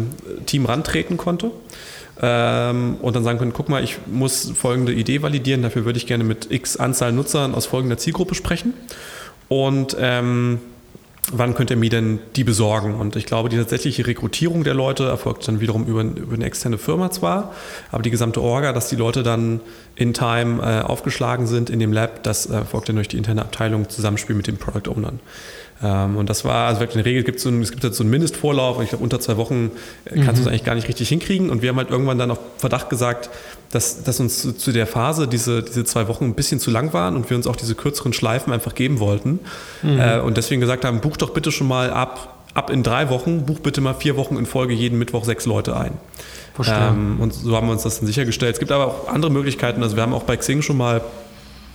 Team 0.44 0.66
rantreten 0.66 1.16
konnte. 1.16 1.50
Ähm, 2.20 2.96
und 3.00 3.16
dann 3.16 3.24
sagen 3.24 3.38
können, 3.38 3.52
guck 3.55 3.68
mal, 3.68 3.83
ich 3.83 3.98
muss 4.07 4.52
folgende 4.55 4.92
Idee 4.92 5.22
validieren, 5.22 5.62
dafür 5.62 5.85
würde 5.85 5.98
ich 5.98 6.07
gerne 6.07 6.24
mit 6.24 6.50
x 6.50 6.76
Anzahl 6.76 7.12
Nutzern 7.12 7.55
aus 7.55 7.66
folgender 7.66 7.98
Zielgruppe 7.98 8.35
sprechen. 8.35 8.74
Und 9.48 9.96
ähm, 9.98 10.61
wann 11.33 11.55
könnt 11.55 11.71
ihr 11.71 11.77
mir 11.77 11.91
denn 11.91 12.21
die 12.37 12.45
besorgen? 12.45 12.95
Und 12.95 13.17
ich 13.17 13.27
glaube, 13.27 13.49
die 13.49 13.57
tatsächliche 13.57 14.07
Rekrutierung 14.07 14.65
der 14.65 14.75
Leute 14.75 15.07
erfolgt 15.07 15.47
dann 15.49 15.61
wiederum 15.61 15.85
über, 15.85 16.03
über 16.03 16.35
eine 16.35 16.45
externe 16.45 16.79
Firma 16.79 17.11
zwar, 17.11 17.55
aber 17.91 18.03
die 18.03 18.11
gesamte 18.11 18.41
Orga, 18.41 18.73
dass 18.73 18.89
die 18.89 18.97
Leute 18.97 19.23
dann 19.23 19.61
in 19.95 20.15
Time 20.15 20.62
äh, 20.62 20.83
aufgeschlagen 20.83 21.47
sind 21.47 21.71
in 21.71 21.79
dem 21.81 21.93
Lab, 21.93 22.23
das 22.23 22.47
erfolgt 22.47 22.89
dann 22.89 22.97
durch 22.97 23.09
die 23.09 23.17
interne 23.17 23.43
Abteilung 23.43 23.89
Zusammenspiel 23.89 24.37
mit 24.37 24.47
den 24.47 24.57
Product 24.59 24.91
Ownern. 24.91 25.21
Ähm, 25.83 26.17
und 26.17 26.31
das 26.31 26.45
war, 26.45 26.69
also 26.69 26.83
in 26.83 26.91
der 26.91 27.05
Regel 27.05 27.23
gibt 27.23 27.39
es 27.39 27.43
so, 27.45 27.51
es 27.51 27.71
gibt 27.71 27.85
jetzt 27.85 27.97
so 27.97 28.03
einen 28.03 28.11
Mindestvorlauf, 28.11 28.81
ich 28.83 28.91
glaube 28.91 29.05
unter 29.05 29.21
zwei 29.21 29.37
Wochen 29.37 29.73
äh, 30.05 30.17
kannst 30.17 30.27
mhm. 30.27 30.35
du 30.35 30.41
es 30.41 30.47
eigentlich 30.47 30.65
gar 30.65 30.75
nicht 30.75 30.89
richtig 30.89 31.09
hinkriegen. 31.09 31.51
Und 31.51 31.62
wir 31.62 31.69
haben 31.69 31.77
halt 31.77 31.91
irgendwann 31.91 32.19
dann 32.19 32.31
auf 32.31 32.39
Verdacht 32.59 32.89
gesagt, 32.89 33.31
dass, 33.71 34.03
dass 34.03 34.21
uns 34.21 34.41
zu, 34.41 34.53
zu, 34.53 34.73
der 34.73 34.87
Phase 34.87 35.29
diese, 35.29 35.62
diese 35.62 35.85
zwei 35.85 36.09
Wochen 36.09 36.25
ein 36.25 36.35
bisschen 36.35 36.61
zu 36.61 36.71
lang 36.71 36.93
waren 36.93 37.17
und 37.17 37.29
wir 37.29 37.37
uns 37.37 37.47
auch 37.47 37.57
diese 37.57 37.75
kürzeren 37.75 38.12
Schleifen 38.12 38.53
einfach 38.53 38.75
geben 38.75 39.01
wollten. 39.01 39.41
Mhm. 39.83 39.99
Äh, 39.99 40.21
und 40.21 40.37
deswegen 40.37 40.61
gesagt 40.61 40.85
haben, 40.85 41.01
buch 41.01 41.17
doch 41.17 41.31
bitte 41.31 41.53
schon 41.53 41.69
mal 41.69 41.91
ab, 41.91 42.45
ab 42.55 42.71
in 42.71 42.83
drei 42.83 43.11
Wochen, 43.11 43.45
buch 43.45 43.61
bitte 43.61 43.81
mal 43.81 43.95
vier 43.95 44.17
Wochen 44.17 44.37
in 44.37 44.47
Folge 44.47 44.73
jeden 44.73 44.99
Mittwoch 44.99 45.25
sechs 45.25 45.45
Leute 45.47 45.77
ein. 45.77 45.93
Ähm, 46.67 47.19
und 47.21 47.35
so 47.35 47.55
haben 47.55 47.67
wir 47.67 47.73
uns 47.73 47.83
das 47.83 47.99
dann 47.99 48.07
sichergestellt. 48.07 48.55
Es 48.55 48.61
gibt 48.61 48.73
aber 48.73 48.87
auch 48.87 49.09
andere 49.09 49.31
Möglichkeiten. 49.31 49.83
Also 49.83 49.97
wir 49.97 50.03
haben 50.03 50.15
auch 50.15 50.23
bei 50.23 50.39
Xing 50.39 50.62
schon 50.62 50.79
mal 50.79 51.03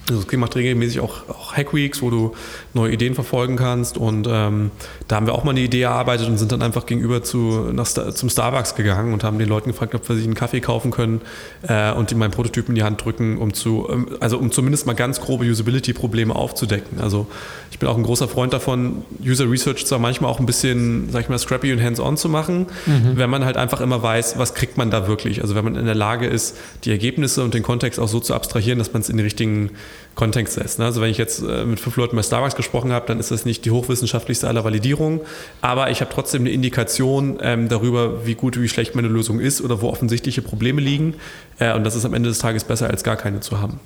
also 0.10 0.26
Xing 0.26 0.40
macht 0.40 0.56
regelmäßig 0.56 1.00
auch, 1.00 1.30
auch 1.30 1.54
Hackweeks, 1.56 2.02
wo 2.02 2.10
du 2.10 2.36
neue 2.74 2.94
Ideen 2.94 3.16
verfolgen 3.16 3.56
kannst. 3.56 3.98
Und 3.98 4.28
ähm, 4.30 4.72
da 5.12 5.18
haben 5.18 5.26
wir 5.26 5.34
auch 5.34 5.44
mal 5.44 5.52
eine 5.52 5.60
Idee 5.60 5.82
erarbeitet 5.82 6.30
und 6.30 6.38
sind 6.38 6.54
dann 6.54 6.62
einfach 6.62 6.86
gegenüber 6.86 7.22
zu, 7.22 7.70
nach, 7.74 7.86
zum 7.86 8.30
Starbucks 8.30 8.76
gegangen 8.76 9.12
und 9.12 9.26
haben 9.26 9.40
den 9.40 9.50
Leuten 9.50 9.70
gefragt, 9.70 9.94
ob 9.94 10.08
wir 10.08 10.16
sich 10.16 10.24
einen 10.24 10.36
Kaffee 10.36 10.62
kaufen 10.62 10.90
können 10.90 11.20
äh, 11.68 11.92
und 11.92 12.14
ihm 12.14 12.18
meinen 12.18 12.32
Prototyp 12.32 12.70
in 12.70 12.76
die 12.76 12.84
Hand 12.84 13.04
drücken, 13.04 13.38
um 13.38 13.54
zu, 13.54 13.90
ähm, 13.92 14.08
also 14.22 14.38
um 14.38 14.54
zumindest 14.54 14.88
mal 14.88 14.94
ganz 14.94 15.20
grobe 15.20 15.44
Usability-Probleme 15.44 16.34
aufzudecken. 16.34 17.02
Also 17.02 17.28
ich 17.72 17.80
bin 17.80 17.90
auch 17.90 17.98
ein 17.98 18.04
großer 18.04 18.30
Freund 18.30 18.54
davon, 18.54 19.04
User 19.22 19.52
Research 19.52 19.86
zwar 19.86 20.00
manchmal 20.00 20.32
auch 20.32 20.40
ein 20.40 20.46
bisschen, 20.46 21.10
sag 21.12 21.24
ich 21.24 21.30
mal, 21.30 21.38
scrappy 21.38 21.74
und 21.74 21.84
hands-on 21.84 22.16
zu 22.16 22.30
machen, 22.30 22.68
mhm. 22.86 23.18
wenn 23.18 23.30
man 23.30 23.44
halt 23.44 23.58
einfach 23.58 23.82
immer 23.82 24.02
weiß, 24.02 24.38
was 24.38 24.54
kriegt 24.54 24.78
man 24.78 24.92
da 24.92 25.10
wirklich. 25.10 25.42
Also 25.42 25.56
wenn 25.56 25.66
man 25.66 25.76
in 25.76 25.88
der 25.88 25.96
Lage 25.96 26.26
ist, 26.26 26.56
die 26.86 26.92
Ergebnisse 26.92 27.44
und 27.44 27.54
den 27.54 27.64
Kontext 27.64 28.00
auch 28.00 28.08
so 28.08 28.22
zu 28.22 28.34
abstrahieren, 28.34 28.80
dass 28.80 28.94
man 28.94 29.02
es 29.02 29.10
in 29.10 29.18
die 29.18 29.24
richtigen 29.24 29.72
Kontext 30.16 30.56
setzt. 30.56 30.80
Ne? 30.80 30.86
Also 30.86 31.02
wenn 31.02 31.10
ich 31.10 31.18
jetzt 31.18 31.42
äh, 31.42 31.66
mit 31.66 31.80
fünf 31.80 31.96
Leuten 31.96 32.16
bei 32.16 32.24
Starbucks 32.24 32.56
gesprochen 32.56 32.92
habe, 32.92 33.06
dann 33.08 33.20
ist 33.20 33.32
das 33.32 33.46
nicht 33.46 33.66
die 33.66 33.72
hochwissenschaftlichste 33.72 34.48
aller 34.48 34.64
Validierungen, 34.64 35.22
aber 35.62 35.90
ich 35.90 36.02
habe 36.02 36.12
trotzdem 36.14 36.42
eine 36.42 36.52
Indikation 36.52 37.38
ähm, 37.42 37.70
darüber, 37.70 38.26
wie 38.26 38.36
gut, 38.36 38.60
wie 38.60 38.68
schlecht 38.68 38.96
meine 38.96 39.08
Lösung 39.08 39.40
ist 39.40 39.62
oder 39.62 39.82
wo 39.82 39.90
offensichtliche 39.90 40.42
Probleme 40.42 40.82
liegen. 40.82 41.16
Äh, 41.60 41.74
und 41.76 41.84
das 41.84 41.96
ist 41.96 42.06
am 42.06 42.14
Ende 42.14 42.30
des 42.30 42.40
Tages 42.40 42.64
besser, 42.64 42.90
als 42.90 43.04
gar 43.04 43.16
keine 43.16 43.40
zu 43.40 43.60
haben. 43.60 43.80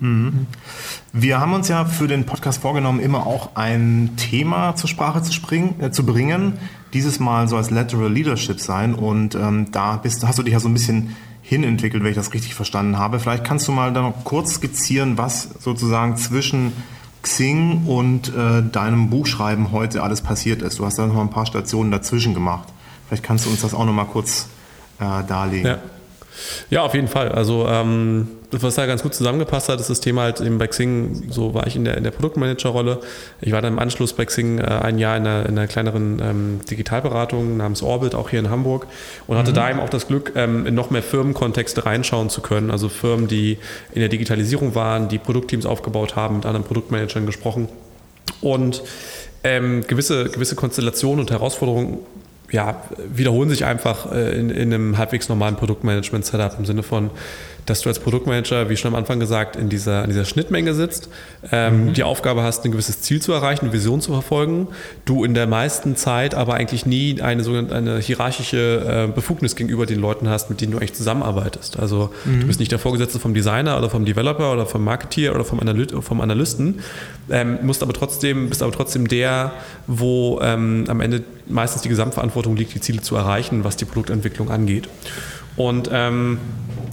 Mhm. 0.00 0.46
Wir 1.12 1.40
haben 1.40 1.54
uns 1.54 1.68
ja 1.68 1.84
für 1.84 2.06
den 2.06 2.24
Podcast 2.24 2.60
vorgenommen, 2.60 3.00
immer 3.00 3.26
auch 3.26 3.56
ein 3.56 4.10
Thema 4.16 4.76
zur 4.76 4.88
Sprache 4.88 5.22
zu, 5.22 5.32
springen, 5.32 5.80
äh, 5.80 5.90
zu 5.90 6.04
bringen. 6.04 6.54
Dieses 6.92 7.18
Mal 7.18 7.48
soll 7.48 7.60
es 7.60 7.70
Lateral 7.70 8.12
Leadership 8.12 8.60
sein 8.60 8.94
und 8.94 9.34
ähm, 9.34 9.70
da 9.72 9.96
bist, 9.96 10.26
hast 10.26 10.38
du 10.38 10.42
dich 10.42 10.52
ja 10.52 10.60
so 10.60 10.68
ein 10.68 10.74
bisschen 10.74 11.16
hinentwickelt, 11.48 12.02
wenn 12.02 12.10
ich 12.10 12.16
das 12.16 12.34
richtig 12.34 12.54
verstanden 12.54 12.98
habe. 12.98 13.20
Vielleicht 13.20 13.44
kannst 13.44 13.68
du 13.68 13.72
mal 13.72 13.92
dann 13.92 14.02
noch 14.02 14.24
kurz 14.24 14.54
skizzieren, 14.54 15.16
was 15.16 15.48
sozusagen 15.60 16.16
zwischen 16.16 16.72
Xing 17.22 17.86
und 17.86 18.34
äh, 18.34 18.62
deinem 18.62 19.10
Buchschreiben 19.10 19.70
heute 19.70 20.02
alles 20.02 20.22
passiert 20.22 20.60
ist. 20.60 20.80
Du 20.80 20.84
hast 20.84 20.98
da 20.98 21.06
noch 21.06 21.20
ein 21.20 21.30
paar 21.30 21.46
Stationen 21.46 21.92
dazwischen 21.92 22.34
gemacht. 22.34 22.68
Vielleicht 23.06 23.22
kannst 23.22 23.46
du 23.46 23.50
uns 23.50 23.60
das 23.60 23.74
auch 23.74 23.84
noch 23.84 23.92
mal 23.92 24.06
kurz 24.06 24.48
äh, 24.98 25.22
darlegen. 25.24 25.66
Ja. 25.66 25.78
Ja, 26.70 26.82
auf 26.82 26.94
jeden 26.94 27.08
Fall. 27.08 27.30
Also 27.30 27.66
ähm, 27.68 28.28
was 28.50 28.76
da 28.76 28.86
ganz 28.86 29.02
gut 29.02 29.14
zusammengepasst 29.14 29.68
hat, 29.68 29.80
ist 29.80 29.90
das 29.90 30.00
Thema 30.00 30.22
halt 30.22 30.40
eben 30.40 30.58
bei 30.58 30.66
Xing, 30.66 31.30
so 31.30 31.54
war 31.54 31.66
ich 31.66 31.76
in 31.76 31.84
der, 31.84 31.96
in 31.96 32.04
der 32.04 32.10
Produktmanager-Rolle. 32.10 33.00
Ich 33.40 33.52
war 33.52 33.62
dann 33.62 33.74
im 33.74 33.78
Anschluss 33.78 34.12
bei 34.12 34.24
Xing 34.24 34.58
äh, 34.58 34.62
ein 34.62 34.98
Jahr 34.98 35.16
in 35.16 35.26
einer, 35.26 35.46
in 35.46 35.58
einer 35.58 35.66
kleineren 35.66 36.20
ähm, 36.22 36.60
Digitalberatung 36.70 37.56
namens 37.56 37.82
Orbit, 37.82 38.14
auch 38.14 38.30
hier 38.30 38.38
in 38.38 38.50
Hamburg 38.50 38.86
und 39.26 39.36
hatte 39.36 39.50
mhm. 39.50 39.56
da 39.56 39.70
eben 39.70 39.80
auch 39.80 39.88
das 39.88 40.06
Glück, 40.06 40.32
ähm, 40.36 40.66
in 40.66 40.74
noch 40.74 40.90
mehr 40.90 41.02
Firmenkontexte 41.02 41.86
reinschauen 41.86 42.30
zu 42.30 42.40
können. 42.40 42.70
Also 42.70 42.88
Firmen, 42.88 43.28
die 43.28 43.58
in 43.92 44.00
der 44.00 44.08
Digitalisierung 44.08 44.74
waren, 44.74 45.08
die 45.08 45.18
Produktteams 45.18 45.66
aufgebaut 45.66 46.16
haben, 46.16 46.36
mit 46.36 46.46
anderen 46.46 46.66
Produktmanagern 46.66 47.26
gesprochen 47.26 47.68
und 48.40 48.82
ähm, 49.44 49.84
gewisse, 49.86 50.24
gewisse 50.24 50.56
Konstellationen 50.56 51.20
und 51.20 51.30
Herausforderungen 51.30 51.98
ja, 52.52 52.82
wiederholen 53.12 53.50
sich 53.50 53.64
einfach 53.64 54.12
äh, 54.12 54.38
in, 54.38 54.50
in 54.50 54.72
einem 54.72 54.98
halbwegs 54.98 55.28
normalen 55.28 55.56
Produktmanagement-Setup 55.56 56.58
im 56.58 56.64
Sinne 56.64 56.82
von, 56.82 57.10
dass 57.66 57.82
du 57.82 57.88
als 57.88 57.98
Produktmanager, 57.98 58.70
wie 58.70 58.76
schon 58.76 58.94
am 58.94 58.98
Anfang 58.98 59.20
gesagt, 59.20 59.56
in 59.56 59.68
dieser, 59.68 60.04
in 60.04 60.10
dieser 60.10 60.24
Schnittmenge 60.24 60.72
sitzt, 60.72 61.08
ähm, 61.50 61.86
mhm. 61.86 61.92
die 61.92 62.04
Aufgabe 62.04 62.42
hast, 62.42 62.64
ein 62.64 62.70
gewisses 62.70 63.02
Ziel 63.02 63.20
zu 63.20 63.32
erreichen, 63.32 63.66
eine 63.66 63.72
Vision 63.72 64.00
zu 64.00 64.12
verfolgen, 64.12 64.68
du 65.04 65.24
in 65.24 65.34
der 65.34 65.46
meisten 65.46 65.96
Zeit 65.96 66.34
aber 66.34 66.54
eigentlich 66.54 66.86
nie 66.86 67.20
eine 67.20 67.42
sogenannte 67.42 67.74
eine 67.74 67.98
hierarchische 67.98 69.08
äh, 69.08 69.12
Befugnis 69.12 69.56
gegenüber 69.56 69.84
den 69.84 70.00
Leuten 70.00 70.28
hast, 70.28 70.48
mit 70.48 70.60
denen 70.60 70.72
du 70.72 70.78
eigentlich 70.78 70.94
zusammenarbeitest. 70.94 71.78
Also 71.78 72.10
mhm. 72.24 72.40
du 72.40 72.46
bist 72.46 72.60
nicht 72.60 72.72
der 72.72 72.78
Vorgesetzte 72.78 73.18
vom 73.18 73.34
Designer 73.34 73.76
oder 73.76 73.90
vom 73.90 74.04
Developer 74.04 74.52
oder 74.52 74.66
vom 74.66 74.84
Marketeer 74.84 75.34
oder 75.34 75.44
vom, 75.44 75.60
Analyt 75.60 75.92
vom 75.92 76.20
Analysten, 76.20 76.80
ähm, 77.30 77.58
musst 77.62 77.82
aber 77.82 77.92
trotzdem, 77.92 78.48
bist 78.48 78.62
aber 78.62 78.72
trotzdem 78.72 79.08
der, 79.08 79.52
wo 79.86 80.38
ähm, 80.40 80.84
am 80.88 81.00
Ende 81.00 81.24
meistens 81.48 81.82
die 81.82 81.88
Gesamtverantwortung 81.88 82.56
liegt, 82.56 82.74
die 82.74 82.80
Ziele 82.80 83.02
zu 83.02 83.16
erreichen, 83.16 83.64
was 83.64 83.76
die 83.76 83.84
Produktentwicklung 83.84 84.50
angeht. 84.50 84.88
Und 85.56 85.88
ähm, 85.92 86.38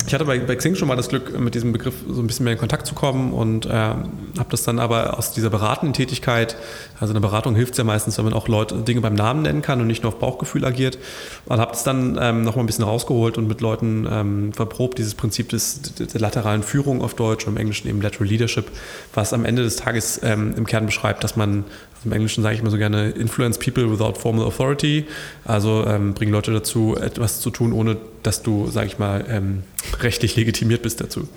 ich 0.06 0.12
hatte 0.12 0.26
bei, 0.26 0.38
bei 0.38 0.54
Xing 0.56 0.74
schon 0.74 0.88
mal 0.88 0.96
das 0.96 1.08
Glück, 1.08 1.38
mit 1.38 1.54
diesem 1.54 1.72
Begriff 1.72 1.94
so 2.06 2.20
ein 2.20 2.26
bisschen 2.26 2.44
mehr 2.44 2.52
in 2.52 2.58
Kontakt 2.58 2.86
zu 2.86 2.94
kommen 2.94 3.32
und 3.32 3.64
äh, 3.64 3.70
habe 3.70 4.50
das 4.50 4.62
dann 4.62 4.78
aber 4.78 5.18
aus 5.18 5.32
dieser 5.32 5.48
beratenden 5.48 5.94
Tätigkeit, 5.94 6.56
also 7.00 7.12
eine 7.12 7.20
Beratung 7.20 7.54
hilft 7.54 7.78
ja 7.78 7.84
meistens, 7.84 8.18
wenn 8.18 8.26
man 8.26 8.34
auch 8.34 8.46
Leute 8.46 8.76
Dinge 8.76 9.00
beim 9.00 9.14
Namen 9.14 9.42
nennen 9.42 9.62
kann 9.62 9.80
und 9.80 9.86
nicht 9.86 10.02
nur 10.02 10.12
auf 10.12 10.18
Bauchgefühl 10.18 10.64
agiert, 10.64 10.98
und 11.46 11.58
habe 11.58 11.72
es 11.72 11.84
dann 11.84 12.18
ähm, 12.20 12.42
noch 12.42 12.56
mal 12.56 12.62
ein 12.62 12.66
bisschen 12.66 12.84
rausgeholt 12.84 13.38
und 13.38 13.48
mit 13.48 13.62
Leuten 13.62 14.06
ähm, 14.10 14.52
verprobt, 14.52 14.98
dieses 14.98 15.14
Prinzip 15.14 15.48
des, 15.48 15.80
der 15.94 16.20
lateralen 16.20 16.62
Führung 16.62 17.00
auf 17.00 17.14
Deutsch 17.14 17.46
und 17.46 17.54
im 17.54 17.56
Englischen 17.58 17.88
eben 17.88 18.02
Lateral 18.02 18.28
Leadership, 18.28 18.66
was 19.14 19.32
am 19.32 19.46
Ende 19.46 19.62
des 19.62 19.76
Tages 19.76 20.20
ähm, 20.22 20.54
im 20.56 20.66
Kern 20.66 20.84
beschreibt, 20.84 21.24
dass 21.24 21.36
man 21.36 21.64
im 22.04 22.12
Englischen 22.12 22.42
sage 22.42 22.54
ich 22.54 22.60
immer 22.60 22.70
so 22.70 22.78
gerne, 22.78 23.10
influence 23.10 23.58
people 23.58 23.90
without 23.90 24.18
formal 24.18 24.44
authority. 24.44 25.04
Also 25.44 25.84
ähm, 25.86 26.14
bring 26.14 26.30
Leute 26.30 26.52
dazu, 26.52 26.96
etwas 27.00 27.40
zu 27.40 27.50
tun, 27.50 27.72
ohne 27.72 27.96
dass 28.22 28.42
du, 28.42 28.68
sage 28.68 28.86
ich 28.86 28.98
mal, 28.98 29.24
ähm, 29.28 29.62
rechtlich 30.00 30.36
legitimiert 30.36 30.82
bist 30.82 31.00
dazu. 31.00 31.28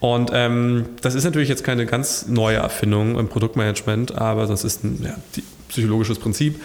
Und 0.00 0.30
ähm, 0.32 0.86
das 1.02 1.14
ist 1.14 1.24
natürlich 1.24 1.50
jetzt 1.50 1.62
keine 1.62 1.84
ganz 1.84 2.26
neue 2.26 2.56
Erfindung 2.56 3.18
im 3.18 3.28
Produktmanagement, 3.28 4.16
aber 4.16 4.46
das 4.46 4.64
ist 4.64 4.82
ein 4.82 5.00
ja, 5.04 5.42
psychologisches 5.68 6.18
Prinzip. 6.18 6.60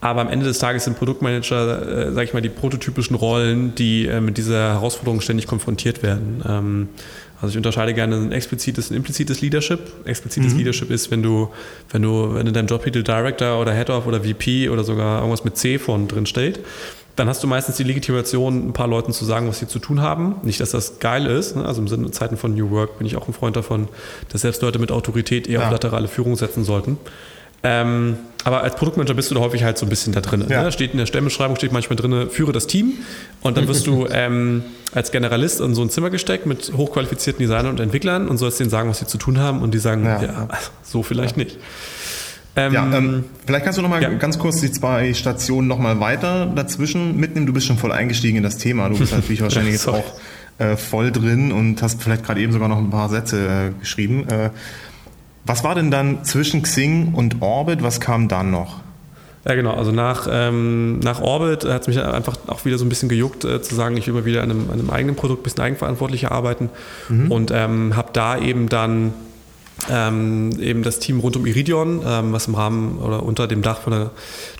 Aber 0.00 0.22
am 0.22 0.28
Ende 0.28 0.46
des 0.46 0.58
Tages 0.58 0.84
sind 0.84 0.98
Produktmanager, 0.98 2.08
äh, 2.08 2.12
sage 2.12 2.24
ich 2.24 2.32
mal, 2.32 2.40
die 2.40 2.48
prototypischen 2.48 3.16
Rollen, 3.16 3.74
die 3.74 4.06
äh, 4.06 4.20
mit 4.20 4.38
dieser 4.38 4.72
Herausforderung 4.72 5.20
ständig 5.20 5.46
konfrontiert 5.46 6.02
werden. 6.02 6.42
Ähm, 6.48 6.88
also 7.40 7.52
ich 7.52 7.56
unterscheide 7.56 7.94
gerne 7.94 8.16
ein 8.16 8.32
explizites 8.32 8.90
und 8.90 8.96
implizites 8.96 9.40
Leadership. 9.40 9.80
Explizites 10.04 10.52
mhm. 10.52 10.58
Leadership 10.58 10.90
ist, 10.90 11.10
wenn 11.10 11.22
du, 11.22 11.48
wenn 11.90 12.02
du, 12.02 12.34
wenn 12.34 12.46
in 12.46 12.52
deinem 12.52 12.66
Jobtitel 12.66 13.02
Director 13.02 13.60
oder 13.60 13.72
Head 13.72 13.90
of 13.90 14.06
oder 14.06 14.22
VP 14.22 14.68
oder 14.68 14.84
sogar 14.84 15.20
irgendwas 15.20 15.44
mit 15.44 15.56
C 15.56 15.78
vorne 15.78 16.06
drin 16.06 16.26
steht, 16.26 16.60
dann 17.16 17.28
hast 17.28 17.42
du 17.42 17.46
meistens 17.46 17.76
die 17.76 17.82
Legitimation, 17.82 18.68
ein 18.68 18.72
paar 18.72 18.86
Leuten 18.86 19.12
zu 19.12 19.24
sagen, 19.24 19.48
was 19.48 19.58
sie 19.58 19.68
zu 19.68 19.78
tun 19.78 20.00
haben. 20.00 20.36
Nicht, 20.42 20.60
dass 20.60 20.70
das 20.70 21.00
geil 21.00 21.26
ist. 21.26 21.56
Ne? 21.56 21.64
Also 21.64 21.80
im 21.80 21.88
Sinne 21.88 22.10
Zeiten 22.10 22.36
von 22.36 22.54
New 22.54 22.70
Work 22.70 22.98
bin 22.98 23.06
ich 23.06 23.16
auch 23.16 23.26
ein 23.26 23.34
Freund 23.34 23.56
davon, 23.56 23.88
dass 24.30 24.42
selbst 24.42 24.62
Leute 24.62 24.78
mit 24.78 24.92
Autorität 24.92 25.46
eher 25.46 25.60
ja. 25.60 25.66
auf 25.66 25.72
laterale 25.72 26.08
Führung 26.08 26.36
setzen 26.36 26.64
sollten. 26.64 26.98
Ähm, 27.62 28.16
aber 28.44 28.62
als 28.62 28.74
Produktmanager 28.76 29.14
bist 29.14 29.30
du 29.30 29.34
da 29.34 29.40
häufig 29.40 29.64
halt 29.64 29.76
so 29.76 29.84
ein 29.84 29.90
bisschen 29.90 30.12
da 30.12 30.20
drin. 30.20 30.44
Ja. 30.48 30.62
Ne? 30.62 30.72
Steht 30.72 30.92
in 30.92 30.98
der 30.98 31.06
Stellenbeschreibung 31.06 31.56
steht 31.56 31.72
manchmal 31.72 31.96
drin, 31.96 32.30
führe 32.30 32.52
das 32.52 32.66
Team 32.66 32.94
und 33.42 33.56
dann 33.56 33.68
wirst 33.68 33.86
du 33.86 34.06
ähm, 34.12 34.64
als 34.92 35.12
Generalist 35.12 35.60
in 35.60 35.74
so 35.74 35.82
ein 35.82 35.90
Zimmer 35.90 36.08
gesteckt 36.08 36.46
mit 36.46 36.72
hochqualifizierten 36.74 37.42
Designern 37.42 37.72
und 37.72 37.80
Entwicklern 37.80 38.28
und 38.28 38.38
sollst 38.38 38.58
denen 38.60 38.70
sagen, 38.70 38.88
was 38.88 38.98
sie 38.98 39.06
zu 39.06 39.18
tun 39.18 39.38
haben 39.38 39.60
und 39.60 39.74
die 39.74 39.78
sagen, 39.78 40.04
ja, 40.04 40.22
ja 40.22 40.48
so 40.82 41.02
vielleicht 41.02 41.36
ja. 41.36 41.44
nicht. 41.44 41.58
Ähm, 42.56 42.72
ja, 42.72 42.96
ähm, 42.96 43.24
vielleicht 43.46 43.64
kannst 43.64 43.78
du 43.78 43.82
noch 43.82 43.90
mal 43.90 44.02
ja. 44.02 44.08
ganz 44.10 44.38
kurz 44.38 44.60
die 44.60 44.72
zwei 44.72 45.14
Stationen 45.14 45.68
noch 45.68 45.78
mal 45.78 46.00
weiter 46.00 46.46
dazwischen 46.46 47.16
mitnehmen. 47.18 47.46
Du 47.46 47.52
bist 47.52 47.66
schon 47.66 47.78
voll 47.78 47.92
eingestiegen 47.92 48.38
in 48.38 48.42
das 48.42 48.56
Thema. 48.56 48.88
Du 48.88 48.98
bist 48.98 49.12
natürlich 49.12 49.40
wahrscheinlich 49.42 49.74
jetzt 49.74 49.86
auch 49.86 50.14
äh, 50.58 50.76
voll 50.76 51.12
drin 51.12 51.52
und 51.52 51.80
hast 51.82 52.02
vielleicht 52.02 52.24
gerade 52.24 52.40
eben 52.40 52.52
sogar 52.52 52.68
noch 52.68 52.78
ein 52.78 52.90
paar 52.90 53.08
Sätze 53.08 53.70
äh, 53.76 53.80
geschrieben. 53.80 54.28
Äh, 54.28 54.50
was 55.44 55.64
war 55.64 55.74
denn 55.74 55.90
dann 55.90 56.24
zwischen 56.24 56.62
Xing 56.62 57.14
und 57.14 57.40
Orbit? 57.40 57.82
Was 57.82 58.00
kam 58.00 58.28
dann 58.28 58.50
noch? 58.50 58.80
Ja, 59.46 59.54
genau. 59.54 59.72
Also 59.72 59.90
nach, 59.90 60.28
ähm, 60.30 60.98
nach 61.00 61.20
Orbit 61.20 61.64
hat 61.64 61.82
es 61.82 61.88
mich 61.88 62.02
einfach 62.02 62.36
auch 62.46 62.64
wieder 62.66 62.76
so 62.76 62.84
ein 62.84 62.90
bisschen 62.90 63.08
gejuckt, 63.08 63.44
äh, 63.44 63.62
zu 63.62 63.74
sagen, 63.74 63.96
ich 63.96 64.06
will 64.06 64.14
mal 64.14 64.24
wieder 64.26 64.42
an 64.42 64.50
einem, 64.50 64.70
an 64.70 64.78
einem 64.78 64.90
eigenen 64.90 65.16
Produkt 65.16 65.40
ein 65.40 65.44
bisschen 65.44 65.62
eigenverantwortlicher 65.62 66.30
arbeiten 66.30 66.68
mhm. 67.08 67.30
und 67.30 67.50
ähm, 67.50 67.96
habe 67.96 68.10
da 68.12 68.38
eben 68.38 68.68
dann 68.68 69.14
ähm, 69.88 70.50
eben 70.60 70.82
das 70.82 70.98
Team 70.98 71.20
rund 71.20 71.36
um 71.36 71.46
Iridion, 71.46 72.02
ähm, 72.06 72.32
was 72.32 72.48
im 72.48 72.54
Rahmen 72.54 72.98
oder 72.98 73.22
unter 73.22 73.46
dem 73.46 73.62
Dach 73.62 73.80
von 73.80 73.92
der 73.92 74.10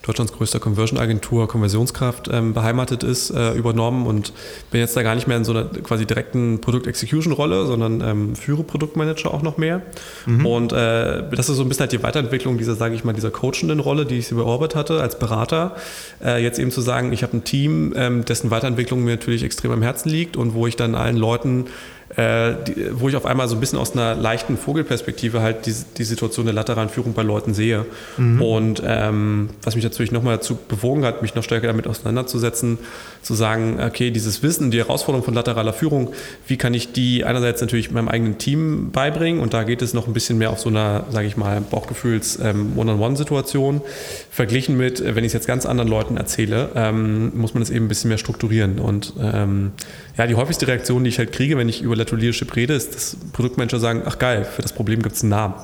Deutschlands 0.02 0.32
größter 0.32 0.60
Conversion-Agentur 0.60 1.48
Konversionskraft 1.48 2.28
ähm, 2.32 2.54
beheimatet 2.54 3.02
ist, 3.02 3.30
äh, 3.30 3.52
übernommen 3.52 4.06
und 4.06 4.32
bin 4.70 4.80
jetzt 4.80 4.96
da 4.96 5.02
gar 5.02 5.14
nicht 5.14 5.26
mehr 5.26 5.36
in 5.36 5.44
so 5.44 5.52
einer 5.52 5.64
quasi 5.64 6.06
direkten 6.06 6.60
Produkt-Execution-Rolle, 6.60 7.66
sondern 7.66 8.00
ähm, 8.00 8.36
führe 8.36 8.64
Produktmanager 8.64 9.32
auch 9.32 9.42
noch 9.42 9.58
mehr. 9.58 9.82
Mhm. 10.26 10.46
Und 10.46 10.72
äh, 10.72 11.28
das 11.30 11.48
ist 11.48 11.56
so 11.56 11.62
ein 11.62 11.68
bisschen 11.68 11.82
halt 11.82 11.92
die 11.92 12.02
Weiterentwicklung 12.02 12.58
dieser, 12.58 12.74
sage 12.74 12.94
ich 12.94 13.04
mal, 13.04 13.12
dieser 13.12 13.30
coachenden 13.30 13.80
Rolle, 13.80 14.06
die 14.06 14.18
ich 14.18 14.30
über 14.30 14.46
Orbit 14.46 14.74
hatte 14.74 15.00
als 15.00 15.18
Berater. 15.18 15.76
Äh, 16.24 16.42
jetzt 16.42 16.58
eben 16.58 16.70
zu 16.70 16.80
sagen, 16.80 17.12
ich 17.12 17.22
habe 17.22 17.36
ein 17.36 17.44
Team, 17.44 17.92
ähm, 17.96 18.24
dessen 18.24 18.50
Weiterentwicklung 18.50 19.04
mir 19.04 19.12
natürlich 19.12 19.42
extrem 19.42 19.72
am 19.72 19.82
Herzen 19.82 20.08
liegt 20.08 20.36
und 20.36 20.54
wo 20.54 20.66
ich 20.66 20.76
dann 20.76 20.94
allen 20.94 21.16
Leuten 21.16 21.66
äh, 22.16 22.54
die, 22.66 22.86
wo 22.92 23.08
ich 23.08 23.14
auf 23.14 23.24
einmal 23.24 23.46
so 23.46 23.54
ein 23.54 23.60
bisschen 23.60 23.78
aus 23.78 23.92
einer 23.92 24.16
leichten 24.16 24.56
Vogelperspektive 24.56 25.42
halt 25.42 25.66
die, 25.66 25.74
die 25.96 26.04
Situation 26.04 26.46
der 26.46 26.54
lateralen 26.54 26.88
Führung 26.88 27.12
bei 27.12 27.22
Leuten 27.22 27.54
sehe. 27.54 27.86
Mhm. 28.16 28.42
Und 28.42 28.82
ähm, 28.84 29.50
was 29.62 29.76
mich 29.76 29.84
natürlich 29.84 30.10
nochmal 30.10 30.36
dazu 30.36 30.58
bewogen 30.68 31.04
hat, 31.04 31.22
mich 31.22 31.36
noch 31.36 31.44
stärker 31.44 31.68
damit 31.68 31.86
auseinanderzusetzen, 31.86 32.78
zu 33.22 33.34
sagen, 33.34 33.78
okay, 33.80 34.10
dieses 34.10 34.42
Wissen, 34.42 34.70
die 34.70 34.78
Herausforderung 34.78 35.24
von 35.24 35.34
lateraler 35.34 35.72
Führung, 35.72 36.12
wie 36.48 36.56
kann 36.56 36.74
ich 36.74 36.92
die 36.92 37.24
einerseits 37.24 37.60
natürlich 37.60 37.92
meinem 37.92 38.08
eigenen 38.08 38.38
Team 38.38 38.90
beibringen 38.90 39.40
und 39.40 39.54
da 39.54 39.62
geht 39.62 39.82
es 39.82 39.94
noch 39.94 40.06
ein 40.06 40.12
bisschen 40.12 40.38
mehr 40.38 40.50
auf 40.50 40.58
so 40.58 40.68
einer, 40.68 41.04
sage 41.10 41.28
ich 41.28 41.36
mal, 41.36 41.60
Bauchgefühls 41.60 42.40
ähm, 42.42 42.72
One-on-One-Situation, 42.76 43.82
verglichen 44.30 44.76
mit, 44.76 45.02
wenn 45.04 45.18
ich 45.18 45.28
es 45.28 45.34
jetzt 45.34 45.46
ganz 45.46 45.64
anderen 45.64 45.88
Leuten 45.88 46.16
erzähle, 46.16 46.70
ähm, 46.74 47.38
muss 47.38 47.54
man 47.54 47.62
es 47.62 47.70
eben 47.70 47.84
ein 47.84 47.88
bisschen 47.88 48.08
mehr 48.08 48.18
strukturieren 48.18 48.78
und 48.80 49.12
ähm, 49.20 49.72
ja, 50.16 50.26
die 50.26 50.34
häufigste 50.34 50.66
Reaktion, 50.66 51.04
die 51.04 51.10
ich 51.10 51.18
halt 51.18 51.32
kriege, 51.32 51.56
wenn 51.56 51.68
ich 51.68 51.82
über 51.82 51.99
Lateral 52.00 52.20
Leadership 52.20 52.54
rede, 52.56 52.74
ist, 52.74 52.94
dass 52.94 53.16
Produktmanager 53.32 53.78
sagen, 53.78 54.02
ach 54.04 54.18
geil, 54.18 54.44
für 54.44 54.62
das 54.62 54.72
Problem 54.72 55.02
gibt 55.02 55.16
es 55.16 55.22
einen 55.22 55.30
Namen. 55.30 55.54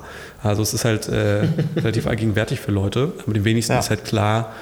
Also 0.42 0.62
es 0.62 0.74
ist 0.74 0.84
halt 0.84 1.08
äh, 1.08 1.48
relativ 1.76 2.06
allgegenwärtig 2.06 2.60
für 2.60 2.72
Leute, 2.72 3.12
aber 3.22 3.32
den 3.32 3.44
wenigsten 3.44 3.72
ja. 3.72 3.78
ist 3.78 3.90
halt 3.90 4.04
klar, 4.04 4.52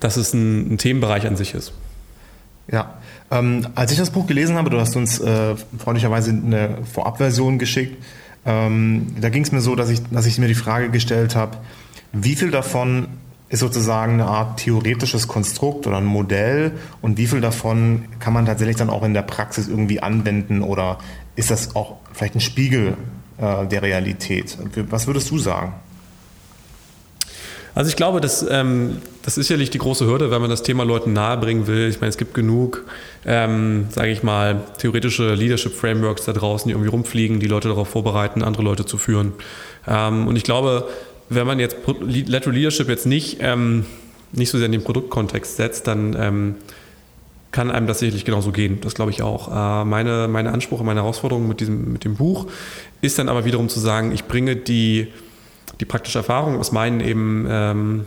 dass 0.00 0.16
es 0.16 0.32
ein, 0.34 0.74
ein 0.74 0.78
Themenbereich 0.78 1.26
an 1.26 1.36
sich 1.36 1.54
ist. 1.54 1.72
Ja, 2.70 2.94
ähm, 3.30 3.66
als 3.74 3.92
ich 3.92 3.98
das 3.98 4.10
Buch 4.10 4.26
gelesen 4.26 4.56
habe, 4.56 4.70
du 4.70 4.78
hast 4.78 4.94
uns 4.96 5.20
äh, 5.20 5.56
freundlicherweise 5.78 6.30
eine 6.30 6.78
Vorabversion 6.92 7.58
geschickt, 7.58 8.02
ähm, 8.44 9.14
da 9.20 9.28
ging 9.28 9.42
es 9.42 9.52
mir 9.52 9.60
so, 9.60 9.74
dass 9.74 9.88
ich, 9.88 10.02
dass 10.10 10.26
ich 10.26 10.38
mir 10.38 10.48
die 10.48 10.54
Frage 10.54 10.90
gestellt 10.90 11.36
habe, 11.36 11.56
wie 12.12 12.34
viel 12.34 12.50
davon 12.50 13.08
ist 13.48 13.60
sozusagen 13.60 14.14
eine 14.14 14.26
Art 14.26 14.60
theoretisches 14.60 15.28
Konstrukt 15.28 15.86
oder 15.86 15.98
ein 15.98 16.06
Modell 16.06 16.72
und 17.02 17.18
wie 17.18 17.26
viel 17.26 17.42
davon 17.42 18.06
kann 18.18 18.32
man 18.32 18.46
tatsächlich 18.46 18.76
dann 18.76 18.88
auch 18.88 19.02
in 19.02 19.12
der 19.12 19.22
Praxis 19.22 19.68
irgendwie 19.68 20.02
anwenden 20.02 20.62
oder 20.62 20.98
ist 21.36 21.50
das 21.50 21.74
auch 21.74 21.98
vielleicht 22.12 22.34
ein 22.34 22.40
Spiegel 22.40 22.96
äh, 23.38 23.66
der 23.66 23.82
Realität? 23.82 24.56
Was 24.90 25.06
würdest 25.06 25.30
du 25.30 25.38
sagen? 25.38 25.74
Also 27.74 27.88
ich 27.88 27.96
glaube, 27.96 28.20
das, 28.20 28.44
ähm, 28.50 28.98
das 29.22 29.38
ist 29.38 29.46
sicherlich 29.46 29.70
die 29.70 29.78
große 29.78 30.06
Hürde, 30.06 30.30
wenn 30.30 30.42
man 30.42 30.50
das 30.50 30.62
Thema 30.62 30.84
Leuten 30.84 31.14
nahebringen 31.14 31.66
will. 31.66 31.88
Ich 31.88 32.00
meine, 32.00 32.10
es 32.10 32.18
gibt 32.18 32.34
genug, 32.34 32.84
ähm, 33.24 33.86
sage 33.90 34.10
ich 34.10 34.22
mal, 34.22 34.60
theoretische 34.76 35.34
Leadership-Frameworks 35.34 36.26
da 36.26 36.34
draußen, 36.34 36.68
die 36.68 36.72
irgendwie 36.72 36.90
rumfliegen, 36.90 37.40
die 37.40 37.46
Leute 37.46 37.68
darauf 37.68 37.88
vorbereiten, 37.88 38.42
andere 38.42 38.62
Leute 38.62 38.84
zu 38.84 38.98
führen. 38.98 39.32
Ähm, 39.88 40.26
und 40.26 40.36
ich 40.36 40.44
glaube, 40.44 40.88
wenn 41.30 41.46
man 41.46 41.58
jetzt 41.58 41.76
Lateral 41.86 42.54
Leadership 42.54 42.88
jetzt 42.90 43.06
nicht, 43.06 43.38
ähm, 43.40 43.86
nicht 44.32 44.50
so 44.50 44.58
sehr 44.58 44.66
in 44.66 44.72
den 44.72 44.84
Produktkontext 44.84 45.56
setzt, 45.56 45.86
dann 45.86 46.14
ähm, 46.18 46.54
kann 47.52 47.70
einem 47.70 47.86
das 47.86 48.00
sicherlich 48.00 48.24
genauso 48.24 48.50
gehen. 48.50 48.80
Das 48.80 48.94
glaube 48.94 49.10
ich 49.10 49.22
auch. 49.22 49.48
Äh, 49.48 49.84
meine, 49.84 50.26
meine 50.26 50.52
Ansprüche, 50.52 50.82
meine 50.82 51.00
Herausforderung 51.00 51.46
mit, 51.46 51.60
diesem, 51.60 51.92
mit 51.92 52.04
dem 52.04 52.16
Buch 52.16 52.46
ist 53.02 53.18
dann 53.18 53.28
aber 53.28 53.44
wiederum 53.44 53.68
zu 53.68 53.78
sagen, 53.78 54.12
ich 54.12 54.24
bringe 54.24 54.56
die, 54.56 55.08
die 55.78 55.84
praktische 55.84 56.18
Erfahrung 56.18 56.58
aus 56.58 56.72
meinen 56.72 57.00
eben 57.00 57.46
ähm, 57.48 58.06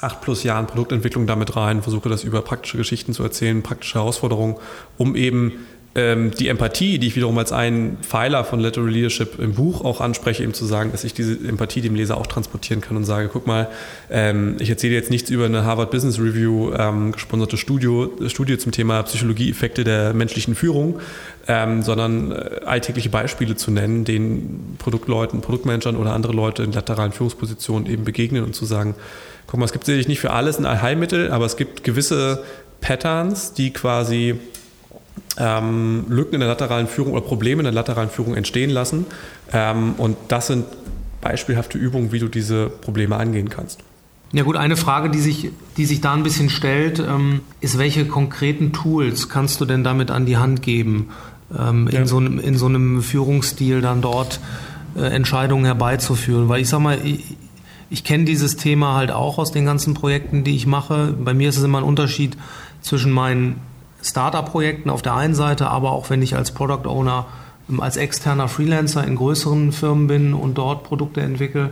acht 0.00 0.20
plus 0.20 0.42
Jahren 0.42 0.66
Produktentwicklung 0.66 1.26
damit 1.26 1.56
rein, 1.56 1.82
versuche 1.82 2.08
das 2.08 2.22
über 2.22 2.42
praktische 2.42 2.76
Geschichten 2.76 3.12
zu 3.14 3.22
erzählen, 3.22 3.62
praktische 3.62 3.94
Herausforderungen, 3.94 4.56
um 4.98 5.16
eben 5.16 5.66
ähm, 5.96 6.30
die 6.30 6.48
Empathie, 6.48 6.98
die 6.98 7.06
ich 7.06 7.16
wiederum 7.16 7.38
als 7.38 7.52
einen 7.52 7.96
Pfeiler 8.02 8.44
von 8.44 8.60
Literary 8.60 8.92
Leadership 8.92 9.38
im 9.38 9.54
Buch 9.54 9.82
auch 9.82 10.02
anspreche, 10.02 10.42
eben 10.42 10.52
zu 10.52 10.66
sagen, 10.66 10.92
dass 10.92 11.04
ich 11.04 11.14
diese 11.14 11.32
Empathie 11.48 11.80
dem 11.80 11.94
Leser 11.94 12.18
auch 12.18 12.26
transportieren 12.26 12.82
kann 12.82 12.98
und 12.98 13.04
sage, 13.04 13.30
guck 13.32 13.46
mal, 13.46 13.68
ähm, 14.10 14.56
ich 14.58 14.68
erzähle 14.68 14.94
jetzt 14.94 15.10
nichts 15.10 15.30
über 15.30 15.46
eine 15.46 15.64
Harvard 15.64 15.90
Business 15.90 16.20
Review 16.20 16.70
ähm, 16.74 17.12
gesponserte 17.12 17.56
Studio, 17.56 18.10
Studie 18.26 18.58
zum 18.58 18.72
Thema 18.72 19.02
Psychologieeffekte 19.04 19.84
der 19.84 20.12
menschlichen 20.12 20.54
Führung, 20.54 21.00
ähm, 21.48 21.82
sondern 21.82 22.30
äh, 22.30 22.60
alltägliche 22.66 23.08
Beispiele 23.08 23.56
zu 23.56 23.70
nennen, 23.70 24.04
denen 24.04 24.76
Produktleuten, 24.78 25.40
Produktmanagern 25.40 25.96
oder 25.96 26.12
andere 26.12 26.34
Leute 26.34 26.62
in 26.62 26.72
lateralen 26.72 27.12
Führungspositionen 27.12 27.90
eben 27.90 28.04
begegnen 28.04 28.44
und 28.44 28.54
zu 28.54 28.66
sagen, 28.66 28.94
guck 29.46 29.58
mal, 29.58 29.64
es 29.64 29.72
gibt 29.72 29.86
sicherlich 29.86 30.08
nicht 30.08 30.20
für 30.20 30.32
alles 30.32 30.58
ein 30.58 30.66
Allheilmittel, 30.66 31.30
aber 31.30 31.46
es 31.46 31.56
gibt 31.56 31.84
gewisse 31.84 32.44
Patterns, 32.82 33.54
die 33.54 33.72
quasi 33.72 34.38
ähm, 35.38 36.04
Lücken 36.08 36.34
in 36.34 36.40
der 36.40 36.48
lateralen 36.48 36.86
Führung 36.86 37.12
oder 37.12 37.22
Probleme 37.22 37.60
in 37.60 37.64
der 37.64 37.72
lateralen 37.72 38.10
Führung 38.10 38.34
entstehen 38.34 38.70
lassen. 38.70 39.06
Ähm, 39.52 39.94
und 39.98 40.16
das 40.28 40.46
sind 40.46 40.64
beispielhafte 41.20 41.78
Übungen, 41.78 42.12
wie 42.12 42.18
du 42.18 42.28
diese 42.28 42.68
Probleme 42.68 43.16
angehen 43.16 43.48
kannst. 43.48 43.80
Ja 44.32 44.42
gut, 44.42 44.56
eine 44.56 44.76
Frage, 44.76 45.08
die 45.08 45.20
sich, 45.20 45.50
die 45.76 45.86
sich 45.86 46.00
da 46.00 46.12
ein 46.12 46.22
bisschen 46.22 46.50
stellt, 46.50 46.98
ähm, 46.98 47.40
ist, 47.60 47.78
welche 47.78 48.06
konkreten 48.06 48.72
Tools 48.72 49.28
kannst 49.28 49.60
du 49.60 49.64
denn 49.64 49.84
damit 49.84 50.10
an 50.10 50.26
die 50.26 50.36
Hand 50.36 50.62
geben, 50.62 51.10
ähm, 51.56 51.88
ja. 51.90 52.00
in, 52.00 52.06
so 52.06 52.18
einem, 52.18 52.38
in 52.38 52.56
so 52.56 52.66
einem 52.66 53.02
Führungsstil 53.02 53.80
dann 53.80 54.02
dort 54.02 54.40
äh, 54.96 55.02
Entscheidungen 55.02 55.64
herbeizuführen? 55.64 56.48
Weil 56.48 56.60
ich 56.60 56.68
sag 56.68 56.80
mal, 56.80 56.98
ich, 57.04 57.36
ich 57.88 58.02
kenne 58.02 58.24
dieses 58.24 58.56
Thema 58.56 58.96
halt 58.96 59.12
auch 59.12 59.38
aus 59.38 59.52
den 59.52 59.64
ganzen 59.64 59.94
Projekten, 59.94 60.42
die 60.42 60.56
ich 60.56 60.66
mache. 60.66 61.14
Bei 61.18 61.32
mir 61.32 61.48
ist 61.48 61.56
es 61.56 61.62
immer 61.62 61.78
ein 61.78 61.84
Unterschied 61.84 62.36
zwischen 62.80 63.12
meinen 63.12 63.60
Startup-Projekten 64.06 64.90
auf 64.90 65.02
der 65.02 65.14
einen 65.14 65.34
Seite, 65.34 65.68
aber 65.68 65.92
auch 65.92 66.10
wenn 66.10 66.22
ich 66.22 66.36
als 66.36 66.52
Product 66.52 66.88
Owner, 66.88 67.26
ähm, 67.68 67.80
als 67.80 67.96
externer 67.96 68.48
Freelancer 68.48 69.04
in 69.04 69.16
größeren 69.16 69.72
Firmen 69.72 70.06
bin 70.06 70.34
und 70.34 70.56
dort 70.56 70.84
Produkte 70.84 71.20
entwickle. 71.20 71.70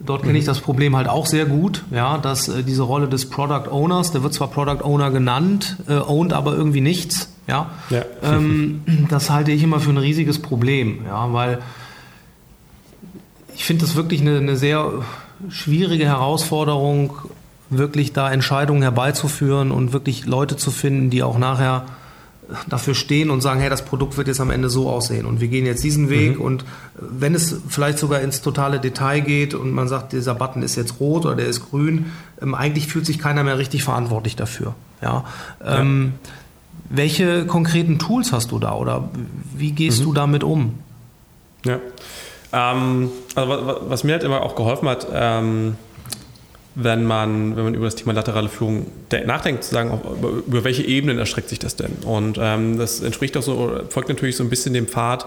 Dort 0.00 0.22
kenne 0.22 0.38
ich 0.38 0.44
mhm. 0.44 0.48
das 0.48 0.60
Problem 0.60 0.96
halt 0.96 1.08
auch 1.08 1.26
sehr 1.26 1.44
gut, 1.46 1.84
ja, 1.90 2.18
dass 2.18 2.48
äh, 2.48 2.62
diese 2.62 2.82
Rolle 2.82 3.08
des 3.08 3.28
Product 3.28 3.68
Owners, 3.70 4.12
der 4.12 4.22
wird 4.22 4.32
zwar 4.32 4.48
Product 4.48 4.84
Owner 4.84 5.10
genannt, 5.10 5.76
äh, 5.88 5.94
owned 5.94 6.32
aber 6.32 6.54
irgendwie 6.54 6.80
nichts, 6.80 7.32
ja. 7.48 7.70
ja. 7.90 8.02
Ähm, 8.22 8.82
das 9.10 9.30
halte 9.30 9.50
ich 9.50 9.62
immer 9.62 9.80
für 9.80 9.90
ein 9.90 9.98
riesiges 9.98 10.40
Problem, 10.40 11.00
ja, 11.06 11.32
weil 11.32 11.58
ich 13.56 13.64
finde 13.64 13.84
das 13.84 13.96
wirklich 13.96 14.20
eine, 14.20 14.38
eine 14.38 14.56
sehr 14.56 14.88
schwierige 15.48 16.04
Herausforderung, 16.04 17.12
wirklich 17.70 18.12
da 18.12 18.30
Entscheidungen 18.30 18.82
herbeizuführen 18.82 19.70
und 19.70 19.92
wirklich 19.92 20.26
Leute 20.26 20.56
zu 20.56 20.70
finden, 20.70 21.10
die 21.10 21.22
auch 21.22 21.38
nachher 21.38 21.84
dafür 22.68 22.94
stehen 22.94 23.30
und 23.30 23.40
sagen, 23.42 23.60
hey, 23.60 23.68
das 23.68 23.84
Produkt 23.84 24.16
wird 24.16 24.28
jetzt 24.28 24.40
am 24.40 24.50
Ende 24.50 24.70
so 24.70 24.88
aussehen 24.88 25.26
und 25.26 25.40
wir 25.40 25.48
gehen 25.48 25.66
jetzt 25.66 25.84
diesen 25.84 26.08
Weg 26.08 26.36
mhm. 26.36 26.42
und 26.42 26.64
wenn 26.94 27.34
es 27.34 27.60
vielleicht 27.68 27.98
sogar 27.98 28.20
ins 28.20 28.40
totale 28.40 28.80
Detail 28.80 29.20
geht 29.20 29.54
und 29.54 29.72
man 29.72 29.86
sagt, 29.86 30.12
dieser 30.12 30.34
Button 30.34 30.62
ist 30.62 30.76
jetzt 30.76 30.98
rot 30.98 31.26
oder 31.26 31.36
der 31.36 31.46
ist 31.46 31.68
grün, 31.68 32.06
ähm, 32.40 32.54
eigentlich 32.54 32.86
fühlt 32.86 33.04
sich 33.04 33.18
keiner 33.18 33.44
mehr 33.44 33.58
richtig 33.58 33.84
verantwortlich 33.84 34.34
dafür. 34.34 34.74
Ja. 35.02 35.24
ja. 35.62 35.80
Ähm, 35.80 36.14
welche 36.88 37.44
konkreten 37.44 37.98
Tools 37.98 38.32
hast 38.32 38.50
du 38.50 38.58
da 38.58 38.72
oder 38.72 39.10
wie 39.54 39.72
gehst 39.72 40.00
mhm. 40.00 40.04
du 40.04 40.12
damit 40.14 40.42
um? 40.42 40.78
Ja. 41.64 41.78
Ähm, 42.52 43.10
also 43.34 43.76
was, 43.88 44.04
mir 44.04 44.12
halt 44.12 44.24
immer 44.24 44.40
auch 44.40 44.56
geholfen 44.56 44.88
hat, 44.88 45.06
ähm, 45.12 45.76
wenn 46.80 47.04
man, 47.04 47.56
wenn 47.56 47.64
man 47.64 47.74
über 47.74 47.86
das 47.86 47.96
Thema 47.96 48.12
laterale 48.12 48.48
Führung 48.48 48.86
nachdenkt, 49.26 49.64
zu 49.64 49.74
sagen, 49.74 50.00
über, 50.46 50.64
welche 50.64 50.84
Ebenen 50.84 51.18
erstreckt 51.18 51.48
sich 51.48 51.58
das 51.58 51.74
denn? 51.74 51.92
Und 52.04 52.38
ähm, 52.40 52.78
das 52.78 53.00
entspricht 53.00 53.36
auch 53.36 53.42
so, 53.42 53.80
folgt 53.88 54.08
natürlich 54.08 54.36
so 54.36 54.44
ein 54.44 54.50
bisschen 54.50 54.74
dem 54.74 54.86
Pfad 54.86 55.26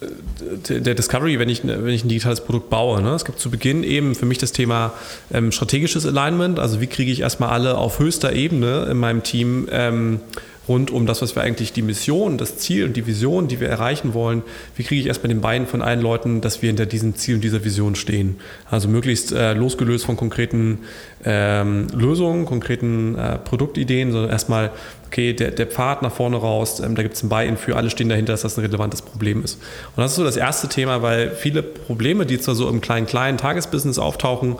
äh, 0.00 0.80
der 0.80 0.94
Discovery, 0.94 1.38
wenn 1.38 1.48
ich, 1.48 1.64
wenn 1.64 1.88
ich 1.88 2.04
ein 2.04 2.08
digitales 2.08 2.40
Produkt 2.40 2.70
baue. 2.70 3.00
Ne? 3.02 3.14
Es 3.14 3.24
gibt 3.24 3.38
zu 3.38 3.50
Beginn 3.50 3.84
eben 3.84 4.16
für 4.16 4.26
mich 4.26 4.38
das 4.38 4.50
Thema 4.50 4.92
ähm, 5.32 5.52
strategisches 5.52 6.06
Alignment, 6.06 6.58
also 6.58 6.80
wie 6.80 6.88
kriege 6.88 7.12
ich 7.12 7.20
erstmal 7.20 7.50
alle 7.50 7.78
auf 7.78 8.00
höchster 8.00 8.32
Ebene 8.32 8.88
in 8.90 8.96
meinem 8.96 9.22
Team 9.22 9.68
ähm, 9.70 10.20
rund 10.68 10.90
um 10.90 11.06
das, 11.06 11.22
was 11.22 11.36
wir 11.36 11.42
eigentlich 11.42 11.72
die 11.72 11.82
Mission, 11.82 12.38
das 12.38 12.58
Ziel 12.58 12.84
und 12.84 12.96
die 12.96 13.06
Vision, 13.06 13.48
die 13.48 13.60
wir 13.60 13.68
erreichen 13.68 14.14
wollen, 14.14 14.42
wie 14.76 14.82
kriege 14.82 15.00
ich 15.00 15.06
erst 15.06 15.22
bei 15.22 15.28
den 15.28 15.40
Beinen 15.40 15.66
von 15.66 15.82
allen 15.82 16.00
Leuten, 16.00 16.40
dass 16.40 16.62
wir 16.62 16.68
hinter 16.68 16.86
diesem 16.86 17.14
Ziel 17.16 17.36
und 17.36 17.44
dieser 17.44 17.64
Vision 17.64 17.94
stehen. 17.94 18.36
Also 18.70 18.88
möglichst 18.88 19.32
äh, 19.32 19.52
losgelöst 19.52 20.06
von 20.06 20.16
konkreten 20.16 20.80
ähm, 21.24 21.88
Lösungen, 21.94 22.46
konkreten 22.46 23.16
äh, 23.16 23.38
Produktideen, 23.38 24.12
sondern 24.12 24.30
erstmal 24.30 24.70
okay, 25.14 25.32
der, 25.32 25.52
der 25.52 25.66
Pfad 25.66 26.02
nach 26.02 26.12
vorne 26.12 26.36
raus, 26.36 26.80
ähm, 26.80 26.96
da 26.96 27.02
gibt 27.02 27.14
es 27.14 27.22
ein 27.22 27.28
Buy-in 27.28 27.56
für, 27.56 27.76
alle 27.76 27.88
stehen 27.88 28.08
dahinter, 28.08 28.32
dass 28.32 28.42
das 28.42 28.58
ein 28.58 28.62
relevantes 28.62 29.00
Problem 29.00 29.44
ist. 29.44 29.60
Und 29.94 30.02
das 30.02 30.10
ist 30.10 30.16
so 30.16 30.24
das 30.24 30.36
erste 30.36 30.68
Thema, 30.68 31.02
weil 31.02 31.30
viele 31.30 31.62
Probleme, 31.62 32.26
die 32.26 32.40
zwar 32.40 32.56
so 32.56 32.68
im 32.68 32.80
kleinen, 32.80 33.06
kleinen 33.06 33.38
Tagesbusiness 33.38 33.98
auftauchen, 33.98 34.56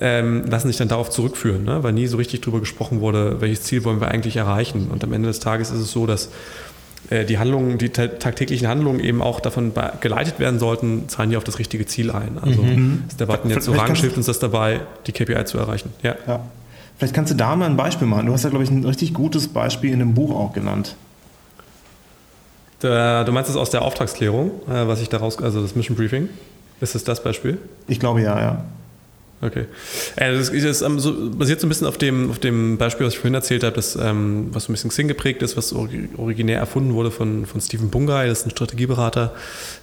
ähm, 0.00 0.46
lassen 0.46 0.68
sich 0.68 0.78
dann 0.78 0.88
darauf 0.88 1.10
zurückführen, 1.10 1.64
ne? 1.64 1.82
weil 1.82 1.92
nie 1.92 2.06
so 2.06 2.16
richtig 2.16 2.40
darüber 2.40 2.60
gesprochen 2.60 3.02
wurde, 3.02 3.40
welches 3.40 3.64
Ziel 3.64 3.84
wollen 3.84 4.00
wir 4.00 4.08
eigentlich 4.08 4.36
erreichen. 4.36 4.88
Und 4.90 5.04
am 5.04 5.12
Ende 5.12 5.28
des 5.28 5.40
Tages 5.40 5.70
ist 5.70 5.80
es 5.80 5.92
so, 5.92 6.06
dass 6.06 6.30
äh, 7.10 7.26
die 7.26 7.38
Handlungen, 7.38 7.76
die 7.76 7.90
tagtäglichen 7.90 8.66
Handlungen 8.66 9.00
eben 9.00 9.20
auch 9.20 9.40
davon 9.40 9.72
geleitet 10.00 10.40
werden 10.40 10.58
sollten, 10.58 11.06
zahlen 11.10 11.28
die 11.28 11.36
auf 11.36 11.44
das 11.44 11.58
richtige 11.58 11.84
Ziel 11.84 12.10
ein. 12.12 12.38
Also 12.40 12.62
mhm. 12.62 13.04
der 13.18 13.26
Button 13.26 13.50
jetzt 13.50 13.66
so 13.66 13.72
Rang 13.72 13.94
hilft 13.94 14.16
uns 14.16 14.24
das 14.24 14.38
dabei, 14.38 14.80
die 15.06 15.12
KPI 15.12 15.44
zu 15.44 15.58
erreichen. 15.58 15.92
Ja. 16.02 16.16
ja. 16.26 16.40
Vielleicht 16.98 17.14
kannst 17.14 17.32
du 17.32 17.36
da 17.36 17.54
mal 17.54 17.66
ein 17.66 17.76
Beispiel 17.76 18.08
machen. 18.08 18.26
Du 18.26 18.32
hast 18.32 18.42
ja, 18.42 18.50
glaube 18.50 18.64
ich, 18.64 18.70
ein 18.70 18.84
richtig 18.84 19.14
gutes 19.14 19.48
Beispiel 19.48 19.92
in 19.92 20.00
dem 20.00 20.14
Buch 20.14 20.34
auch 20.34 20.52
genannt. 20.52 20.96
Du 22.80 22.88
meinst 23.32 23.50
das 23.50 23.56
aus 23.56 23.70
der 23.70 23.82
Auftragsklärung, 23.82 24.50
äh, 24.68 24.86
was 24.86 25.00
ich 25.00 25.08
daraus, 25.08 25.42
also 25.42 25.60
das 25.60 25.74
Mission 25.74 25.96
Briefing? 25.96 26.28
Ist 26.80 26.94
das 26.94 27.02
das 27.02 27.22
Beispiel? 27.22 27.58
Ich 27.88 27.98
glaube 27.98 28.22
ja, 28.22 28.40
ja. 28.40 28.64
Okay. 29.40 29.66
Äh, 30.16 30.32
das, 30.32 30.48
ist, 30.48 30.82
ähm, 30.82 30.96
basiert 31.36 31.60
so 31.60 31.66
ein 31.66 31.68
bisschen 31.68 31.86
auf 31.86 31.98
dem, 31.98 32.30
auf 32.30 32.38
dem 32.38 32.76
Beispiel, 32.78 33.06
was 33.06 33.14
ich 33.14 33.18
vorhin 33.20 33.34
erzählt 33.34 33.62
habe, 33.62 33.74
das, 33.74 33.96
ähm, 33.96 34.48
was 34.52 34.64
so 34.64 34.72
ein 34.72 34.74
bisschen 34.74 34.90
Xing 34.90 35.08
geprägt 35.08 35.42
ist, 35.42 35.56
was 35.56 35.72
originär 35.72 36.58
erfunden 36.58 36.94
wurde 36.94 37.10
von, 37.10 37.46
von 37.46 37.60
Stephen 37.60 37.90
Bungay, 37.90 38.28
das 38.28 38.40
ist 38.40 38.46
ein 38.46 38.50
Strategieberater, 38.50 39.32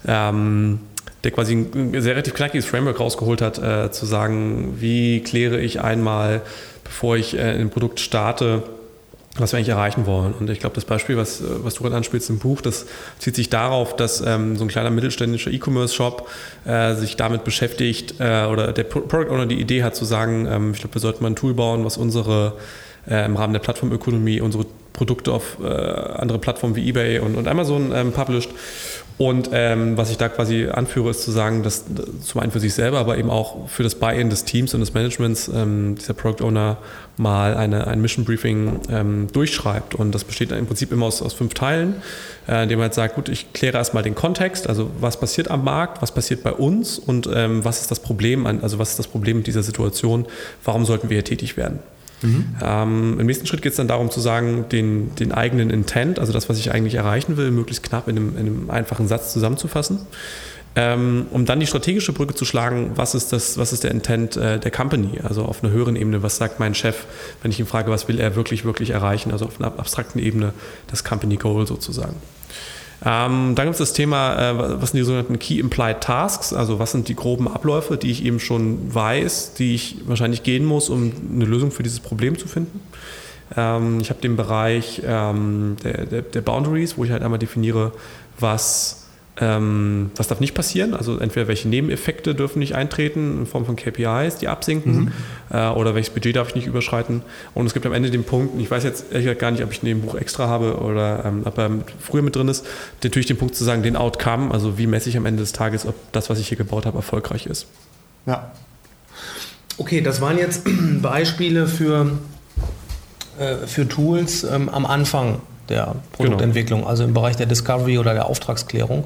ähm, 0.05 0.79
der 1.23 1.31
quasi 1.31 1.53
ein 1.53 2.01
sehr 2.01 2.13
relativ 2.13 2.33
knackiges 2.33 2.65
Framework 2.65 2.99
rausgeholt 2.99 3.41
hat, 3.41 3.57
äh, 3.57 3.91
zu 3.91 4.05
sagen, 4.05 4.75
wie 4.79 5.21
kläre 5.21 5.59
ich 5.61 5.81
einmal, 5.81 6.41
bevor 6.85 7.17
ich 7.17 7.35
äh, 7.35 7.41
ein 7.41 7.69
Produkt 7.69 7.99
starte, 7.99 8.63
was 9.37 9.51
wir 9.51 9.57
eigentlich 9.57 9.69
erreichen 9.69 10.05
wollen. 10.05 10.33
Und 10.39 10.49
ich 10.49 10.59
glaube, 10.59 10.75
das 10.75 10.85
Beispiel, 10.85 11.17
was, 11.17 11.43
was 11.45 11.73
du 11.73 11.83
gerade 11.83 11.95
anspielst 11.97 12.29
im 12.29 12.39
Buch, 12.39 12.61
das 12.61 12.85
zieht 13.19 13.35
sich 13.35 13.49
darauf, 13.49 13.95
dass 13.95 14.21
ähm, 14.21 14.55
so 14.55 14.63
ein 14.63 14.69
kleiner 14.69 14.91
mittelständischer 14.91 15.51
E-Commerce-Shop 15.51 16.29
äh, 16.63 16.95
sich 16.95 17.17
damit 17.17 17.43
beschäftigt 17.43 18.15
äh, 18.19 18.45
oder 18.45 18.71
der 18.71 18.85
Product 18.85 19.29
Owner 19.29 19.45
die 19.45 19.59
Idee 19.59 19.83
hat 19.83 19.95
zu 19.95 20.05
sagen, 20.05 20.47
ähm, 20.49 20.71
ich 20.71 20.79
glaube, 20.79 20.95
wir 20.95 21.01
sollten 21.01 21.21
mal 21.21 21.31
ein 21.31 21.35
Tool 21.35 21.53
bauen, 21.53 21.83
was 21.83 21.97
unsere 21.97 22.53
äh, 23.09 23.25
im 23.25 23.35
Rahmen 23.35 23.51
der 23.51 23.59
Plattformökonomie 23.59 24.39
unsere 24.39 24.65
Produkte 24.93 25.33
auf 25.33 25.57
äh, 25.61 25.67
andere 25.67 26.39
Plattformen 26.39 26.77
wie 26.77 26.87
eBay 26.87 27.19
und, 27.19 27.35
und 27.35 27.47
Amazon 27.47 27.91
ähm, 27.93 28.13
published. 28.13 28.49
Und 29.17 29.49
ähm, 29.53 29.95
was 29.95 30.11
ich 30.11 30.17
da 30.17 30.27
quasi 30.27 30.67
anführe, 30.67 31.09
ist 31.09 31.23
zu 31.23 31.31
sagen, 31.31 31.63
dass 31.63 31.85
zum 32.21 32.41
einen 32.41 32.51
für 32.51 32.59
sich 32.59 32.73
selber, 32.73 32.99
aber 32.99 33.17
eben 33.17 33.29
auch 33.29 33.69
für 33.69 33.83
das 33.83 33.95
Buy-in 33.95 34.29
des 34.29 34.43
Teams 34.43 34.73
und 34.73 34.81
des 34.81 34.93
Managements 34.93 35.47
ähm, 35.47 35.95
dieser 35.97 36.13
Product 36.13 36.43
Owner 36.43 36.77
mal 37.15 37.55
eine, 37.55 37.87
ein 37.87 38.01
Mission 38.01 38.25
Briefing 38.25 38.81
ähm, 38.89 39.27
durchschreibt. 39.31 39.95
Und 39.95 40.13
das 40.13 40.25
besteht 40.25 40.51
im 40.51 40.65
Prinzip 40.65 40.91
immer 40.91 41.05
aus, 41.05 41.21
aus 41.21 41.33
fünf 41.33 41.53
Teilen, 41.53 41.95
äh, 42.49 42.63
indem 42.63 42.79
man 42.79 42.87
halt 42.87 42.93
sagt, 42.93 43.15
gut, 43.15 43.29
ich 43.29 43.53
kläre 43.53 43.77
erstmal 43.77 44.03
den 44.03 44.15
Kontext, 44.15 44.67
also 44.67 44.91
was 44.99 45.17
passiert 45.17 45.49
am 45.49 45.63
Markt, 45.63 46.01
was 46.01 46.11
passiert 46.11 46.43
bei 46.43 46.51
uns 46.51 46.99
und 46.99 47.29
ähm, 47.33 47.63
was 47.63 47.79
ist 47.79 47.91
das 47.91 48.01
Problem, 48.01 48.45
an, 48.45 48.61
also 48.61 48.79
was 48.79 48.89
ist 48.91 48.99
das 48.99 49.07
Problem 49.07 49.37
mit 49.37 49.47
dieser 49.47 49.63
Situation, 49.63 50.25
warum 50.65 50.83
sollten 50.83 51.09
wir 51.09 51.15
hier 51.15 51.23
tätig 51.23 51.55
werden. 51.55 51.79
Mhm. 52.21 52.55
Ähm, 52.61 53.19
Im 53.19 53.25
nächsten 53.25 53.45
Schritt 53.45 53.61
geht 53.61 53.71
es 53.71 53.77
dann 53.77 53.87
darum 53.87 54.09
zu 54.09 54.19
sagen, 54.19 54.65
den, 54.71 55.13
den 55.15 55.31
eigenen 55.31 55.69
Intent, 55.69 56.19
also 56.19 56.33
das, 56.33 56.49
was 56.49 56.57
ich 56.59 56.71
eigentlich 56.71 56.95
erreichen 56.95 57.37
will, 57.37 57.51
möglichst 57.51 57.83
knapp 57.83 58.07
in 58.07 58.17
einem, 58.17 58.37
in 58.37 58.47
einem 58.47 58.69
einfachen 58.69 59.07
Satz 59.07 59.33
zusammenzufassen. 59.33 59.99
Ähm, 60.77 61.27
um 61.31 61.45
dann 61.45 61.61
die 61.61 61.67
strategische 61.67 62.11
Brücke 62.11 62.35
zu 62.35 62.43
schlagen, 62.43 62.91
was 62.95 63.15
ist, 63.15 63.31
das, 63.31 63.57
was 63.57 63.71
ist 63.71 63.85
der 63.85 63.91
Intent 63.91 64.35
äh, 64.35 64.59
der 64.59 64.71
Company, 64.71 65.19
also 65.23 65.45
auf 65.45 65.63
einer 65.63 65.71
höheren 65.71 65.95
Ebene, 65.95 66.21
was 66.21 66.35
sagt 66.35 66.59
mein 66.59 66.75
Chef, 66.75 67.05
wenn 67.41 67.51
ich 67.51 67.59
ihn 67.61 67.65
frage, 67.65 67.91
was 67.91 68.09
will 68.09 68.19
er 68.19 68.35
wirklich, 68.35 68.65
wirklich 68.65 68.89
erreichen, 68.89 69.31
also 69.31 69.45
auf 69.45 69.61
einer 69.61 69.79
abstrakten 69.79 70.19
Ebene 70.19 70.53
das 70.87 71.05
Company 71.05 71.37
Goal 71.37 71.65
sozusagen. 71.65 72.17
Ähm, 73.03 73.55
dann 73.55 73.65
gibt 73.65 73.73
es 73.73 73.79
das 73.79 73.93
Thema, 73.93 74.35
äh, 74.35 74.81
was 74.81 74.91
sind 74.91 74.99
die 74.99 75.03
sogenannten 75.03 75.37
Key 75.37 75.59
Implied 75.59 76.01
Tasks, 76.01 76.53
also 76.53 76.79
was 76.79 76.91
sind 76.91 77.07
die 77.07 77.15
groben 77.15 77.47
Abläufe, 77.47 77.97
die 77.97 78.09
ich 78.09 78.23
eben 78.23 78.39
schon 78.39 78.93
weiß, 78.93 79.53
die 79.55 79.75
ich 79.75 79.97
wahrscheinlich 80.05 80.43
gehen 80.43 80.65
muss, 80.65 80.89
um 80.89 81.11
eine 81.33 81.45
Lösung 81.45 81.71
für 81.71 81.83
dieses 81.83 81.99
Problem 81.99 82.37
zu 82.37 82.47
finden. 82.47 82.79
Ähm, 83.55 83.99
ich 84.01 84.09
habe 84.09 84.21
den 84.21 84.35
Bereich 84.35 85.01
ähm, 85.05 85.75
der, 85.83 86.05
der, 86.05 86.21
der 86.21 86.41
Boundaries, 86.41 86.97
wo 86.97 87.03
ich 87.03 87.11
halt 87.11 87.21
einmal 87.21 87.39
definiere, 87.39 87.91
was 88.39 89.04
ähm, 89.37 90.11
was 90.15 90.27
darf 90.27 90.39
nicht 90.39 90.53
passieren? 90.53 90.93
Also 90.93 91.17
entweder 91.17 91.47
welche 91.47 91.67
Nebeneffekte 91.67 92.35
dürfen 92.35 92.59
nicht 92.59 92.75
eintreten 92.75 93.39
in 93.39 93.45
Form 93.45 93.65
von 93.65 93.75
KPIs, 93.75 94.37
die 94.37 94.47
absinken, 94.47 94.95
mhm. 94.95 95.11
äh, 95.51 95.69
oder 95.69 95.93
welches 95.93 96.13
Budget 96.13 96.37
darf 96.37 96.49
ich 96.49 96.55
nicht 96.55 96.67
überschreiten. 96.67 97.21
Und 97.53 97.65
es 97.65 97.73
gibt 97.73 97.85
am 97.85 97.91
Ende 97.91 98.11
den 98.11 98.23
Punkt, 98.23 98.59
ich 98.59 98.71
weiß 98.71 98.83
jetzt 98.85 99.11
ehrlich 99.11 99.25
gesagt 99.25 99.41
gar 99.41 99.51
nicht, 99.51 99.63
ob 99.63 99.71
ich 99.71 99.83
in 99.83 99.87
dem 99.87 100.01
Buch 100.01 100.15
extra 100.15 100.47
habe 100.47 100.77
oder 100.77 101.25
ähm, 101.25 101.41
ob 101.43 101.57
er 101.57 101.69
früher 101.99 102.21
mit 102.21 102.35
drin 102.35 102.47
ist, 102.47 102.65
natürlich 103.03 103.25
den 103.25 103.37
Punkt 103.37 103.55
zu 103.55 103.65
sagen, 103.65 103.83
den 103.83 103.97
Outcome, 103.97 104.53
also 104.53 104.77
wie 104.77 104.87
messe 104.87 105.09
ich 105.09 105.17
am 105.17 105.25
Ende 105.25 105.41
des 105.41 105.51
Tages, 105.51 105.85
ob 105.85 105.95
das, 106.13 106.29
was 106.29 106.39
ich 106.39 106.47
hier 106.47 106.57
gebaut 106.57 106.85
habe, 106.85 106.97
erfolgreich 106.97 107.45
ist. 107.45 107.67
Ja. 108.25 108.53
Okay, 109.77 109.99
das 109.99 110.21
waren 110.21 110.37
jetzt 110.37 110.65
Beispiele 111.01 111.67
für, 111.67 112.11
äh, 113.37 113.67
für 113.67 113.85
Tools 113.85 114.45
ähm, 114.45 114.69
am 114.69 114.85
Anfang 114.85 115.41
der 115.69 115.95
Produktentwicklung, 116.13 116.81
genau. 116.81 116.89
also 116.89 117.03
im 117.03 117.13
Bereich 117.13 117.35
der 117.35 117.45
Discovery 117.45 117.97
oder 117.97 118.13
der 118.13 118.27
Auftragsklärung. 118.27 119.05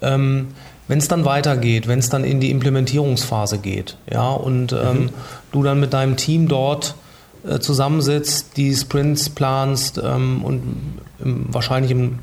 Ähm, 0.00 0.48
wenn 0.88 0.98
es 0.98 1.08
dann 1.08 1.24
weitergeht, 1.24 1.88
wenn 1.88 2.00
es 2.00 2.08
dann 2.08 2.24
in 2.24 2.40
die 2.40 2.50
Implementierungsphase 2.50 3.58
geht, 3.58 3.96
ja, 4.10 4.30
und 4.30 4.72
ähm, 4.72 4.78
mhm. 4.78 5.10
du 5.52 5.62
dann 5.62 5.80
mit 5.80 5.92
deinem 5.92 6.16
Team 6.16 6.48
dort 6.48 6.96
äh, 7.48 7.60
zusammensitzt, 7.60 8.56
die 8.56 8.74
Sprints 8.74 9.30
planst 9.30 10.00
ähm, 10.04 10.44
und 10.44 10.98
im, 11.24 11.46
wahrscheinlich 11.48 11.92
im, 11.92 12.18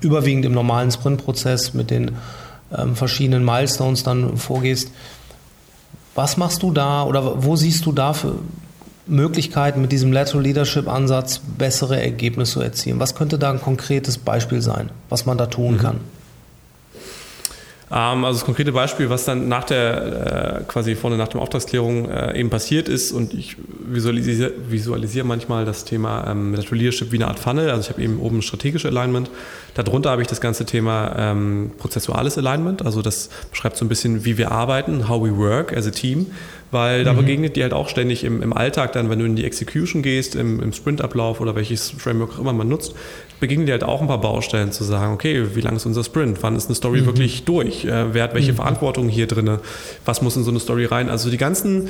überwiegend 0.00 0.44
im 0.44 0.52
normalen 0.52 0.90
Sprintprozess 0.90 1.74
mit 1.74 1.90
den 1.90 2.12
ähm, 2.76 2.96
verschiedenen 2.96 3.44
Milestones 3.44 4.02
dann 4.02 4.36
vorgehst, 4.36 4.90
was 6.14 6.36
machst 6.36 6.62
du 6.62 6.70
da 6.70 7.02
oder 7.04 7.44
wo 7.44 7.56
siehst 7.56 7.86
du 7.86 7.92
da 7.92 8.12
für, 8.12 8.36
Möglichkeiten, 9.06 9.80
mit 9.80 9.92
diesem 9.92 10.12
Lateral 10.12 10.42
Leadership 10.42 10.88
Ansatz 10.88 11.40
bessere 11.58 12.00
Ergebnisse 12.00 12.54
zu 12.54 12.60
erzielen? 12.60 13.00
Was 13.00 13.14
könnte 13.14 13.38
da 13.38 13.50
ein 13.50 13.60
konkretes 13.60 14.18
Beispiel 14.18 14.62
sein, 14.62 14.90
was 15.08 15.26
man 15.26 15.38
da 15.38 15.46
tun 15.46 15.74
mhm. 15.74 15.78
kann? 15.78 16.00
Ähm, 17.94 18.24
also 18.24 18.40
das 18.40 18.44
konkrete 18.44 18.72
Beispiel, 18.72 19.08
was 19.08 19.24
dann 19.24 19.46
nach 19.46 19.64
der, 19.64 20.62
äh, 20.62 20.64
quasi 20.64 20.96
vorne 20.96 21.16
nach 21.16 21.28
der 21.28 21.40
Auftragsklärung 21.40 22.08
äh, 22.08 22.38
eben 22.38 22.50
passiert 22.50 22.88
ist 22.88 23.12
und 23.12 23.32
ich 23.34 23.56
visualisiere, 23.86 24.52
visualisiere 24.68 25.24
manchmal 25.24 25.64
das 25.64 25.84
Thema 25.84 26.26
ähm, 26.28 26.54
Lateral 26.54 26.78
Leadership 26.78 27.12
wie 27.12 27.16
eine 27.16 27.28
Art 27.28 27.38
Funnel. 27.38 27.70
Also 27.70 27.82
ich 27.82 27.90
habe 27.90 28.02
eben 28.02 28.18
oben 28.18 28.42
strategische 28.42 28.88
Alignment. 28.88 29.30
Darunter 29.74 30.10
habe 30.10 30.22
ich 30.22 30.28
das 30.28 30.40
ganze 30.40 30.66
Thema 30.66 31.14
ähm, 31.16 31.70
prozessuales 31.78 32.36
Alignment. 32.36 32.84
Also 32.84 33.00
das 33.00 33.30
beschreibt 33.50 33.76
so 33.76 33.84
ein 33.84 33.88
bisschen, 33.88 34.24
wie 34.24 34.38
wir 34.38 34.50
arbeiten, 34.50 35.08
how 35.08 35.22
we 35.22 35.36
work 35.36 35.76
as 35.76 35.86
a 35.86 35.90
team 35.90 36.26
weil 36.74 37.04
da 37.04 37.12
mhm. 37.12 37.18
begegnet 37.18 37.56
dir 37.56 37.62
halt 37.62 37.72
auch 37.72 37.88
ständig 37.88 38.24
im, 38.24 38.42
im 38.42 38.52
Alltag 38.52 38.92
dann, 38.92 39.08
wenn 39.08 39.20
du 39.20 39.24
in 39.24 39.36
die 39.36 39.44
Execution 39.44 40.02
gehst, 40.02 40.34
im, 40.34 40.60
im 40.60 40.72
Sprintablauf 40.72 41.40
oder 41.40 41.54
welches 41.54 41.90
Framework 41.90 42.34
auch 42.34 42.40
immer 42.40 42.52
man 42.52 42.68
nutzt, 42.68 42.94
begegnen 43.40 43.66
dir 43.66 43.72
halt 43.72 43.84
auch 43.84 44.00
ein 44.02 44.08
paar 44.08 44.20
Baustellen 44.20 44.72
zu 44.72 44.84
sagen, 44.84 45.14
okay, 45.14 45.54
wie 45.54 45.60
lang 45.60 45.76
ist 45.76 45.86
unser 45.86 46.02
Sprint? 46.02 46.38
Wann 46.42 46.56
ist 46.56 46.66
eine 46.66 46.74
Story 46.74 47.02
mhm. 47.02 47.06
wirklich 47.06 47.44
durch? 47.44 47.83
Äh, 47.86 48.14
wer 48.14 48.24
hat 48.24 48.34
welche 48.34 48.52
mhm. 48.52 48.56
Verantwortung 48.56 49.08
hier 49.08 49.26
drin? 49.26 49.58
Was 50.04 50.22
muss 50.22 50.36
in 50.36 50.44
so 50.44 50.50
eine 50.50 50.60
Story 50.60 50.84
rein? 50.84 51.08
Also 51.08 51.30
die 51.30 51.36
ganzen 51.36 51.88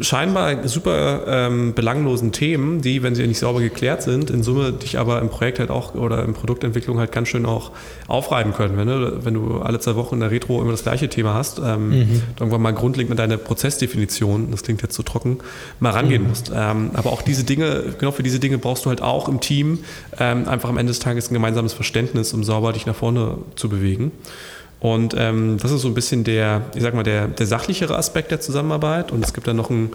scheinbar 0.00 0.68
super 0.68 1.24
ähm, 1.26 1.74
belanglosen 1.74 2.32
Themen, 2.32 2.80
die, 2.80 3.02
wenn 3.02 3.14
sie 3.14 3.26
nicht 3.26 3.38
sauber 3.38 3.60
geklärt 3.60 4.02
sind, 4.02 4.30
in 4.30 4.42
Summe 4.42 4.72
dich 4.72 4.98
aber 4.98 5.20
im 5.20 5.28
Projekt 5.28 5.58
halt 5.58 5.70
auch 5.70 5.94
oder 5.94 6.24
in 6.24 6.34
Produktentwicklung 6.34 6.98
halt 6.98 7.12
ganz 7.12 7.28
schön 7.28 7.46
auch 7.46 7.72
aufreiben 8.06 8.52
können. 8.52 8.76
Wenn, 8.76 8.86
ne? 8.86 9.18
wenn 9.22 9.34
du 9.34 9.58
alle 9.58 9.80
zwei 9.80 9.96
Wochen 9.96 10.14
in 10.14 10.20
der 10.20 10.30
Retro 10.30 10.60
immer 10.60 10.72
das 10.72 10.82
gleiche 10.82 11.08
Thema 11.08 11.34
hast, 11.34 11.60
ähm, 11.64 11.90
mhm. 11.90 12.22
irgendwann 12.38 12.62
mal 12.62 12.72
grundlegend 12.72 13.10
mit 13.10 13.18
deiner 13.18 13.36
Prozessdefinition, 13.36 14.50
das 14.50 14.62
klingt 14.62 14.82
jetzt 14.82 14.94
so 14.94 15.02
trocken, 15.02 15.38
mal 15.80 15.90
rangehen 15.90 16.22
mhm. 16.22 16.28
musst. 16.28 16.52
Ähm, 16.54 16.90
aber 16.94 17.12
auch 17.12 17.22
diese 17.22 17.44
Dinge, 17.44 17.94
genau 17.98 18.12
für 18.12 18.22
diese 18.22 18.38
Dinge 18.38 18.58
brauchst 18.58 18.84
du 18.84 18.90
halt 18.90 19.02
auch 19.02 19.28
im 19.28 19.40
Team 19.40 19.80
ähm, 20.18 20.48
einfach 20.48 20.68
am 20.68 20.78
Ende 20.78 20.90
des 20.90 21.00
Tages 21.00 21.30
ein 21.30 21.34
gemeinsames 21.34 21.72
Verständnis, 21.72 22.32
um 22.32 22.44
sauber 22.44 22.72
dich 22.72 22.86
nach 22.86 22.96
vorne 22.96 23.38
zu 23.56 23.68
bewegen. 23.68 24.12
Und 24.80 25.14
ähm, 25.18 25.58
das 25.60 25.72
ist 25.72 25.82
so 25.82 25.88
ein 25.88 25.94
bisschen 25.94 26.24
der, 26.24 26.62
ich 26.74 26.82
sag 26.82 26.94
mal, 26.94 27.02
der, 27.02 27.28
der 27.28 27.46
sachlichere 27.46 27.96
Aspekt 27.96 28.30
der 28.30 28.40
Zusammenarbeit. 28.40 29.10
Und 29.10 29.24
es 29.24 29.32
gibt 29.32 29.46
dann 29.48 29.56
noch 29.56 29.70
einen, 29.70 29.90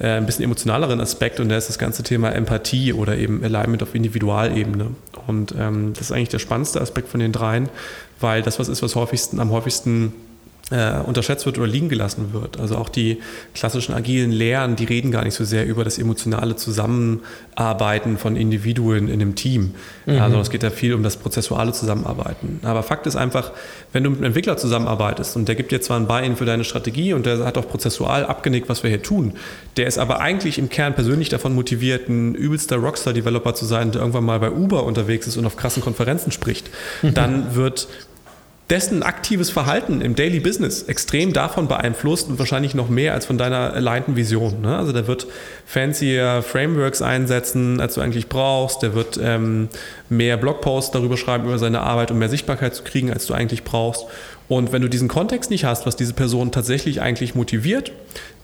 äh, 0.00 0.08
ein 0.08 0.26
bisschen 0.26 0.44
emotionaleren 0.44 1.00
Aspekt 1.00 1.40
und 1.40 1.48
der 1.48 1.58
ist 1.58 1.68
das 1.68 1.78
ganze 1.78 2.02
Thema 2.02 2.30
Empathie 2.30 2.92
oder 2.92 3.16
eben 3.16 3.42
Alignment 3.42 3.82
auf 3.82 3.94
Individualebene. 3.94 4.88
Und 5.26 5.54
ähm, 5.58 5.92
das 5.94 6.02
ist 6.02 6.12
eigentlich 6.12 6.28
der 6.28 6.38
spannendste 6.38 6.80
Aspekt 6.80 7.08
von 7.08 7.20
den 7.20 7.32
dreien, 7.32 7.68
weil 8.20 8.42
das 8.42 8.58
was 8.58 8.68
ist, 8.68 8.82
was 8.82 8.94
häufigsten, 8.94 9.40
am 9.40 9.50
häufigsten 9.50 10.12
äh, 10.70 10.98
unterschätzt 11.00 11.46
wird 11.46 11.58
oder 11.58 11.66
liegen 11.66 11.88
gelassen 11.88 12.32
wird. 12.32 12.60
Also 12.60 12.76
auch 12.76 12.88
die 12.88 13.18
klassischen 13.54 13.94
agilen 13.94 14.30
Lehren, 14.30 14.76
die 14.76 14.84
reden 14.84 15.10
gar 15.10 15.24
nicht 15.24 15.34
so 15.34 15.44
sehr 15.44 15.66
über 15.66 15.84
das 15.84 15.98
emotionale 15.98 16.56
Zusammenarbeiten 16.56 18.18
von 18.18 18.36
Individuen 18.36 19.08
in 19.08 19.20
einem 19.20 19.34
Team. 19.34 19.74
Mhm. 20.06 20.20
Also 20.20 20.38
es 20.40 20.50
geht 20.50 20.62
ja 20.62 20.70
viel 20.70 20.94
um 20.94 21.02
das 21.02 21.16
prozessuale 21.16 21.72
Zusammenarbeiten. 21.72 22.60
Aber 22.64 22.82
Fakt 22.82 23.06
ist 23.06 23.16
einfach, 23.16 23.52
wenn 23.92 24.04
du 24.04 24.10
mit 24.10 24.18
einem 24.18 24.26
Entwickler 24.26 24.56
zusammenarbeitest 24.56 25.36
und 25.36 25.48
der 25.48 25.54
gibt 25.54 25.72
dir 25.72 25.80
zwar 25.80 25.98
ein 25.98 26.06
Buy-in 26.06 26.36
für 26.36 26.44
deine 26.44 26.64
Strategie 26.64 27.14
und 27.14 27.24
der 27.24 27.44
hat 27.44 27.56
auch 27.56 27.68
prozessual 27.68 28.26
abgenickt, 28.26 28.68
was 28.68 28.82
wir 28.82 28.90
hier 28.90 29.02
tun, 29.02 29.34
der 29.76 29.86
ist 29.86 29.98
aber 29.98 30.20
eigentlich 30.20 30.58
im 30.58 30.68
Kern 30.68 30.94
persönlich 30.94 31.28
davon 31.28 31.54
motiviert, 31.54 32.08
ein 32.08 32.34
übelster 32.34 32.76
Rockstar-Developer 32.76 33.54
zu 33.54 33.64
sein, 33.64 33.90
der 33.90 34.02
irgendwann 34.02 34.24
mal 34.24 34.38
bei 34.38 34.50
Uber 34.50 34.84
unterwegs 34.84 35.26
ist 35.26 35.36
und 35.36 35.46
auf 35.46 35.56
krassen 35.56 35.82
Konferenzen 35.82 36.30
spricht, 36.30 36.68
dann 37.02 37.54
wird 37.54 37.88
dessen 38.70 39.02
aktives 39.02 39.48
Verhalten 39.48 40.02
im 40.02 40.14
Daily 40.14 40.40
Business 40.40 40.82
extrem 40.82 41.32
davon 41.32 41.68
beeinflusst 41.68 42.28
und 42.28 42.38
wahrscheinlich 42.38 42.74
noch 42.74 42.90
mehr 42.90 43.14
als 43.14 43.24
von 43.24 43.38
deiner 43.38 43.72
alignten 43.72 44.14
Vision. 44.14 44.60
Ne? 44.60 44.76
Also 44.76 44.92
der 44.92 45.06
wird 45.06 45.26
fancier 45.64 46.42
Frameworks 46.42 47.00
einsetzen, 47.00 47.80
als 47.80 47.94
du 47.94 48.02
eigentlich 48.02 48.28
brauchst. 48.28 48.82
Der 48.82 48.94
wird 48.94 49.18
ähm, 49.22 49.68
mehr 50.10 50.36
Blogposts 50.36 50.90
darüber 50.90 51.16
schreiben, 51.16 51.46
über 51.46 51.58
seine 51.58 51.80
Arbeit, 51.80 52.10
um 52.10 52.18
mehr 52.18 52.28
Sichtbarkeit 52.28 52.74
zu 52.74 52.82
kriegen, 52.82 53.10
als 53.10 53.24
du 53.26 53.32
eigentlich 53.32 53.64
brauchst. 53.64 54.04
Und 54.48 54.72
wenn 54.72 54.82
du 54.82 54.88
diesen 54.88 55.08
Kontext 55.08 55.50
nicht 55.50 55.64
hast, 55.64 55.86
was 55.86 55.96
diese 55.96 56.14
Person 56.14 56.50
tatsächlich 56.52 57.02
eigentlich 57.02 57.34
motiviert, 57.34 57.92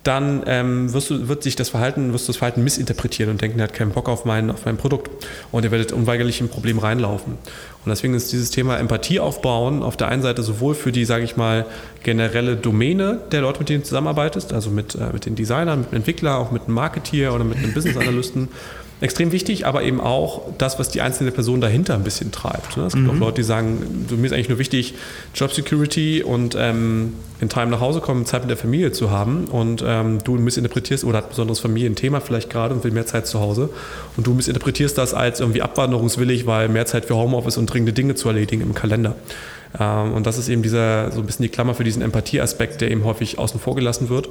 dann 0.02 0.42
ähm, 0.46 0.92
wirst 0.92 1.08
du, 1.08 1.28
wird 1.28 1.42
sich 1.42 1.56
das 1.56 1.70
Verhalten, 1.70 2.12
wirst 2.12 2.28
du 2.28 2.32
das 2.32 2.36
Verhalten 2.36 2.62
missinterpretieren 2.62 3.30
und 3.30 3.40
denken, 3.40 3.58
er 3.58 3.64
hat 3.64 3.72
keinen 3.72 3.92
Bock 3.92 4.10
auf 4.10 4.26
mein, 4.26 4.50
auf 4.50 4.66
mein 4.66 4.76
Produkt. 4.76 5.10
Und 5.50 5.64
ihr 5.64 5.70
werdet 5.70 5.92
unweigerlich 5.92 6.40
in 6.40 6.46
ein 6.46 6.50
Problem 6.50 6.78
reinlaufen. 6.78 7.32
Und 7.32 7.90
deswegen 7.90 8.12
ist 8.12 8.30
dieses 8.30 8.50
Thema 8.50 8.76
Empathie 8.76 9.18
aufbauen 9.18 9.82
auf 9.82 9.96
der 9.96 10.08
einen 10.08 10.20
Seite 10.20 10.42
sowohl 10.42 10.74
für 10.74 10.92
die, 10.92 11.06
sage 11.06 11.24
ich 11.24 11.36
mal, 11.38 11.64
generelle 12.02 12.56
Domäne 12.56 13.20
der 13.32 13.40
Leute, 13.40 13.60
mit 13.60 13.70
denen 13.70 13.80
du 13.80 13.86
zusammenarbeitest, 13.86 14.52
also 14.52 14.70
mit, 14.70 14.94
äh, 14.94 15.10
mit 15.10 15.24
den 15.24 15.36
Designern, 15.36 15.80
mit 15.80 15.92
dem 15.92 15.96
Entwickler, 15.96 16.36
auch 16.36 16.50
mit 16.50 16.64
einem 16.64 16.74
Marketeer 16.74 17.34
oder 17.34 17.44
mit 17.44 17.56
einem 17.56 17.72
Business 17.72 17.96
Analysten, 17.96 18.48
extrem 19.00 19.32
wichtig, 19.32 19.66
aber 19.66 19.82
eben 19.82 20.00
auch 20.00 20.42
das, 20.58 20.78
was 20.78 20.88
die 20.88 21.00
einzelne 21.00 21.30
Person 21.30 21.60
dahinter 21.60 21.94
ein 21.94 22.04
bisschen 22.04 22.32
treibt. 22.32 22.76
Ne? 22.76 22.84
Es 22.84 22.94
gibt 22.94 23.04
mhm. 23.04 23.10
auch 23.10 23.18
Leute, 23.18 23.36
die 23.36 23.42
sagen, 23.42 24.06
mir 24.10 24.26
ist 24.26 24.32
eigentlich 24.32 24.48
nur 24.48 24.58
wichtig, 24.58 24.94
Job 25.34 25.52
Security 25.52 26.22
und 26.22 26.56
ähm, 26.58 27.14
in 27.40 27.48
Time 27.48 27.66
nach 27.66 27.80
Hause 27.80 28.00
kommen, 28.00 28.24
Zeit 28.24 28.42
mit 28.42 28.50
der 28.50 28.56
Familie 28.56 28.92
zu 28.92 29.10
haben 29.10 29.46
und 29.46 29.84
ähm, 29.86 30.20
du 30.22 30.36
missinterpretierst 30.36 31.04
oder 31.04 31.18
hat 31.18 31.26
ein 31.26 31.30
besonderes 31.30 31.60
Familienthema 31.60 32.20
vielleicht 32.20 32.50
gerade 32.50 32.74
und 32.74 32.84
will 32.84 32.92
mehr 32.92 33.06
Zeit 33.06 33.26
zu 33.26 33.40
Hause 33.40 33.70
und 34.16 34.26
du 34.26 34.32
missinterpretierst 34.32 34.96
das 34.96 35.12
als 35.12 35.40
irgendwie 35.40 35.62
abwanderungswillig, 35.62 36.46
weil 36.46 36.68
mehr 36.68 36.86
Zeit 36.86 37.04
für 37.04 37.16
Homeoffice 37.16 37.58
und 37.58 37.66
dringende 37.66 37.92
Dinge 37.92 38.14
zu 38.14 38.28
erledigen 38.28 38.62
im 38.62 38.74
Kalender. 38.74 39.16
Ähm, 39.78 40.12
und 40.12 40.26
das 40.26 40.38
ist 40.38 40.48
eben 40.48 40.62
dieser, 40.62 41.10
so 41.10 41.20
ein 41.20 41.26
bisschen 41.26 41.42
die 41.42 41.48
Klammer 41.48 41.74
für 41.74 41.84
diesen 41.84 42.02
Empathieaspekt, 42.02 42.80
der 42.80 42.90
eben 42.90 43.04
häufig 43.04 43.38
außen 43.38 43.58
vor 43.58 43.74
gelassen 43.74 44.08
wird, 44.08 44.28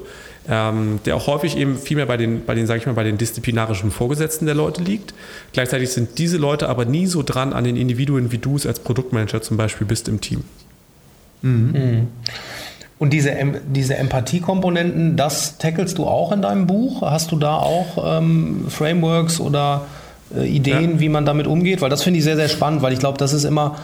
ähm, 0.49 0.99
der 1.05 1.15
auch 1.15 1.27
häufig 1.27 1.57
eben 1.57 1.77
viel 1.77 1.97
mehr 1.97 2.05
bei 2.05 2.17
den, 2.17 2.45
bei 2.45 2.55
den, 2.55 2.65
sag 2.67 2.77
ich 2.77 2.85
mal, 2.85 2.93
bei 2.93 3.03
den 3.03 3.17
disziplinarischen 3.17 3.91
Vorgesetzten 3.91 4.45
der 4.45 4.55
Leute 4.55 4.81
liegt. 4.81 5.13
Gleichzeitig 5.51 5.89
sind 5.89 6.17
diese 6.17 6.37
Leute 6.37 6.69
aber 6.69 6.85
nie 6.85 7.07
so 7.07 7.23
dran 7.23 7.53
an 7.53 7.63
den 7.63 7.75
Individuen, 7.75 8.31
wie 8.31 8.37
du 8.37 8.55
es 8.55 8.65
als 8.65 8.79
Produktmanager 8.79 9.41
zum 9.41 9.57
Beispiel 9.57 9.85
bist 9.85 10.07
im 10.07 10.21
Team. 10.21 10.43
Mhm. 11.41 11.71
Mhm. 11.73 12.07
Und 12.99 13.11
diese, 13.11 13.35
diese 13.67 13.97
Empathie-Komponenten, 13.97 15.17
das 15.17 15.57
tackelst 15.57 15.97
du 15.97 16.05
auch 16.05 16.31
in 16.31 16.41
deinem 16.41 16.67
Buch? 16.67 17.01
Hast 17.01 17.33
du 17.33 17.35
da 17.37 17.57
auch 17.57 18.17
ähm, 18.17 18.67
Frameworks 18.69 19.41
oder 19.41 19.87
äh, 20.33 20.47
Ideen, 20.47 20.93
ja. 20.93 20.99
wie 21.01 21.09
man 21.09 21.25
damit 21.25 21.45
umgeht? 21.45 21.81
Weil 21.81 21.89
das 21.89 22.01
finde 22.01 22.19
ich 22.19 22.23
sehr, 22.23 22.37
sehr 22.37 22.47
spannend, 22.47 22.81
weil 22.81 22.93
ich 22.93 22.99
glaube, 22.99 23.17
das 23.17 23.33
ist 23.33 23.43
immer 23.43 23.75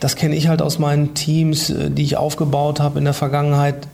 das 0.00 0.16
kenne 0.16 0.34
ich 0.34 0.48
halt 0.48 0.62
aus 0.62 0.78
meinen 0.78 1.14
Teams, 1.14 1.70
äh, 1.70 1.90
die 1.90 2.02
ich 2.02 2.16
aufgebaut 2.16 2.80
habe 2.80 2.98
in 2.98 3.04
der 3.04 3.14
Vergangenheit. 3.14 3.86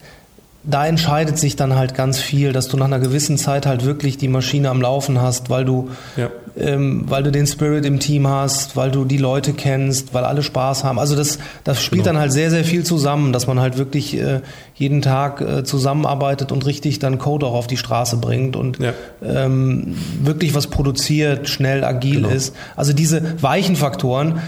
Da 0.71 0.87
entscheidet 0.87 1.39
sich 1.39 1.57
dann 1.57 1.77
halt 1.77 1.95
ganz 1.95 2.21
viel, 2.21 2.53
dass 2.53 2.69
du 2.69 2.77
nach 2.77 2.87
einer 2.87 2.99
gewissen 2.99 3.39
Zeit 3.39 3.67
halt 3.67 3.85
wirklich 3.85 4.19
die 4.19 4.29
Maschine 4.29 4.69
am 4.69 4.83
Laufen 4.83 5.21
hast, 5.21 5.49
weil 5.49 5.65
du, 5.65 5.91
ja. 6.17 6.29
ähm, 6.59 7.05
weil 7.07 7.23
du 7.23 7.33
den 7.33 7.47
Spirit 7.47 7.87
im 7.87 8.01
Team 8.01 8.29
hast, 8.29 8.77
weil 8.77 8.91
du 8.91 9.05
die 9.05 9.17
Leute 9.17 9.55
kennst, 9.55 10.13
weil 10.13 10.25
alle 10.25 10.43
Spaß 10.43 10.85
haben. 10.85 10.99
Also 10.99 11.17
das, 11.17 11.39
das 11.65 11.83
spielt 11.83 12.03
genau. 12.03 12.15
dann 12.15 12.21
halt 12.21 12.33
sehr, 12.33 12.51
sehr 12.51 12.65
viel 12.65 12.85
zusammen, 12.85 13.33
dass 13.33 13.47
man 13.47 13.61
halt 13.61 13.79
wirklich 13.79 14.19
äh, 14.19 14.41
jeden 14.75 15.03
Tag 15.03 15.41
äh, 15.41 15.65
zusammenarbeitet 15.65 16.53
und 16.53 16.67
richtig 16.67 16.99
dann 16.99 17.19
Code 17.19 17.47
auch 17.47 17.55
auf 17.55 17.67
die 17.67 17.77
Straße 17.77 18.19
bringt 18.19 18.55
und 18.55 18.79
ja. 18.79 18.93
ähm, 19.25 19.97
wirklich 20.23 20.55
was 20.55 20.67
produziert, 20.67 21.49
schnell, 21.49 21.83
agil 21.83 22.17
genau. 22.17 22.29
ist. 22.29 22.55
Also 22.77 22.93
diese 22.93 23.43
weichen 23.43 23.75
Faktoren 23.75 24.41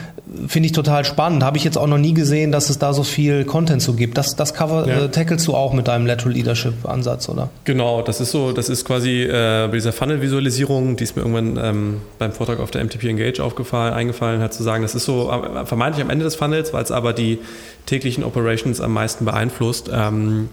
finde 0.46 0.66
ich 0.66 0.72
total 0.72 1.04
spannend. 1.04 1.42
Habe 1.42 1.56
ich 1.56 1.64
jetzt 1.64 1.76
auch 1.76 1.86
noch 1.86 1.98
nie 1.98 2.14
gesehen, 2.14 2.52
dass 2.52 2.70
es 2.70 2.78
da 2.78 2.92
so 2.92 3.02
viel 3.02 3.44
Content 3.44 3.82
zu 3.82 3.94
gibt. 3.94 4.16
Das, 4.18 4.36
das 4.36 4.54
Cover 4.54 4.86
ja. 4.86 5.04
äh, 5.04 5.08
tackelst 5.08 5.46
du 5.46 5.54
auch 5.54 5.72
mit 5.72 5.88
deinem 5.88 6.06
Lateral 6.10 6.32
Leadership 6.34 6.74
Ansatz, 6.88 7.28
oder? 7.28 7.50
Genau, 7.64 8.02
das 8.02 8.20
ist 8.20 8.30
so, 8.30 8.52
das 8.52 8.68
ist 8.68 8.84
quasi 8.84 9.22
äh, 9.22 9.66
bei 9.68 9.74
dieser 9.74 9.92
Funnel-Visualisierung, 9.92 10.96
die 10.96 11.04
ist 11.04 11.16
mir 11.16 11.22
irgendwann 11.22 11.56
ähm, 11.62 12.00
beim 12.18 12.32
Vortrag 12.32 12.60
auf 12.60 12.70
der 12.70 12.84
MTP 12.84 13.04
Engage 13.04 13.42
aufgefallen, 13.42 13.94
eingefallen 13.94 14.40
hat 14.40 14.52
zu 14.52 14.62
sagen, 14.62 14.82
das 14.82 14.94
ist 14.94 15.04
so 15.04 15.30
vermeintlich 15.64 16.04
am 16.04 16.10
Ende 16.10 16.24
des 16.24 16.34
Funnels, 16.34 16.72
weil 16.72 16.82
es 16.82 16.90
aber 16.90 17.12
die 17.12 17.38
täglichen 17.86 18.24
Operations 18.24 18.80
am 18.80 18.92
meisten 18.92 19.24
beeinflusst. 19.24 19.90
Ähm, 19.92 20.48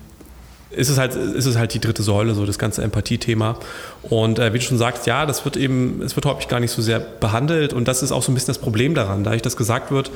ist 0.70 0.90
es 0.90 0.98
halt, 0.98 1.16
ist 1.16 1.46
es 1.46 1.58
halt 1.58 1.74
die 1.74 1.80
dritte 1.80 2.04
Säule, 2.04 2.34
so 2.34 2.46
das 2.46 2.60
ganze 2.60 2.84
Empathie-Thema. 2.84 3.58
Und 4.04 4.38
äh, 4.38 4.54
wie 4.54 4.60
du 4.60 4.64
schon 4.64 4.78
sagst, 4.78 5.08
ja, 5.08 5.26
das 5.26 5.46
wird 5.46 5.58
eben, 5.58 6.02
es 6.04 6.16
wird 6.16 6.26
häufig 6.26 6.48
gar 6.48 6.60
nicht 6.60 6.72
so 6.72 6.82
sehr 6.82 7.00
behandelt 7.00 7.74
und 7.74 7.88
das 7.88 8.04
ist 8.04 8.12
auch 8.12 8.22
so 8.22 8.32
ein 8.32 8.36
bisschen 8.36 8.48
das 8.48 8.60
Problem 8.60 8.94
daran, 8.94 9.24
da 9.24 9.34
ich 9.34 9.42
das 9.42 9.56
gesagt 9.56 9.92
wird, 9.92 10.12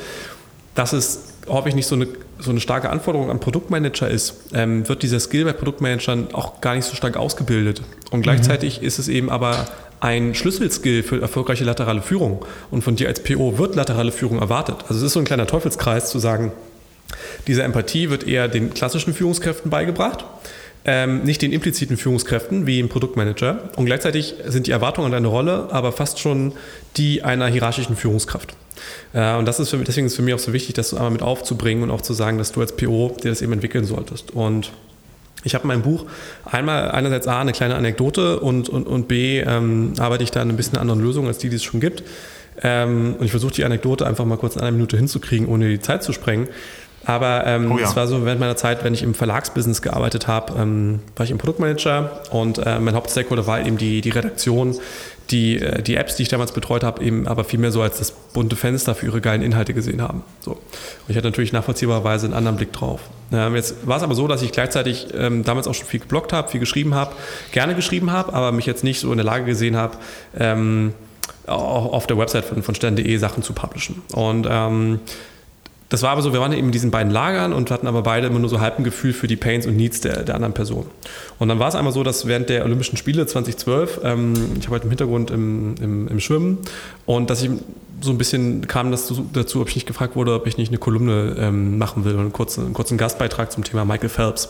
dass 0.76 0.94
es 0.94 1.32
häufig 1.48 1.76
nicht 1.76 1.88
so 1.88 1.96
eine, 1.96 2.08
so 2.40 2.52
eine 2.52 2.60
starke 2.60 2.90
Anforderung 2.90 3.30
an 3.30 3.40
Produktmanager 3.40 4.10
ist, 4.10 4.36
ähm, 4.54 4.88
wird 4.88 5.04
dieser 5.04 5.20
Skill 5.20 5.46
bei 5.46 5.54
Produktmanagern 5.54 6.34
auch 6.34 6.62
gar 6.62 6.76
nicht 6.76 6.86
so 6.86 6.96
stark 6.96 7.18
ausgebildet. 7.18 7.82
Und 8.12 8.22
gleichzeitig 8.22 8.82
mhm. 8.82 8.88
ist 8.88 9.00
es 9.00 9.08
eben 9.08 9.30
aber 9.30 9.66
ein 10.00 10.34
Schlüsselskill 10.34 11.04
für 11.04 11.22
erfolgreiche 11.22 11.64
laterale 11.64 12.02
Führung. 12.02 12.46
Und 12.72 12.84
von 12.84 12.96
dir 12.96 13.08
als 13.08 13.22
PO 13.22 13.58
wird 13.58 13.76
laterale 13.76 14.12
Führung 14.12 14.40
erwartet. 14.40 14.78
Also 14.84 14.96
es 14.96 15.04
ist 15.04 15.14
so 15.14 15.20
ein 15.20 15.26
kleiner 15.26 15.48
Teufelskreis 15.48 16.10
zu 16.10 16.20
sagen, 16.20 16.52
diese 17.48 17.64
Empathie 17.64 18.10
wird 18.10 18.28
eher 18.28 18.48
den 18.48 18.74
klassischen 18.74 19.14
Führungskräften 19.14 19.70
beigebracht, 19.70 20.26
ähm, 20.86 21.24
nicht 21.24 21.42
den 21.42 21.52
impliziten 21.52 21.98
Führungskräften 21.98 22.66
wie 22.66 22.80
im 22.80 22.90
Produktmanager. 22.90 23.70
Und 23.76 23.86
gleichzeitig 23.86 24.36
sind 24.48 24.68
die 24.68 24.72
Erwartungen 24.72 25.08
an 25.08 25.12
deine 25.12 25.28
Rolle 25.28 25.68
aber 25.72 25.92
fast 25.92 26.20
schon 26.20 26.54
die 26.98 27.24
einer 27.24 27.48
hierarchischen 27.48 27.96
Führungskraft. 27.96 28.56
Äh, 29.14 29.36
und 29.36 29.46
das 29.46 29.60
ist 29.60 29.70
für 29.70 29.78
mich, 29.78 29.86
deswegen 29.86 30.08
ist 30.08 30.14
es 30.14 30.18
für 30.18 30.24
mich 30.24 30.34
auch 30.34 30.40
so 30.40 30.54
wichtig, 30.54 30.76
das 30.76 30.94
einmal 30.94 31.12
mit 31.12 31.22
aufzubringen 31.22 31.84
und 31.84 31.92
auch 31.92 32.02
zu 32.02 32.14
sagen, 32.14 32.38
dass 32.38 32.52
du 32.52 32.62
als 32.62 32.76
PO 32.76 33.16
dir 33.24 33.30
das 33.30 33.42
eben 33.42 33.54
entwickeln 33.54 33.86
solltest. 33.86 34.32
Und 34.32 34.72
ich 35.44 35.56
habe 35.56 35.64
in 35.64 35.70
meinem 35.70 35.82
Buch 35.82 36.06
einmal 36.46 36.92
einerseits 36.92 37.28
A, 37.28 37.42
eine 37.42 37.52
kleine 37.52 37.76
Anekdote 37.76 38.40
und, 38.40 38.70
und, 38.70 38.88
und 38.88 39.08
B, 39.08 39.40
ähm, 39.40 39.94
arbeite 39.98 40.24
ich 40.24 40.32
da 40.32 40.42
an 40.42 40.50
ein 40.50 40.58
bisschen 40.58 40.78
anderen 40.78 41.02
Lösungen 41.02 41.28
als 41.28 41.40
die, 41.40 41.50
die 41.50 41.56
es 41.56 41.64
schon 41.64 41.80
gibt. 41.80 42.04
Ähm, 42.62 43.16
und 43.18 43.26
ich 43.26 43.32
versuche 43.32 43.54
die 43.54 43.66
Anekdote 43.66 44.06
einfach 44.06 44.26
mal 44.26 44.38
kurz 44.38 44.56
in 44.56 44.62
einer 44.62 44.72
Minute 44.72 44.98
hinzukriegen, 44.98 45.48
ohne 45.48 45.70
die 45.70 45.80
Zeit 45.80 46.04
zu 46.04 46.14
sprengen. 46.14 46.48
Aber 47.06 47.46
ähm, 47.48 47.72
oh 47.72 47.78
ja. 47.80 47.86
es 47.86 47.96
war 47.96 48.08
so 48.08 48.26
während 48.26 48.40
meiner 48.40 48.56
Zeit, 48.56 48.84
wenn 48.84 48.94
ich 48.94 49.02
im 49.02 49.14
Verlagsbusiness 49.14 49.82
gearbeitet 49.82 50.28
habe, 50.28 50.54
ähm, 50.60 51.00
war 51.16 51.24
ich 51.24 51.32
im 51.32 51.38
Produktmanager 51.38 52.22
und 52.32 52.60
äh, 52.60 52.80
mein 52.80 52.94
Hauptstakeholder 52.94 53.48
war 53.48 53.66
eben 53.66 53.78
die, 53.78 54.02
die 54.02 54.12
Redaktion, 54.12 54.76
die, 55.32 55.60
äh, 55.60 55.82
die 55.82 55.96
Apps, 55.96 56.16
die 56.16 56.24
ich 56.24 56.30
damals 56.30 56.52
betreut 56.52 56.84
habe, 56.84 57.04
eben 57.04 57.28
aber 57.28 57.44
vielmehr 57.44 57.72
so 57.72 57.82
als 57.82 57.98
das 57.98 58.12
bunte 58.12 58.56
Fenster 58.56 58.94
für 58.94 59.08
ihre 59.08 59.22
geilen 59.22 59.42
Inhalte 59.42 59.74
gesehen 59.74 60.02
haben. 60.02 60.24
So. 60.42 60.52
Und 60.52 60.60
ich 61.08 61.16
hatte 61.16 61.28
natürlich 61.28 61.54
nachvollziehbarweise 61.54 62.26
einen 62.26 62.36
anderen 62.36 62.58
Blick 62.58 62.74
drauf. 62.74 63.02
Ähm, 63.32 63.56
jetzt 63.56 63.88
war 63.88 63.98
es 63.98 64.04
aber 64.04 64.14
so, 64.14 64.28
dass 64.28 64.42
ich 64.42 64.52
gleichzeitig 64.52 65.08
ähm, 65.16 65.44
damals 65.44 65.68
auch 65.68 65.74
schon 65.74 65.88
viel 65.88 66.02
geblockt 66.02 66.34
habe, 66.34 66.50
viel 66.50 66.60
geschrieben 66.60 66.94
habe, 66.94 67.16
gerne 67.52 67.76
geschrieben 67.76 68.12
habe, 68.12 68.34
aber 68.34 68.52
mich 68.52 68.66
jetzt 68.66 68.84
nicht 68.84 69.00
so 69.00 69.12
in 69.12 69.18
der 69.18 69.26
Lage 69.26 69.46
gesehen 69.46 69.76
habe, 69.76 69.98
ähm, 70.38 70.94
auch 71.48 71.92
auf 71.94 72.08
der 72.08 72.18
Website 72.18 72.46
von, 72.46 72.62
von 72.62 72.76
stern.de 72.76 73.18
Sachen 73.18 73.42
zu 73.42 73.54
publishen. 73.54 74.02
Und 74.14 74.48
ähm, 74.50 75.00
das 75.92 76.04
war 76.04 76.12
aber 76.12 76.22
so, 76.22 76.32
wir 76.32 76.40
waren 76.40 76.54
eben 76.54 76.68
in 76.68 76.72
diesen 76.72 76.90
beiden 76.90 77.12
Lagern 77.12 77.52
und 77.52 77.70
hatten 77.70 77.86
aber 77.86 78.02
beide 78.02 78.28
immer 78.28 78.40
nur 78.40 78.48
so 78.48 78.62
halb 78.62 78.80
ein 78.80 78.86
Gefühl 78.86 79.12
für 79.12 79.28
die 79.28 79.36
Pains 79.36 79.68
und 79.68 79.76
Needs 79.76 80.00
der, 80.00 80.24
der 80.24 80.36
anderen 80.36 80.54
Person. 80.54 80.86
Und 81.38 81.50
dann 81.50 81.60
war 81.60 81.68
es 81.68 81.76
einmal 81.76 81.92
so, 81.92 82.02
dass 82.02 82.26
während 82.28 82.48
der 82.48 82.64
Olympischen 82.64 82.96
Spiele 82.96 83.26
2012, 83.26 84.00
ähm, 84.06 84.34
ich 84.58 84.68
habe 84.68 84.76
halt 84.76 84.86
im 84.86 84.90
Hintergrund 84.90 85.32
im, 85.32 85.76
im, 85.82 86.08
im, 86.08 86.20
Schwimmen 86.22 86.60
und 87.06 87.30
dass 87.30 87.44
ich 87.44 87.50
so 88.00 88.10
ein 88.10 88.18
bisschen 88.18 88.68
kam 88.68 88.90
das 88.92 89.14
dazu, 89.34 89.60
ob 89.60 89.68
ich 89.68 89.76
nicht 89.76 89.86
gefragt 89.86 90.16
wurde, 90.16 90.34
ob 90.34 90.48
ich 90.48 90.58
nicht 90.58 90.70
eine 90.70 90.78
Kolumne 90.78 91.36
ähm, 91.38 91.78
machen 91.78 92.06
will, 92.06 92.18
einen 92.18 92.32
kurzen, 92.32 92.68
einen 92.68 92.74
kurzen 92.74 92.98
Gastbeitrag 92.98 93.52
zum 93.52 93.66
Thema 93.66 93.84
Michael 93.84 94.08
Phelps. 94.08 94.48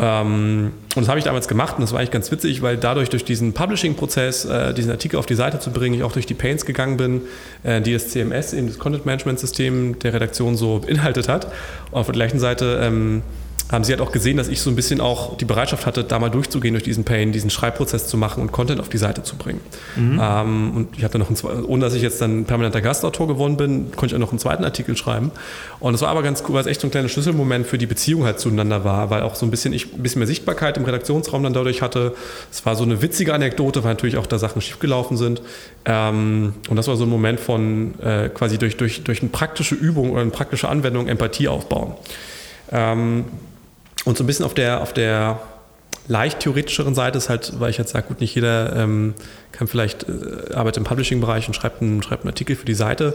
Ähm, 0.00 0.72
und 0.94 1.02
das 1.02 1.08
habe 1.08 1.18
ich 1.18 1.24
damals 1.24 1.48
gemacht 1.48 1.74
und 1.76 1.80
das 1.80 1.92
war 1.92 1.98
eigentlich 1.98 2.12
ganz 2.12 2.30
witzig, 2.30 2.62
weil 2.62 2.76
dadurch 2.76 3.10
durch 3.10 3.24
diesen 3.24 3.52
Publishing-Prozess, 3.52 4.44
äh, 4.44 4.74
diesen 4.74 4.92
Artikel 4.92 5.16
auf 5.16 5.26
die 5.26 5.34
Seite 5.34 5.58
zu 5.58 5.72
bringen, 5.72 5.94
ich 5.94 6.04
auch 6.04 6.12
durch 6.12 6.26
die 6.26 6.34
Pains 6.34 6.64
gegangen 6.64 6.96
bin, 6.96 7.22
äh, 7.64 7.80
die 7.80 7.92
das 7.92 8.08
CMS, 8.08 8.52
eben 8.52 8.68
das 8.68 8.78
Content-Management-System 8.78 9.98
der 9.98 10.14
Redaktion 10.14 10.56
so 10.56 10.78
beinhaltet 10.78 11.28
hat. 11.28 11.46
Und 11.90 11.98
auf 11.98 12.06
der 12.06 12.14
gleichen 12.14 12.38
Seite 12.38 12.80
ähm, 12.82 13.22
sie 13.84 13.92
halt 13.92 14.00
auch 14.00 14.12
gesehen, 14.12 14.36
dass 14.38 14.48
ich 14.48 14.62
so 14.62 14.70
ein 14.70 14.76
bisschen 14.76 15.00
auch 15.00 15.36
die 15.36 15.44
Bereitschaft 15.44 15.84
hatte, 15.84 16.02
da 16.02 16.18
mal 16.18 16.30
durchzugehen 16.30 16.74
durch 16.74 16.84
diesen 16.84 17.04
Pain, 17.04 17.32
diesen 17.32 17.50
Schreibprozess 17.50 18.08
zu 18.08 18.16
machen 18.16 18.42
und 18.42 18.50
Content 18.50 18.80
auf 18.80 18.88
die 18.88 18.98
Seite 18.98 19.22
zu 19.22 19.36
bringen. 19.36 19.60
Mhm. 19.96 20.18
Ähm, 20.22 20.72
und 20.74 20.96
ich 20.96 21.04
hatte 21.04 21.18
noch 21.18 21.28
einen, 21.28 21.64
ohne 21.64 21.84
dass 21.84 21.94
ich 21.94 22.02
jetzt 22.02 22.20
dann 22.20 22.46
permanenter 22.46 22.80
Gastautor 22.80 23.28
geworden 23.28 23.56
bin, 23.58 23.90
konnte 23.92 24.06
ich 24.06 24.14
auch 24.14 24.24
noch 24.24 24.30
einen 24.30 24.38
zweiten 24.38 24.64
Artikel 24.64 24.96
schreiben. 24.96 25.30
Und 25.80 25.94
es 25.94 26.00
war 26.00 26.08
aber 26.08 26.22
ganz 26.22 26.42
cool, 26.48 26.54
weil 26.54 26.62
es 26.62 26.66
echt 26.66 26.80
so 26.80 26.86
ein 26.86 26.90
kleiner 26.90 27.08
Schlüsselmoment 27.08 27.66
für 27.66 27.76
die 27.76 27.86
Beziehung 27.86 28.24
halt 28.24 28.40
zueinander 28.40 28.84
war, 28.84 29.10
weil 29.10 29.22
auch 29.22 29.34
so 29.34 29.44
ein 29.44 29.50
bisschen 29.50 29.74
ich 29.74 29.92
ein 29.92 30.02
bisschen 30.02 30.20
mehr 30.20 30.26
Sichtbarkeit 30.26 30.78
im 30.78 30.84
Redaktionsraum 30.84 31.42
dann 31.42 31.52
dadurch 31.52 31.82
hatte. 31.82 32.14
Es 32.50 32.64
war 32.64 32.74
so 32.74 32.84
eine 32.84 33.02
witzige 33.02 33.34
Anekdote, 33.34 33.84
weil 33.84 33.92
natürlich 33.92 34.16
auch 34.16 34.26
da 34.26 34.38
Sachen 34.38 34.62
schiefgelaufen 34.62 35.18
sind. 35.18 35.42
Ähm, 35.84 36.54
und 36.70 36.76
das 36.76 36.88
war 36.88 36.96
so 36.96 37.04
ein 37.04 37.10
Moment 37.10 37.38
von 37.38 38.00
äh, 38.00 38.30
quasi 38.30 38.56
durch, 38.56 38.78
durch, 38.78 39.04
durch 39.04 39.20
eine 39.20 39.28
praktische 39.28 39.74
Übung 39.74 40.12
oder 40.12 40.22
eine 40.22 40.30
praktische 40.30 40.68
Anwendung 40.68 41.06
Empathie 41.06 41.48
aufbauen. 41.48 41.92
Ähm, 42.70 43.24
und 44.08 44.16
so 44.16 44.24
ein 44.24 44.26
bisschen 44.26 44.46
auf 44.46 44.54
der, 44.54 44.80
auf 44.80 44.94
der 44.94 45.38
leicht 46.06 46.40
theoretischeren 46.40 46.94
Seite 46.94 47.18
ist 47.18 47.28
halt, 47.28 47.60
weil 47.60 47.68
ich 47.68 47.76
jetzt 47.76 47.92
sage, 47.92 48.08
gut, 48.08 48.22
nicht 48.22 48.34
jeder 48.34 48.74
ähm, 48.74 49.12
kann 49.52 49.68
vielleicht 49.68 50.06
äh, 50.08 50.54
arbeitet 50.54 50.78
im 50.78 50.84
Publishing-Bereich 50.84 51.46
und 51.46 51.52
schreibt 51.52 51.82
einen, 51.82 52.02
schreibt 52.02 52.22
einen 52.22 52.30
Artikel 52.30 52.56
für 52.56 52.64
die 52.64 52.72
Seite. 52.72 53.14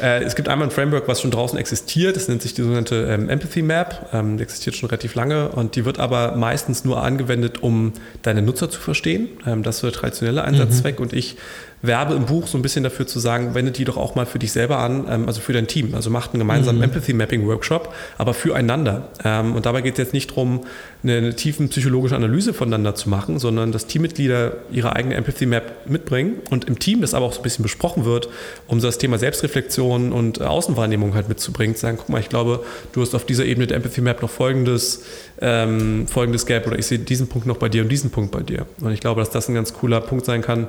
Äh, 0.00 0.22
es 0.22 0.36
gibt 0.36 0.48
einmal 0.48 0.68
ein 0.68 0.70
Framework, 0.70 1.08
was 1.08 1.20
schon 1.20 1.32
draußen 1.32 1.58
existiert. 1.58 2.14
Das 2.14 2.28
nennt 2.28 2.42
sich 2.42 2.54
die 2.54 2.62
sogenannte 2.62 3.08
ähm, 3.10 3.28
Empathy 3.28 3.62
Map. 3.62 4.10
Ähm, 4.12 4.36
die 4.36 4.44
existiert 4.44 4.76
schon 4.76 4.88
relativ 4.88 5.16
lange 5.16 5.48
und 5.48 5.74
die 5.74 5.84
wird 5.84 5.98
aber 5.98 6.36
meistens 6.36 6.84
nur 6.84 7.02
angewendet, 7.02 7.64
um 7.64 7.92
deine 8.22 8.40
Nutzer 8.40 8.70
zu 8.70 8.80
verstehen. 8.80 9.28
Ähm, 9.44 9.64
das 9.64 9.76
ist 9.76 9.82
der 9.82 9.92
traditionelle 9.92 10.44
Einsatzzweck 10.44 11.00
mhm. 11.00 11.06
und 11.06 11.12
ich 11.12 11.36
werbe 11.82 12.14
im 12.14 12.26
Buch 12.26 12.46
so 12.46 12.58
ein 12.58 12.62
bisschen 12.62 12.84
dafür 12.84 13.06
zu 13.06 13.18
sagen, 13.18 13.54
wende 13.54 13.72
die 13.72 13.84
doch 13.84 13.96
auch 13.96 14.14
mal 14.14 14.26
für 14.26 14.38
dich 14.38 14.52
selber 14.52 14.78
an, 14.78 15.06
ähm, 15.08 15.26
also 15.26 15.40
für 15.40 15.52
dein 15.52 15.66
Team. 15.66 15.94
Also 15.94 16.10
macht 16.10 16.32
einen 16.32 16.40
gemeinsamen 16.40 16.78
mhm. 16.78 16.84
Empathy 16.84 17.14
Mapping 17.14 17.46
Workshop, 17.46 17.94
aber 18.18 18.34
füreinander. 18.34 19.08
Ähm, 19.24 19.54
und 19.54 19.66
dabei 19.66 19.80
geht 19.80 19.94
es 19.94 19.98
jetzt 19.98 20.12
nicht 20.12 20.30
darum, 20.30 20.60
eine, 21.02 21.16
eine 21.16 21.34
tiefen 21.36 21.70
psychologische 21.70 22.16
Analyse 22.16 22.52
voneinander 22.52 22.94
zu 22.94 23.08
machen, 23.08 23.38
sondern 23.38 23.72
dass 23.72 23.86
Teammitglieder 23.86 24.52
ihre 24.70 24.94
eigene 24.94 25.14
Empathy 25.14 25.46
Map 25.46 25.86
mitbringen 25.86 26.36
und 26.50 26.66
im 26.66 26.78
Team 26.78 27.00
das 27.00 27.14
aber 27.14 27.24
auch 27.24 27.32
so 27.32 27.40
ein 27.40 27.42
bisschen 27.42 27.62
besprochen 27.62 28.04
wird, 28.04 28.28
um 28.66 28.80
so 28.80 28.86
das 28.86 28.98
Thema 28.98 29.18
Selbstreflexion 29.18 30.12
und 30.12 30.42
Außenwahrnehmung 30.42 31.14
halt 31.14 31.28
mitzubringen. 31.28 31.74
Zu 31.74 31.82
sagen, 31.82 31.96
guck 31.98 32.10
mal, 32.10 32.20
ich 32.20 32.28
glaube, 32.28 32.64
du 32.92 33.00
hast 33.00 33.14
auf 33.14 33.24
dieser 33.24 33.46
Ebene 33.46 33.66
der 33.66 33.78
Empathy 33.78 34.02
Map 34.02 34.20
noch 34.20 34.30
folgendes, 34.30 35.04
ähm, 35.40 36.06
folgendes 36.06 36.44
Gap 36.44 36.66
oder 36.66 36.78
ich 36.78 36.86
sehe 36.86 36.98
diesen 36.98 37.28
Punkt 37.28 37.46
noch 37.46 37.56
bei 37.56 37.70
dir 37.70 37.82
und 37.82 37.88
diesen 37.88 38.10
Punkt 38.10 38.32
bei 38.32 38.42
dir. 38.42 38.66
Und 38.82 38.92
ich 38.92 39.00
glaube, 39.00 39.20
dass 39.20 39.30
das 39.30 39.48
ein 39.48 39.54
ganz 39.54 39.72
cooler 39.72 40.02
Punkt 40.02 40.26
sein 40.26 40.42
kann, 40.42 40.68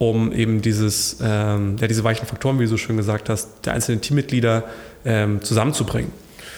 um 0.00 0.32
eben 0.32 0.62
dieses, 0.62 1.18
ähm, 1.22 1.76
ja, 1.78 1.86
diese 1.86 2.02
weichen 2.02 2.26
Faktoren, 2.26 2.58
wie 2.58 2.64
du 2.64 2.70
so 2.70 2.78
schön 2.78 2.96
gesagt 2.96 3.28
hast, 3.28 3.66
der 3.66 3.74
einzelnen 3.74 4.00
Teammitglieder 4.00 4.64
ähm, 5.04 5.42
zusammenzubringen. 5.42 6.10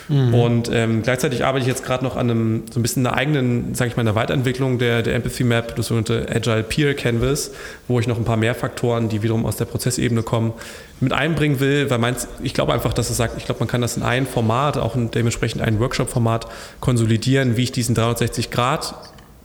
Mhm. 0.09 0.33
Und 0.33 0.71
ähm, 0.73 1.03
gleichzeitig 1.03 1.45
arbeite 1.45 1.63
ich 1.63 1.69
jetzt 1.69 1.85
gerade 1.85 2.05
noch 2.05 2.17
an 2.17 2.31
einem, 2.31 2.63
so 2.71 2.79
ein 2.79 2.83
bisschen 2.83 3.05
einer 3.05 3.17
eigenen, 3.17 3.75
sage 3.75 3.91
ich 3.91 3.97
mal, 3.97 4.03
einer 4.03 4.15
Weiterentwicklung 4.15 4.79
der, 4.79 5.03
der 5.03 5.17
Empathy 5.17 5.43
Map, 5.43 5.75
das 5.75 5.89
sogenannte 5.89 6.29
Agile 6.33 6.63
Peer 6.63 6.95
Canvas, 6.95 7.51
wo 7.89 7.99
ich 7.99 8.07
noch 8.07 8.17
ein 8.17 8.25
paar 8.25 8.37
mehr 8.37 8.55
Faktoren, 8.55 9.09
die 9.09 9.25
wiederum 9.25 9.45
aus 9.45 9.57
der 9.57 9.65
Prozessebene 9.65 10.23
kommen, 10.23 10.53
mit 11.01 11.13
einbringen 11.13 11.59
will, 11.59 11.91
weil 11.91 11.99
meins, 11.99 12.29
ich 12.45 12.55
glaube 12.55 12.73
einfach, 12.73 12.93
dass 12.93 13.11
es 13.11 13.17
sagt, 13.17 13.37
ich 13.39 13.45
glaube, 13.45 13.59
man 13.59 13.69
kann 13.69 13.81
das 13.81 13.97
in 13.97 14.05
ein 14.05 14.25
Format, 14.25 14.79
auch 14.79 14.95
in 14.95 15.11
dementsprechend 15.11 15.63
ein 15.63 15.81
Workshop-Format 15.81 16.47
konsolidieren, 16.79 17.57
wie 17.57 17.65
ich 17.65 17.73
diesen 17.73 17.97
360 17.97 18.53
Grad 18.53 18.95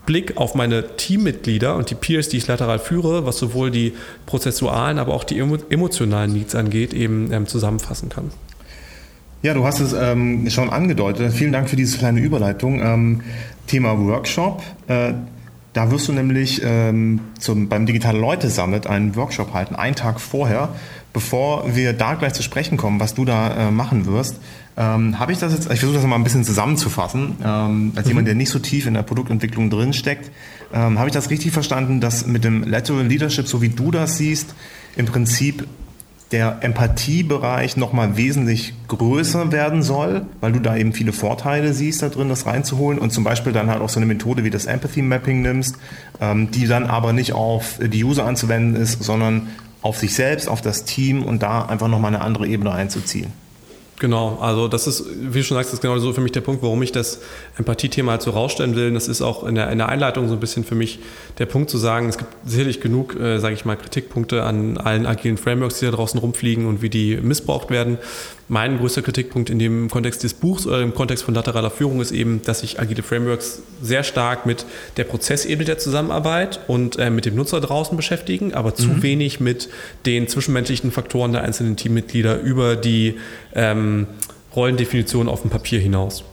Blick 0.07 0.37
auf 0.37 0.55
meine 0.55 0.95
Teammitglieder 0.95 1.75
und 1.75 1.91
die 1.91 1.95
Peers, 1.95 2.29
die 2.29 2.37
ich 2.37 2.47
lateral 2.47 2.79
führe, 2.79 3.27
was 3.27 3.37
sowohl 3.37 3.69
die 3.69 3.93
prozessualen, 4.25 4.97
aber 4.97 5.13
auch 5.13 5.23
die 5.23 5.37
emotionalen 5.37 6.33
Needs 6.33 6.55
angeht, 6.55 6.93
eben 6.93 7.31
ähm, 7.31 7.45
zusammenfassen 7.45 8.09
kann. 8.09 8.31
Ja, 9.43 9.53
du 9.53 9.65
hast 9.65 9.79
es 9.81 9.93
ähm, 9.93 10.49
schon 10.49 10.71
angedeutet. 10.71 11.31
Vielen 11.33 11.51
Dank 11.51 11.69
für 11.69 11.75
diese 11.75 11.99
kleine 11.99 12.21
Überleitung. 12.21 12.81
Ähm, 12.81 13.21
Thema 13.67 13.99
Workshop. 13.99 14.63
Äh, 14.87 15.13
da 15.73 15.91
wirst 15.91 16.07
du 16.07 16.13
nämlich 16.13 16.61
ähm, 16.63 17.19
zum, 17.37 17.69
beim 17.69 17.85
Digitale 17.85 18.17
Leute 18.17 18.49
Summit 18.49 18.87
einen 18.87 19.15
Workshop 19.15 19.53
halten, 19.53 19.75
einen 19.75 19.95
Tag 19.95 20.19
vorher. 20.19 20.69
Bevor 21.13 21.75
wir 21.75 21.93
da 21.93 22.15
gleich 22.15 22.33
zu 22.33 22.41
sprechen 22.43 22.77
kommen, 22.77 22.99
was 22.99 23.13
du 23.13 23.25
da 23.25 23.67
äh, 23.67 23.71
machen 23.71 24.05
wirst, 24.05 24.39
ähm, 24.78 25.17
habe 25.17 25.32
ich 25.32 25.39
das 25.39 25.53
jetzt, 25.53 25.71
ich 25.71 25.80
versuche 25.80 25.97
das 25.97 26.05
mal 26.05 26.15
ein 26.15 26.23
bisschen 26.23 26.43
zusammenzufassen, 26.43 27.38
ähm, 27.43 27.93
als 27.95 28.05
mhm. 28.05 28.09
jemand, 28.09 28.28
der 28.28 28.36
nicht 28.36 28.51
so 28.51 28.59
tief 28.59 28.86
in 28.86 28.93
der 28.93 29.01
Produktentwicklung 29.01 29.69
drin 29.71 29.91
steckt, 29.93 30.32
ähm, 30.71 30.99
habe 30.99 31.09
ich 31.09 31.13
das 31.13 31.32
richtig 31.32 31.51
verstanden, 31.51 31.99
dass 31.99 32.28
mit 32.28 32.43
dem 32.43 32.63
Lateral 32.63 33.05
Leadership, 33.05 33.47
so 33.47 33.61
wie 33.61 33.69
du 33.69 33.89
das 33.89 34.17
siehst, 34.17 34.53
im 34.95 35.07
Prinzip 35.07 35.67
der 36.32 36.57
Empathiebereich 36.61 37.78
nochmal 37.78 38.17
wesentlich 38.17 38.73
größer 38.89 39.51
werden 39.51 39.82
soll, 39.82 40.25
weil 40.41 40.51
du 40.51 40.59
da 40.59 40.75
eben 40.75 40.93
viele 40.93 41.13
Vorteile 41.13 41.73
siehst, 41.73 42.01
da 42.01 42.09
drin 42.09 42.28
das 42.30 42.45
reinzuholen 42.45 42.99
und 42.99 43.11
zum 43.11 43.23
Beispiel 43.23 43.53
dann 43.53 43.69
halt 43.69 43.82
auch 43.82 43.89
so 43.89 43.99
eine 43.99 44.05
Methode 44.05 44.43
wie 44.43 44.49
das 44.49 44.65
Empathy 44.65 45.01
Mapping 45.01 45.41
nimmst, 45.41 45.78
ähm, 46.19 46.51
die 46.51 46.67
dann 46.67 46.86
aber 46.86 47.13
nicht 47.13 47.34
auf 47.34 47.80
die 47.82 48.03
User 48.03 48.25
anzuwenden 48.25 48.80
ist, 48.80 49.03
sondern 49.03 49.47
auf 49.82 49.97
sich 49.97 50.13
selbst, 50.13 50.49
auf 50.49 50.61
das 50.61 50.84
Team 50.84 51.23
und 51.23 51.41
da 51.41 51.65
einfach 51.65 51.88
nochmal 51.88 52.13
eine 52.13 52.21
andere 52.21 52.45
Ebene 52.45 52.73
einzuziehen. 52.73 53.32
Genau, 53.99 54.37
also 54.39 54.67
das 54.67 54.85
ist, 54.85 55.05
wie 55.09 55.39
du 55.39 55.43
schon 55.43 55.55
sagst, 55.55 55.71
das 55.71 55.79
ist 55.79 55.81
genau 55.81 55.97
so 55.97 56.13
für 56.13 56.21
mich 56.21 56.31
der 56.31 56.41
Punkt, 56.41 56.61
warum 56.61 56.83
ich 56.83 56.91
das 56.91 57.19
Empathie-Thema 57.57 58.11
halt 58.11 58.21
so 58.21 58.29
rausstellen 58.29 58.75
will. 58.75 58.93
Das 58.93 59.07
ist 59.07 59.23
auch 59.23 59.43
in 59.43 59.55
der, 59.55 59.71
in 59.71 59.79
der 59.79 59.89
Einleitung 59.89 60.27
so 60.27 60.35
ein 60.35 60.39
bisschen 60.39 60.63
für 60.63 60.75
mich 60.75 60.99
der 61.39 61.47
Punkt 61.47 61.71
zu 61.71 61.79
sagen, 61.79 62.07
es 62.07 62.19
gibt 62.19 62.31
sicherlich 62.45 62.79
genug, 62.79 63.19
äh, 63.19 63.39
sage 63.39 63.55
ich 63.55 63.65
mal, 63.65 63.75
Kritikpunkte 63.75 64.43
an 64.43 64.77
allen 64.77 65.07
agilen 65.07 65.37
Frameworks, 65.37 65.79
die 65.79 65.85
da 65.85 65.91
draußen 65.91 66.19
rumfliegen 66.19 66.67
und 66.67 66.83
wie 66.83 66.89
die 66.89 67.17
missbraucht 67.17 67.71
werden. 67.71 67.97
Mein 68.49 68.77
größter 68.77 69.01
Kritikpunkt 69.01 69.49
in 69.49 69.59
dem 69.59 69.89
Kontext 69.89 70.23
des 70.23 70.33
Buchs 70.33 70.65
oder 70.65 70.81
im 70.81 70.93
Kontext 70.93 71.25
von 71.25 71.33
lateraler 71.33 71.69
Führung 71.69 71.99
ist 71.99 72.11
eben, 72.11 72.41
dass 72.43 72.61
sich 72.61 72.79
agile 72.79 73.03
Frameworks 73.03 73.61
sehr 73.81 74.03
stark 74.03 74.45
mit 74.45 74.65
der 74.95 75.03
Prozessebene 75.03 75.65
der 75.65 75.79
Zusammenarbeit 75.79 76.61
und 76.67 76.97
äh, 76.97 77.09
mit 77.09 77.25
dem 77.25 77.35
Nutzer 77.35 77.59
draußen 77.59 77.97
beschäftigen, 77.97 78.53
aber 78.53 78.73
zu 78.73 78.87
mhm. 78.87 79.03
wenig 79.03 79.39
mit 79.41 79.67
den 80.05 80.29
zwischenmenschlichen 80.29 80.91
Faktoren 80.91 81.33
der 81.33 81.41
einzelnen 81.43 81.75
Teammitglieder 81.75 82.39
über 82.39 82.77
die 82.77 83.17
ähm, 83.57 84.07
Rollendefinition 84.55 85.27
auf 85.27 85.41
dem 85.41 85.49
Papier 85.49 85.79
hinaus. 85.79 86.23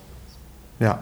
Ja, 0.79 1.01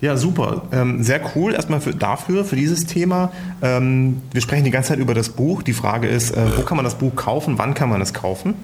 ja, 0.00 0.16
super. 0.16 0.62
Ähm, 0.70 1.02
sehr 1.02 1.20
cool 1.34 1.54
erstmal 1.54 1.80
für, 1.80 1.92
dafür, 1.92 2.44
für 2.44 2.54
dieses 2.54 2.86
Thema. 2.86 3.32
Ähm, 3.62 4.22
wir 4.32 4.40
sprechen 4.40 4.64
die 4.64 4.70
ganze 4.70 4.90
Zeit 4.90 4.98
über 4.98 5.14
das 5.14 5.30
Buch. 5.30 5.62
Die 5.62 5.72
Frage 5.72 6.06
ist, 6.06 6.36
äh, 6.36 6.56
wo 6.56 6.62
kann 6.62 6.76
man 6.76 6.84
das 6.84 6.94
Buch 6.94 7.16
kaufen? 7.16 7.58
Wann 7.58 7.74
kann 7.74 7.88
man 7.88 8.00
es 8.00 8.14
kaufen? 8.14 8.54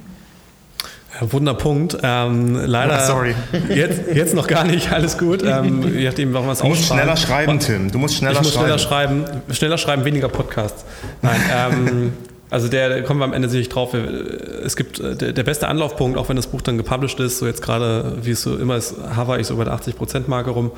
Wunderpunkt. 1.20 1.98
Ähm, 2.02 2.54
leider. 2.64 3.00
Oh, 3.02 3.06
sorry. 3.06 3.34
Jetzt, 3.68 4.02
jetzt 4.12 4.34
noch 4.34 4.46
gar 4.46 4.64
nicht. 4.64 4.92
Alles 4.92 5.18
gut. 5.18 5.42
Ähm, 5.44 5.96
je 5.96 6.06
nachdem, 6.06 6.34
warum 6.34 6.50
es 6.50 6.58
Du 6.58 6.66
musst 6.66 6.86
schneller 6.86 7.16
schreiben, 7.16 7.58
Tim. 7.58 7.90
Du 7.90 7.98
musst 7.98 8.16
schneller 8.16 8.34
ich 8.34 8.42
muss 8.42 8.52
schreiben. 8.54 8.64
schneller 8.64 8.78
schreiben. 8.78 9.24
Schneller 9.50 9.78
schreiben, 9.78 10.04
weniger 10.04 10.28
Podcasts. 10.28 10.84
Nein. 11.22 11.40
Ähm, 11.52 12.12
also 12.54 12.68
der, 12.68 13.02
kommen 13.02 13.18
wir 13.18 13.24
am 13.24 13.32
Ende 13.32 13.48
sicherlich 13.48 13.68
drauf. 13.68 13.94
Es 13.94 14.76
gibt 14.76 15.00
äh, 15.00 15.16
der, 15.16 15.32
der, 15.32 15.42
beste 15.42 15.66
Anlaufpunkt, 15.66 16.16
auch 16.16 16.28
wenn 16.28 16.36
das 16.36 16.46
Buch 16.46 16.62
dann 16.62 16.78
gepublished 16.78 17.18
ist, 17.18 17.38
so 17.38 17.46
jetzt 17.46 17.62
gerade, 17.62 18.18
wie 18.22 18.30
es 18.30 18.42
so 18.42 18.56
immer 18.56 18.76
ist, 18.76 18.94
hover 19.16 19.40
ich 19.40 19.48
so 19.48 19.56
bei 19.56 19.64
der 19.64 19.74
80%-Marke 19.74 20.50
rum, 20.50 20.70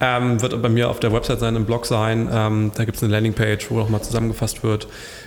ähm, 0.00 0.40
wird 0.40 0.62
bei 0.62 0.68
mir 0.68 0.88
auf 0.88 1.00
der 1.00 1.12
Website 1.12 1.40
sein, 1.40 1.56
im 1.56 1.64
Blog 1.64 1.84
sein. 1.84 2.28
Ähm, 2.32 2.70
da 2.76 2.84
gibt 2.84 2.96
es 2.96 3.02
eine 3.02 3.10
Landingpage, 3.10 3.72
wo 3.72 3.78
nochmal 3.78 4.02
zusammengefasst 4.02 4.62
wird, 4.62 4.86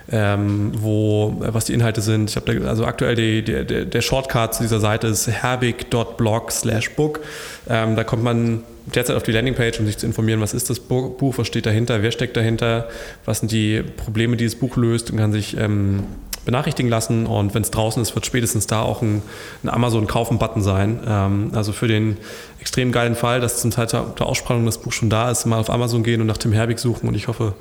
ähm, 0.09 0.71
wo, 0.77 1.41
äh, 1.43 1.53
was 1.53 1.65
die 1.65 1.73
Inhalte 1.73 1.99
sind. 1.99 2.29
Ich 2.29 2.37
habe 2.37 2.65
also 2.65 2.85
aktuell 2.85 3.15
die, 3.15 3.43
die, 3.43 3.65
der, 3.65 3.83
der 3.83 4.01
Shortcut 4.01 4.53
zu 4.53 4.63
dieser 4.63 4.79
Seite 4.79 5.07
ist 5.07 5.27
herbig.blog 5.27 6.49
slash 6.49 6.91
book. 6.91 7.19
Ähm, 7.67 7.97
da 7.97 8.05
kommt 8.05 8.23
man 8.23 8.63
derzeit 8.93 9.15
auf 9.15 9.23
die 9.23 9.31
Landingpage, 9.31 9.79
um 9.79 9.85
sich 9.85 9.97
zu 9.97 10.05
informieren, 10.05 10.41
was 10.41 10.53
ist 10.53 10.69
das 10.69 10.79
Buch, 10.79 11.37
was 11.37 11.47
steht 11.47 11.65
dahinter, 11.65 12.01
wer 12.01 12.11
steckt 12.11 12.37
dahinter, 12.37 12.89
was 13.25 13.39
sind 13.39 13.51
die 13.51 13.83
Probleme, 13.83 14.37
die 14.37 14.45
das 14.45 14.55
Buch 14.55 14.77
löst 14.77 15.11
und 15.11 15.17
kann 15.17 15.31
sich 15.31 15.57
ähm, 15.57 16.03
benachrichtigen 16.45 16.89
lassen. 16.89 17.25
Und 17.25 17.53
wenn 17.53 17.61
es 17.61 17.71
draußen 17.71 18.01
ist, 18.01 18.15
wird 18.15 18.25
spätestens 18.25 18.67
da 18.67 18.81
auch 18.81 19.01
ein, 19.01 19.21
ein 19.63 19.69
Amazon-Kaufen-Button 19.69 20.61
sein. 20.61 20.99
Ähm, 21.07 21.51
also 21.53 21.71
für 21.71 21.87
den 21.87 22.17
extrem 22.59 22.91
geilen 22.91 23.15
Fall, 23.15 23.39
dass 23.39 23.61
zum 23.61 23.71
Teil 23.71 23.87
der 23.87 24.25
Aussprache 24.25 24.63
das 24.65 24.79
Buch 24.79 24.91
schon 24.91 25.09
da 25.09 25.29
ist, 25.29 25.45
mal 25.45 25.59
auf 25.59 25.69
Amazon 25.69 26.03
gehen 26.03 26.21
und 26.21 26.27
nach 26.27 26.37
Tim 26.37 26.53
Herbig 26.53 26.79
suchen 26.79 27.07
und 27.07 27.15
ich 27.15 27.27
hoffe, 27.27 27.53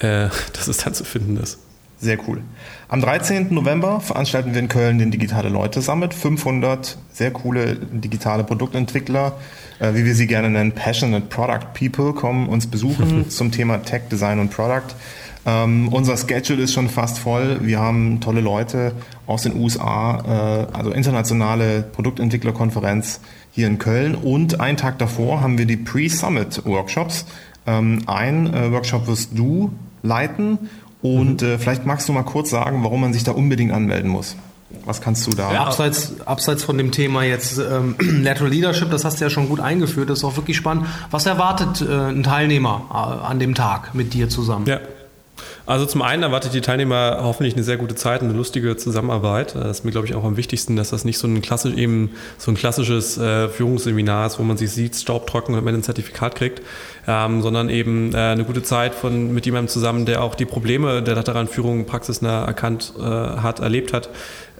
äh, 0.00 0.28
dass 0.52 0.68
es 0.68 0.78
dann 0.78 0.94
zu 0.94 1.04
finden 1.04 1.36
ist. 1.36 1.58
Sehr 2.04 2.18
cool. 2.28 2.42
Am 2.88 3.00
13. 3.00 3.54
November 3.54 3.98
veranstalten 3.98 4.52
wir 4.52 4.60
in 4.60 4.68
Köln 4.68 4.98
den 4.98 5.10
Digitale 5.10 5.48
Leute 5.48 5.80
Summit. 5.80 6.12
500 6.12 6.98
sehr 7.10 7.30
coole 7.30 7.76
digitale 7.76 8.44
Produktentwickler, 8.44 9.38
äh, 9.78 9.94
wie 9.94 10.04
wir 10.04 10.14
sie 10.14 10.26
gerne 10.26 10.50
nennen, 10.50 10.72
Passionate 10.72 11.24
Product 11.30 11.72
People, 11.72 12.12
kommen 12.12 12.50
uns 12.50 12.66
besuchen 12.66 13.28
zum 13.30 13.52
Thema 13.52 13.78
Tech, 13.78 14.02
Design 14.12 14.38
und 14.38 14.50
Product. 14.50 14.94
Ähm, 15.46 15.88
unser 15.88 16.18
Schedule 16.18 16.62
ist 16.62 16.74
schon 16.74 16.90
fast 16.90 17.18
voll. 17.18 17.60
Wir 17.62 17.80
haben 17.80 18.20
tolle 18.20 18.42
Leute 18.42 18.92
aus 19.26 19.44
den 19.44 19.56
USA, 19.56 20.66
äh, 20.70 20.76
also 20.76 20.90
internationale 20.90 21.84
Produktentwicklerkonferenz 21.84 23.20
hier 23.50 23.66
in 23.66 23.78
Köln. 23.78 24.14
Und 24.14 24.60
einen 24.60 24.76
Tag 24.76 24.98
davor 24.98 25.40
haben 25.40 25.56
wir 25.56 25.64
die 25.64 25.78
Pre-Summit-Workshops. 25.78 27.24
Ähm, 27.66 28.02
ein 28.04 28.52
äh, 28.52 28.70
Workshop 28.72 29.06
wirst 29.06 29.30
du 29.32 29.72
leiten 30.04 30.58
und 31.04 31.42
mhm. 31.42 31.48
äh, 31.48 31.58
vielleicht 31.58 31.84
magst 31.84 32.08
du 32.08 32.14
mal 32.14 32.22
kurz 32.22 32.48
sagen, 32.48 32.82
warum 32.82 33.02
man 33.02 33.12
sich 33.12 33.24
da 33.24 33.32
unbedingt 33.32 33.72
anmelden 33.72 34.10
muss. 34.10 34.36
Was 34.86 35.02
kannst 35.02 35.26
du 35.26 35.32
da? 35.32 35.52
Ja, 35.52 35.64
abseits, 35.64 36.22
abseits 36.24 36.64
von 36.64 36.78
dem 36.78 36.92
Thema 36.92 37.22
jetzt 37.24 37.58
ähm, 37.58 37.94
Lateral 38.00 38.50
Leadership, 38.50 38.90
das 38.90 39.04
hast 39.04 39.20
du 39.20 39.24
ja 39.24 39.30
schon 39.30 39.50
gut 39.50 39.60
eingeführt, 39.60 40.08
das 40.08 40.20
ist 40.20 40.24
auch 40.24 40.36
wirklich 40.36 40.56
spannend. 40.56 40.86
Was 41.10 41.26
erwartet 41.26 41.86
äh, 41.86 42.08
ein 42.08 42.22
Teilnehmer 42.22 42.86
äh, 42.90 43.26
an 43.26 43.38
dem 43.38 43.54
Tag 43.54 43.94
mit 43.94 44.14
dir 44.14 44.30
zusammen? 44.30 44.64
Ja. 44.66 44.80
Also 45.66 45.86
zum 45.86 46.02
einen 46.02 46.22
erwartet 46.22 46.54
die 46.54 46.60
Teilnehmer 46.60 47.18
hoffentlich 47.22 47.54
eine 47.54 47.62
sehr 47.62 47.76
gute 47.76 47.94
Zeit 47.94 48.22
und 48.22 48.28
eine 48.28 48.36
lustige 48.36 48.76
Zusammenarbeit. 48.76 49.54
Das 49.54 49.78
ist 49.78 49.84
mir, 49.84 49.90
glaube 49.90 50.06
ich, 50.06 50.14
auch 50.14 50.24
am 50.24 50.36
wichtigsten, 50.36 50.76
dass 50.76 50.90
das 50.90 51.04
nicht 51.04 51.18
so 51.18 51.26
ein, 51.26 51.42
klassisch, 51.42 51.74
eben 51.74 52.10
so 52.38 52.50
ein 52.50 52.54
klassisches 52.56 53.18
äh, 53.18 53.48
Führungsseminar 53.48 54.26
ist, 54.26 54.38
wo 54.38 54.42
man 54.42 54.56
sich 54.56 54.70
sieht, 54.70 54.94
staubtrocken 54.96 55.54
und 55.54 55.64
man 55.64 55.74
ein 55.74 55.82
Zertifikat 55.82 56.34
kriegt, 56.34 56.62
ähm, 57.06 57.42
sondern 57.42 57.68
eben 57.70 58.14
äh, 58.14 58.18
eine 58.18 58.44
gute 58.44 58.62
Zeit 58.62 58.94
von, 58.94 59.32
mit 59.32 59.46
jemandem 59.46 59.68
zusammen, 59.68 60.06
der 60.06 60.22
auch 60.22 60.34
die 60.34 60.44
Probleme 60.44 61.02
der 61.02 61.14
lateralen 61.14 61.48
Führung 61.48 61.86
praxisnah 61.86 62.44
erkannt 62.44 62.92
äh, 62.98 63.02
hat, 63.02 63.60
erlebt 63.60 63.92
hat 63.92 64.10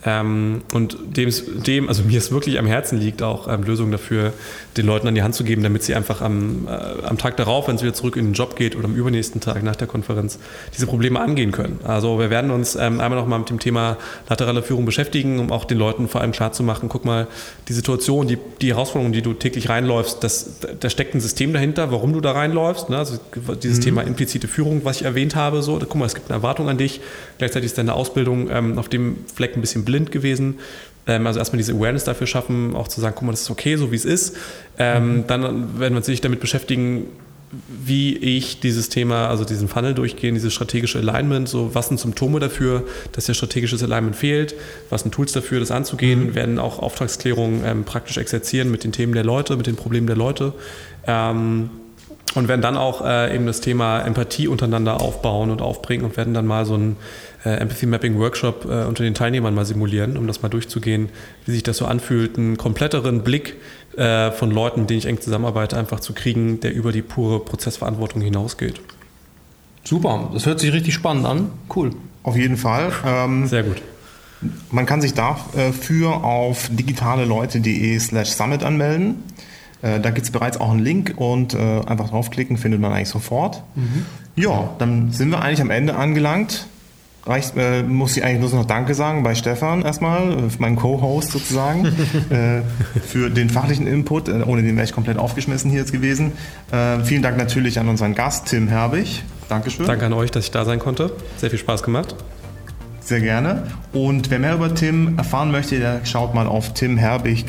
Ähm, 0.06 0.62
und 0.72 0.98
dem, 1.16 1.30
dem, 1.66 1.88
also 1.88 2.02
mir 2.02 2.18
es 2.18 2.30
wirklich 2.30 2.58
am 2.58 2.66
Herzen 2.66 2.98
liegt, 2.98 3.22
auch 3.22 3.48
ähm, 3.48 3.62
Lösungen 3.62 3.90
dafür 3.90 4.34
den 4.76 4.86
Leuten 4.86 5.08
an 5.08 5.14
die 5.14 5.22
Hand 5.22 5.34
zu 5.34 5.44
geben, 5.44 5.62
damit 5.62 5.82
sie 5.82 5.94
einfach 5.94 6.20
am, 6.20 6.68
äh, 6.68 7.06
am 7.06 7.16
Tag 7.16 7.38
darauf, 7.38 7.68
wenn 7.68 7.76
es 7.76 7.82
wieder 7.82 7.94
zurück 7.94 8.16
in 8.16 8.26
den 8.26 8.34
Job 8.34 8.56
geht 8.56 8.76
oder 8.76 8.84
am 8.84 8.94
übernächsten 8.94 9.40
Tag 9.40 9.62
nach 9.62 9.76
der 9.76 9.86
Konferenz, 9.86 10.38
diese 10.74 10.86
Probleme 10.86 11.20
angehen 11.20 11.52
können. 11.52 11.80
Also 11.84 12.18
wir 12.18 12.28
werden 12.28 12.50
uns 12.50 12.76
ähm, 12.76 13.00
einmal 13.00 13.18
nochmal 13.18 13.38
mit 13.38 13.48
dem 13.48 13.60
Thema 13.60 13.96
laterale 14.28 14.62
Führung 14.62 14.84
beschäftigen, 14.84 15.38
um 15.38 15.50
auch 15.50 15.64
den 15.64 15.78
Leuten 15.78 16.08
vor 16.08 16.20
allem 16.20 16.32
klarzumachen, 16.32 16.90
guck 16.90 17.06
mal, 17.06 17.26
die 17.68 17.72
Situation, 17.72 18.28
die, 18.28 18.36
die 18.60 18.74
Herausforderungen, 18.74 19.14
die 19.14 19.22
du 19.22 19.32
täglich 19.32 19.70
reinläufst, 19.70 20.22
das, 20.22 20.60
da 20.80 20.90
steckt 20.90 21.14
ein 21.14 21.20
System 21.20 21.54
dahinter, 21.54 21.90
warum 21.92 22.12
du 22.12 22.20
da 22.20 22.32
reinläufst. 22.32 22.90
Ne? 22.90 22.98
Also 22.98 23.18
dieses 23.62 23.78
mhm. 23.78 23.82
Thema 23.82 24.02
implizite 24.02 24.48
Führung, 24.48 24.82
was 24.84 24.98
ich 24.98 25.04
erwähnt 25.04 25.34
habe, 25.34 25.62
so, 25.62 25.78
guck 25.78 25.94
mal, 25.94 26.04
es 26.04 26.14
gibt 26.14 26.30
eine 26.30 26.36
Erwartung 26.36 26.68
an 26.68 26.76
dich, 26.76 27.00
gleichzeitig 27.38 27.66
ist 27.66 27.78
deine 27.78 27.94
Ausbildung 27.94 28.50
ähm, 28.50 28.78
auf 28.78 28.90
dem 28.90 29.16
Fleck 29.34 29.56
ein 29.56 29.62
bisschen 29.62 29.84
blind 29.84 29.93
gewesen. 30.02 30.56
Ähm, 31.06 31.26
also 31.26 31.38
erstmal 31.38 31.58
diese 31.58 31.72
Awareness 31.72 32.04
dafür 32.04 32.26
schaffen, 32.26 32.74
auch 32.74 32.88
zu 32.88 33.00
sagen, 33.00 33.14
guck 33.16 33.26
mal, 33.26 33.32
das 33.32 33.42
ist 33.42 33.50
okay, 33.50 33.76
so 33.76 33.92
wie 33.92 33.96
es 33.96 34.04
ist. 34.04 34.36
Ähm, 34.78 35.18
mhm. 35.18 35.26
Dann 35.26 35.78
werden 35.78 35.94
wir 35.94 35.98
uns 35.98 36.06
sich 36.06 36.20
damit 36.20 36.40
beschäftigen, 36.40 37.06
wie 37.68 38.16
ich 38.16 38.60
dieses 38.60 38.88
Thema, 38.88 39.28
also 39.28 39.44
diesen 39.44 39.68
Funnel 39.68 39.94
durchgehen, 39.94 40.34
dieses 40.34 40.52
strategische 40.52 40.98
Alignment, 40.98 41.48
so 41.48 41.74
was 41.74 41.88
sind 41.88 42.00
Symptome 42.00 42.40
dafür, 42.40 42.82
dass 43.12 43.26
ja 43.26 43.34
strategisches 43.34 43.82
Alignment 43.82 44.16
fehlt, 44.16 44.54
was 44.90 45.02
sind 45.02 45.12
Tools 45.12 45.32
dafür, 45.32 45.60
das 45.60 45.70
anzugehen, 45.70 46.28
mhm. 46.28 46.34
werden 46.34 46.58
auch 46.58 46.78
Auftragsklärungen 46.80 47.62
ähm, 47.64 47.84
praktisch 47.84 48.16
exerzieren 48.16 48.70
mit 48.70 48.84
den 48.84 48.92
Themen 48.92 49.12
der 49.12 49.24
Leute, 49.24 49.56
mit 49.56 49.66
den 49.66 49.76
Problemen 49.76 50.06
der 50.06 50.16
Leute. 50.16 50.52
Ähm, 51.06 51.70
und 52.34 52.48
werden 52.48 52.62
dann 52.62 52.76
auch 52.76 53.04
äh, 53.04 53.32
eben 53.32 53.46
das 53.46 53.60
Thema 53.60 54.00
Empathie 54.00 54.48
untereinander 54.48 55.00
aufbauen 55.00 55.50
und 55.50 55.62
aufbringen 55.62 56.04
und 56.04 56.16
werden 56.16 56.34
dann 56.34 56.46
mal 56.46 56.66
so 56.66 56.74
einen 56.74 56.96
äh, 57.44 57.50
Empathy 57.50 57.86
Mapping 57.86 58.18
Workshop 58.18 58.64
äh, 58.64 58.84
unter 58.84 59.04
den 59.04 59.14
Teilnehmern 59.14 59.54
mal 59.54 59.64
simulieren, 59.64 60.16
um 60.16 60.26
das 60.26 60.42
mal 60.42 60.48
durchzugehen, 60.48 61.08
wie 61.46 61.52
sich 61.52 61.62
das 61.62 61.76
so 61.76 61.86
anfühlt, 61.86 62.38
einen 62.38 62.56
kompletteren 62.56 63.22
Blick 63.22 63.56
äh, 63.96 64.30
von 64.30 64.50
Leuten, 64.50 64.80
mit 64.80 64.90
denen 64.90 64.98
ich 64.98 65.06
eng 65.06 65.20
zusammenarbeite, 65.20 65.76
einfach 65.76 66.00
zu 66.00 66.12
kriegen, 66.12 66.60
der 66.60 66.74
über 66.74 66.92
die 66.92 67.02
pure 67.02 67.40
Prozessverantwortung 67.40 68.22
hinausgeht. 68.22 68.80
Super, 69.84 70.30
das 70.32 70.46
hört 70.46 70.60
sich 70.60 70.72
richtig 70.72 70.94
spannend 70.94 71.26
an. 71.26 71.50
Cool. 71.74 71.90
Auf 72.22 72.36
jeden 72.36 72.56
Fall. 72.56 72.90
Ähm, 73.04 73.46
Sehr 73.46 73.62
gut. 73.62 73.82
Man 74.70 74.86
kann 74.86 75.00
sich 75.00 75.14
dafür 75.14 76.24
auf 76.24 76.68
digitaleleute.de 76.70 77.98
slash 77.98 78.30
summit 78.30 78.62
anmelden. 78.62 79.22
Äh, 79.82 80.00
da 80.00 80.10
gibt 80.10 80.26
es 80.26 80.30
bereits 80.32 80.58
auch 80.58 80.70
einen 80.70 80.80
Link 80.80 81.14
und 81.16 81.54
äh, 81.54 81.80
einfach 81.86 82.08
draufklicken, 82.08 82.56
findet 82.56 82.80
man 82.80 82.92
eigentlich 82.92 83.10
sofort. 83.10 83.62
Mhm. 83.74 84.06
Ja, 84.36 84.74
dann 84.78 85.12
sind 85.12 85.30
wir 85.30 85.42
eigentlich 85.42 85.60
am 85.60 85.70
Ende 85.70 85.94
angelangt. 85.96 86.66
Reicht, 87.26 87.56
äh, 87.56 87.82
muss 87.82 88.16
ich 88.16 88.24
eigentlich 88.24 88.52
nur 88.52 88.60
noch 88.60 88.66
Danke 88.66 88.94
sagen 88.94 89.22
bei 89.22 89.34
Stefan 89.34 89.82
erstmal, 89.82 90.32
äh, 90.32 90.42
meinem 90.58 90.76
Co-Host 90.76 91.30
sozusagen, 91.30 91.86
äh, 92.30 92.60
für 93.00 93.30
den 93.30 93.48
fachlichen 93.48 93.86
Input. 93.86 94.28
Äh, 94.28 94.42
ohne 94.42 94.62
den 94.62 94.76
wäre 94.76 94.84
ich 94.84 94.92
komplett 94.92 95.16
aufgeschmissen 95.16 95.70
hier 95.70 95.80
jetzt 95.80 95.92
gewesen. 95.92 96.32
Äh, 96.70 97.00
vielen 97.00 97.22
Dank 97.22 97.38
natürlich 97.38 97.78
an 97.78 97.88
unseren 97.88 98.14
Gast 98.14 98.46
Tim 98.46 98.68
Herbig. 98.68 99.24
Dankeschön. 99.48 99.86
Danke 99.86 100.04
an 100.04 100.12
euch, 100.12 100.30
dass 100.30 100.44
ich 100.44 100.50
da 100.50 100.66
sein 100.66 100.78
konnte. 100.78 101.12
Sehr 101.38 101.48
viel 101.48 101.58
Spaß 101.58 101.82
gemacht. 101.82 102.14
Sehr 103.00 103.20
gerne. 103.20 103.64
Und 103.92 104.30
wer 104.30 104.38
mehr 104.38 104.54
über 104.54 104.74
Tim 104.74 105.16
erfahren 105.18 105.50
möchte, 105.50 105.78
der 105.78 106.04
schaut 106.04 106.34
mal 106.34 106.46
auf 106.46 106.74
Tim 106.74 106.96
Herbig 106.98 107.44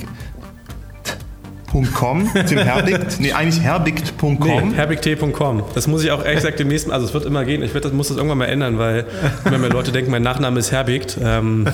herbigt.com. 1.76 2.30
Tim 2.47 2.57
Herbigt, 2.59 3.19
nee, 3.19 3.34
eigentlich 3.34 3.61
herbigt.com. 3.61 4.38
Nee, 4.39 4.76
herbigt.com. 4.76 5.63
Das 5.73 5.88
muss 5.88 6.03
ich 6.03 6.11
auch 6.11 6.23
ehrlich 6.23 6.38
gesagt 6.38 6.59
demnächst, 6.59 6.89
also 6.89 7.05
es 7.05 7.13
wird 7.13 7.26
immer 7.26 7.43
gehen, 7.45 7.63
ich 7.63 7.73
das 7.73 7.91
muss 7.91 8.07
das 8.07 8.17
irgendwann 8.17 8.38
mal 8.38 8.45
ändern, 8.45 8.78
weil 8.78 9.05
wenn 9.43 9.61
mir 9.61 9.69
Leute 9.69 9.91
denken, 9.91 10.11
mein 10.11 10.23
Nachname 10.23 10.59
ist 10.59 10.71
Herbigt, 10.71 11.17
ähm, 11.21 11.67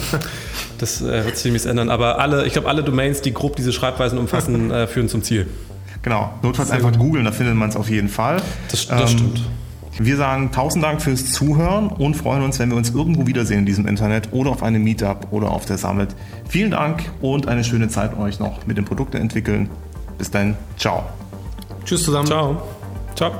das 0.77 1.01
äh, 1.01 1.25
wird 1.25 1.35
sich 1.35 1.43
demnächst 1.43 1.67
ändern. 1.67 1.89
Aber 1.89 2.19
alle, 2.19 2.45
ich 2.45 2.53
glaube, 2.53 2.67
alle 2.67 2.83
Domains, 2.83 3.21
die 3.21 3.33
grob 3.33 3.55
diese 3.55 3.71
Schreibweisen 3.71 4.17
umfassen, 4.17 4.71
äh, 4.71 4.87
führen 4.87 5.09
zum 5.09 5.21
Ziel. 5.23 5.47
Genau, 6.01 6.33
notfalls 6.41 6.71
einfach 6.71 6.97
googeln, 6.97 7.25
da 7.25 7.31
findet 7.31 7.55
man 7.55 7.69
es 7.69 7.75
auf 7.75 7.89
jeden 7.89 8.09
Fall. 8.09 8.41
Das, 8.71 8.87
das 8.87 9.11
ähm, 9.11 9.17
stimmt. 9.17 9.41
Wir 9.99 10.15
sagen 10.15 10.51
tausend 10.51 10.83
Dank 10.83 11.01
fürs 11.01 11.31
Zuhören 11.31 11.89
und 11.89 12.15
freuen 12.15 12.41
uns, 12.43 12.57
wenn 12.59 12.69
wir 12.69 12.77
uns 12.77 12.91
irgendwo 12.91 13.27
wiedersehen 13.27 13.59
in 13.59 13.65
diesem 13.65 13.85
Internet 13.85 14.29
oder 14.31 14.49
auf 14.49 14.63
einem 14.63 14.83
Meetup 14.83 15.27
oder 15.31 15.51
auf 15.51 15.65
der 15.65 15.77
Summit. 15.77 16.15
Vielen 16.47 16.71
Dank 16.71 17.03
und 17.21 17.47
eine 17.47 17.63
schöne 17.63 17.89
Zeit 17.89 18.17
euch 18.17 18.39
noch 18.39 18.65
mit 18.65 18.77
den 18.77 18.85
Produkten 18.85 19.17
entwickeln. 19.17 19.69
Bis 20.21 20.29
dann. 20.29 20.55
Ciao. 20.77 21.03
Tschüss 21.83 22.03
zusammen. 22.03 22.27
Ciao. 22.27 22.61
Ciao. 23.15 23.31